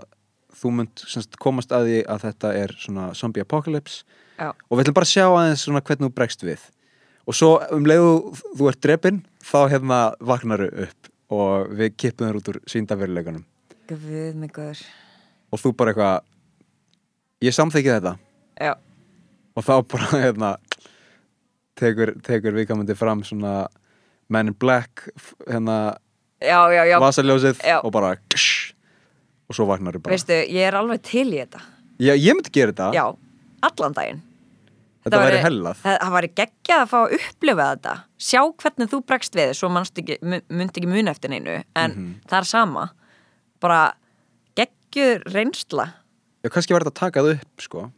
þú 0.53 0.73
sem 1.01 1.25
sagt 1.25 1.39
komast 1.41 1.73
að 1.73 1.89
því 1.89 1.99
að 2.13 2.23
þetta 2.27 2.53
er 2.61 2.77
svona 2.77 3.11
zombie 3.17 3.45
apocalypse. 3.45 4.05
Já. 4.37 4.53
og 4.53 4.77
við 4.77 4.83
ætlum 4.85 4.97
bara 4.99 5.07
að 5.07 5.15
sjá 5.15 5.25
aðeins 5.25 5.63
svona 5.65 5.81
hvernig 5.81 6.11
þú 6.11 6.13
bregst 6.13 6.43
við. 6.45 6.65
Og 7.25 7.35
svo 7.35 7.55
um 7.73 7.87
leiðu 7.89 8.35
þú 8.59 8.69
ert 8.69 8.83
drepinn 8.85 9.23
þá 9.41 9.59
hérna 9.73 10.01
vaknaru 10.21 10.69
upp 10.85 11.11
og 11.33 11.73
við 11.75 11.97
kippum 11.99 12.29
þér 12.29 12.39
út 12.41 12.51
úr 12.53 12.61
síndaveruleikunum 12.71 13.45
Guð 13.89 14.07
mig 14.39 14.53
guður 14.55 14.83
og 15.53 15.61
þú 15.63 15.73
bara 15.77 15.93
eitthvað 15.93 17.47
ég 17.47 17.55
samþykki 17.57 17.93
þetta. 17.97 18.15
Já, 18.61 18.73
og 19.57 19.65
þá 19.67 19.75
bara 19.93 20.21
hérna 20.27 20.51
tekur, 21.79 22.15
tekur 22.25 22.57
viðkamandi 22.57 22.97
fram 22.99 23.23
svona 23.27 23.67
Men 24.29 24.49
in 24.51 24.57
Black 24.59 25.07
hérna 25.47 25.97
vasaljósið 27.01 27.61
og 27.83 27.93
bara 27.95 28.17
ksh, 28.33 28.73
og 29.49 29.55
svo 29.57 29.67
vaknar 29.69 29.95
þú 29.97 30.03
bara. 30.05 30.17
Veistu, 30.17 30.35
ég 30.51 30.67
er 30.67 30.77
alveg 30.77 31.03
til 31.07 31.29
í 31.31 31.39
þetta. 31.39 31.61
Já, 32.03 32.13
ég 32.19 32.35
myndi 32.37 32.51
gera 32.53 32.73
þetta. 32.75 32.89
Já, 32.97 33.05
allan 33.71 33.95
daginn. 33.97 34.19
Þetta 35.07 35.21
væri 35.23 35.39
hellað. 35.45 35.79
Það, 35.85 35.97
væri 36.17 36.29
geggjað 36.41 36.81
að 36.83 36.89
fá 36.91 36.97
að 36.99 37.13
upplifa 37.21 37.67
þetta. 37.71 37.93
Sjá 38.27 38.41
hvernig 38.65 38.91
þú 38.91 38.99
bregst 39.07 39.37
við 39.39 39.53
Svo 39.55 39.69
munt 39.71 40.01
ekki 40.81 40.89
mun 40.91 41.13
eftir 41.13 41.31
neinu 41.31 41.55
En 41.79 41.93
Mhm. 41.95 42.09
það 42.27 42.39
er 42.41 42.49
sama. 42.51 42.89
Bara 43.63 43.81
geggjuð 44.95 45.27
reynsla. 45.35 45.87
Já, 46.45 46.51
kannski 46.55 46.77
var 46.77 46.85
þetta 46.87 46.95
að 46.95 47.01
taka 47.01 47.25
það 47.25 47.33
upp 47.37 47.65
sko. 47.65 47.89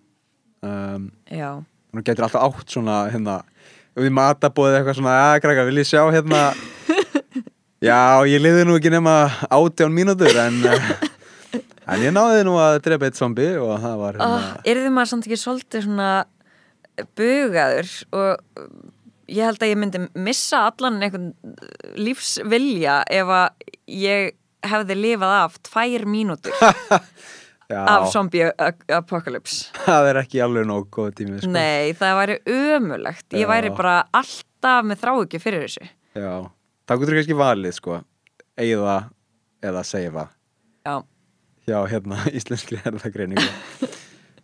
Um, 0.65 1.11
Já, 1.31 1.61
Nú 1.95 2.03
getur 2.05 2.27
alltaf 2.27 2.43
átt 2.49 2.73
svona 2.75 2.97
hérna 3.13 3.37
Við 3.99 4.11
matabóðið 4.15 4.79
eitthvað 4.79 4.97
svona 4.99 5.13
að 5.29 5.37
krakka, 5.45 5.67
vil 5.69 5.79
ég 5.79 5.87
sjá 5.87 6.01
hérna? 6.11 6.41
Já, 7.89 8.27
ég 8.27 8.43
liði 8.43 8.65
nú 8.67 8.75
ekki 8.75 8.91
nema 8.91 9.15
átján 9.47 9.95
mínútur 9.95 10.35
en 10.43 10.59
uh, 10.67 10.91
En 11.95 12.03
ég 12.03 12.11
náði 12.11 12.43
nú 12.49 12.57
að 12.59 12.81
drepa 12.89 13.07
eitt 13.07 13.21
zombi 13.21 13.47
og 13.55 13.71
það 13.85 13.95
var 14.03 14.19
hérna 14.19 14.35
oh, 14.35 14.51
er 14.67 14.83
þið 14.83 14.93
maður 14.97 15.13
samt 15.13 15.29
ekki 15.29 15.41
svolítið 15.45 15.87
svona 15.87 16.11
bugaður 17.17 17.95
og 18.19 18.59
ég 19.31 19.47
held 19.47 19.63
að 19.63 19.71
ég 19.71 19.79
myndi 19.79 20.03
missa 20.19 20.65
allan 20.73 20.99
einhvern 21.07 21.31
lífsvilja 21.97 22.99
ef 23.15 23.33
að 23.39 23.73
ég 23.95 24.35
hefði 24.67 24.97
lifað 24.99 25.35
af 25.43 25.59
tvær 25.69 26.07
mínútur 26.09 26.55
Já, 27.69 27.83
af 27.85 28.07
zombie 28.15 28.47
apocalypse 28.97 29.69
það 29.85 30.07
er 30.09 30.21
ekki 30.23 30.41
alveg 30.41 30.65
nóg 30.69 30.87
góð 30.95 31.11
tími 31.19 31.41
sko. 31.43 31.51
Nei, 31.53 31.93
það 31.99 32.15
væri 32.23 32.37
ömulegt 32.55 33.37
ég 33.37 33.45
Já. 33.45 33.51
væri 33.51 33.73
bara 33.77 33.97
alltaf 34.17 34.87
með 34.89 35.03
þrá 35.03 35.13
ekki 35.19 35.41
fyrir 35.43 35.67
þessu. 35.67 35.91
Já, 36.17 36.33
það 36.89 37.03
getur 37.03 37.19
kannski 37.19 37.37
valið 37.39 37.77
sko 37.77 37.99
Eyða 38.59 38.97
eða 39.63 39.83
seifa. 39.87 40.25
Já, 40.89 40.95
hjá 41.69 41.79
hérna 41.93 42.23
íslenskri 42.41 42.81
erðagreiningu 42.89 43.93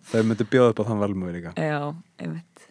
Þau 0.05 0.21
myndu 0.29 0.45
bjóða 0.47 0.75
upp 0.75 0.85
á 0.85 0.89
þann 0.91 1.01
valmöguleika. 1.01 1.53
Já, 1.57 1.81
einmitt. 2.21 2.69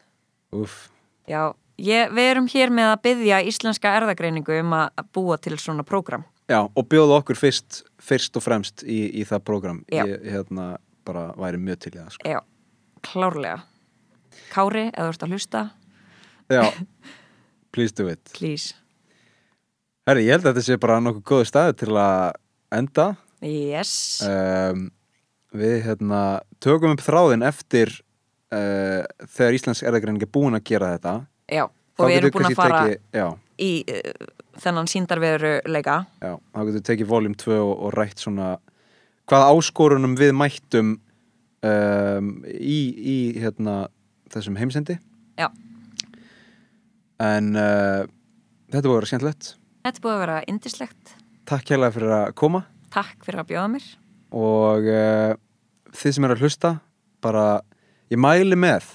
Úff, 0.54 0.86
Já, 1.28 1.50
ég, 1.82 2.14
við 2.14 2.30
erum 2.30 2.48
hér 2.52 2.72
með 2.72 2.92
að 2.94 3.02
byggja 3.08 3.42
íslenska 3.50 3.96
erðagreiningu 3.98 4.60
um 4.62 4.78
að 4.78 5.10
búa 5.18 5.40
til 5.42 5.58
svona 5.58 5.82
prógram 5.88 6.24
já, 6.54 6.60
og 6.64 6.88
bjóða 6.92 7.20
okkur 7.20 7.40
fyrst 7.40 7.82
fyrst 8.04 8.38
og 8.40 8.46
fremst 8.46 8.84
í, 8.86 9.00
í 9.22 9.26
það 9.28 9.46
prógram. 9.48 9.82
Já. 9.92 10.04
Ég 10.08 10.28
hérna 10.34 10.74
bara 11.08 11.30
væri 11.40 11.60
mjög 11.62 11.84
til 11.86 11.94
í 11.96 12.00
það 12.00 12.16
sko. 12.16 12.34
Já, 12.36 12.40
klárlega. 13.10 13.60
Kári, 14.54 14.88
eða 14.92 15.10
þú 15.10 15.14
ert 15.14 15.26
að 15.26 15.36
hlusta. 15.36 15.66
Já, 16.54 16.64
please 17.74 17.96
do 17.98 18.08
it. 18.12 18.24
Please. 18.36 18.74
Herri, 20.08 20.26
ég 20.28 20.36
held 20.36 20.48
að 20.48 20.58
þetta 20.58 20.66
sé 20.68 20.80
bara 20.84 21.00
nokkuð 21.04 21.24
góðu 21.32 21.48
staði 21.48 21.78
til 21.84 21.94
að 21.96 22.34
enda. 22.76 23.14
Yes. 23.44 23.94
Um, 24.28 24.90
Við 25.54 25.84
hérna 25.86 26.20
tökum 26.64 26.96
upp 26.96 27.04
þráðin 27.06 27.46
eftir 27.46 27.92
uh, 28.50 29.04
þegar 29.36 29.58
Íslensk 29.60 29.86
erðagreining 29.86 30.26
er 30.26 30.32
búin 30.34 30.58
að 30.58 30.64
gera 30.72 30.96
þetta. 30.96 31.14
Já, 31.46 31.68
Þá 31.94 32.02
og 32.02 32.10
við 32.10 32.16
getur 32.16 32.26
erum 32.26 32.34
búin 32.40 32.48
að 32.48 32.58
fara 32.58 32.80
tekið, 32.80 33.04
já, 33.20 33.28
í 33.62 33.72
uh, 33.94 34.32
þennan 34.64 34.90
síndarveru 34.90 35.56
leika 35.70 36.04
já, 36.24 36.36
þá 36.36 36.62
getur 36.70 36.86
tekið 36.90 37.10
voljum 37.10 37.36
2 37.40 37.58
og, 37.58 37.74
og 37.74 37.96
rætt 37.98 38.24
svona 38.24 38.54
hvaða 39.30 39.52
áskorunum 39.54 40.16
við 40.20 40.34
mættum 40.36 40.94
um, 41.64 42.32
í, 42.48 42.80
í 42.92 43.18
hérna, 43.40 43.88
þessum 44.34 44.58
heimsendi. 44.60 44.98
Já, 45.40 45.48
en 47.24 47.54
uh, 47.56 48.04
þetta 48.74 48.88
búið 48.88 48.96
að 48.96 49.00
vera 49.00 49.12
skemmtilegt. 49.12 49.52
Þetta 49.84 50.04
búið 50.04 50.16
að 50.16 50.24
vera 50.24 50.40
indislegt 50.52 51.18
Takk 51.44 51.74
hérlega 51.74 51.92
fyrir 51.98 52.14
að 52.16 52.30
koma. 52.40 52.64
Takk 52.94 53.26
fyrir 53.26 53.42
að 53.42 53.50
bjóða 53.50 53.70
mér. 53.74 53.88
Og 54.40 54.86
uh, 54.88 55.34
þið 55.92 56.16
sem 56.16 56.28
eru 56.28 56.38
að 56.38 56.46
hlusta 56.46 56.72
bara, 57.24 57.48
ég 58.12 58.22
mæli 58.22 58.56
með 58.60 58.94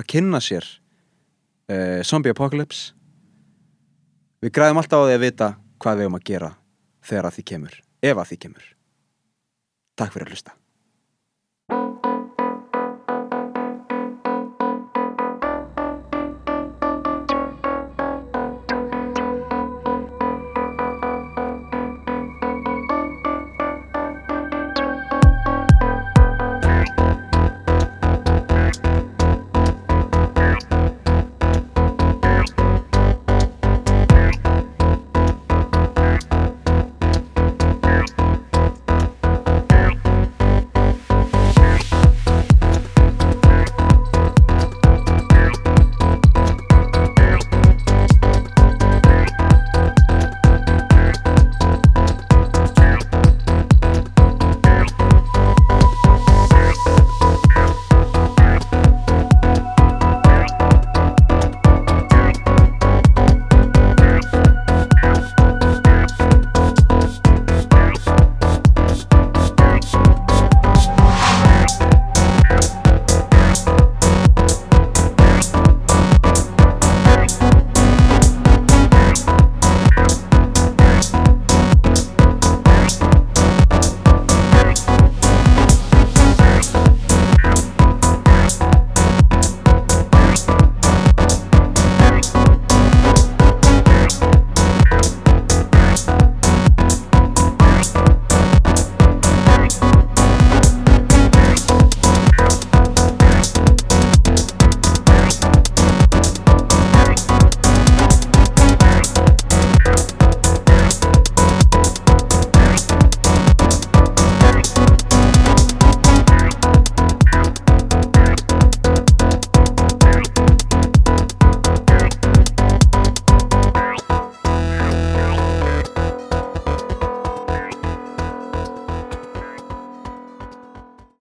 að 0.00 0.08
kynna 0.14 0.40
sér 0.42 0.64
uh, 1.68 2.00
Zombie 2.06 2.32
Apocalypse 2.32 2.96
við 4.42 4.54
græðum 4.56 4.82
alltaf 4.82 5.04
á 5.04 5.06
því 5.06 5.18
að 5.18 5.24
vita 5.26 5.50
hvað 5.82 6.00
við 6.00 6.06
erum 6.06 6.18
að 6.18 6.26
gera 6.30 6.50
þegar 7.02 7.28
að 7.28 7.38
því 7.38 7.46
kemur, 7.52 7.78
ef 8.02 8.16
að 8.18 8.28
því 8.32 8.42
kemur. 8.46 8.66
Takk 9.98 10.14
fyrir 10.14 10.28
að 10.28 10.34
hlusta 10.36 10.61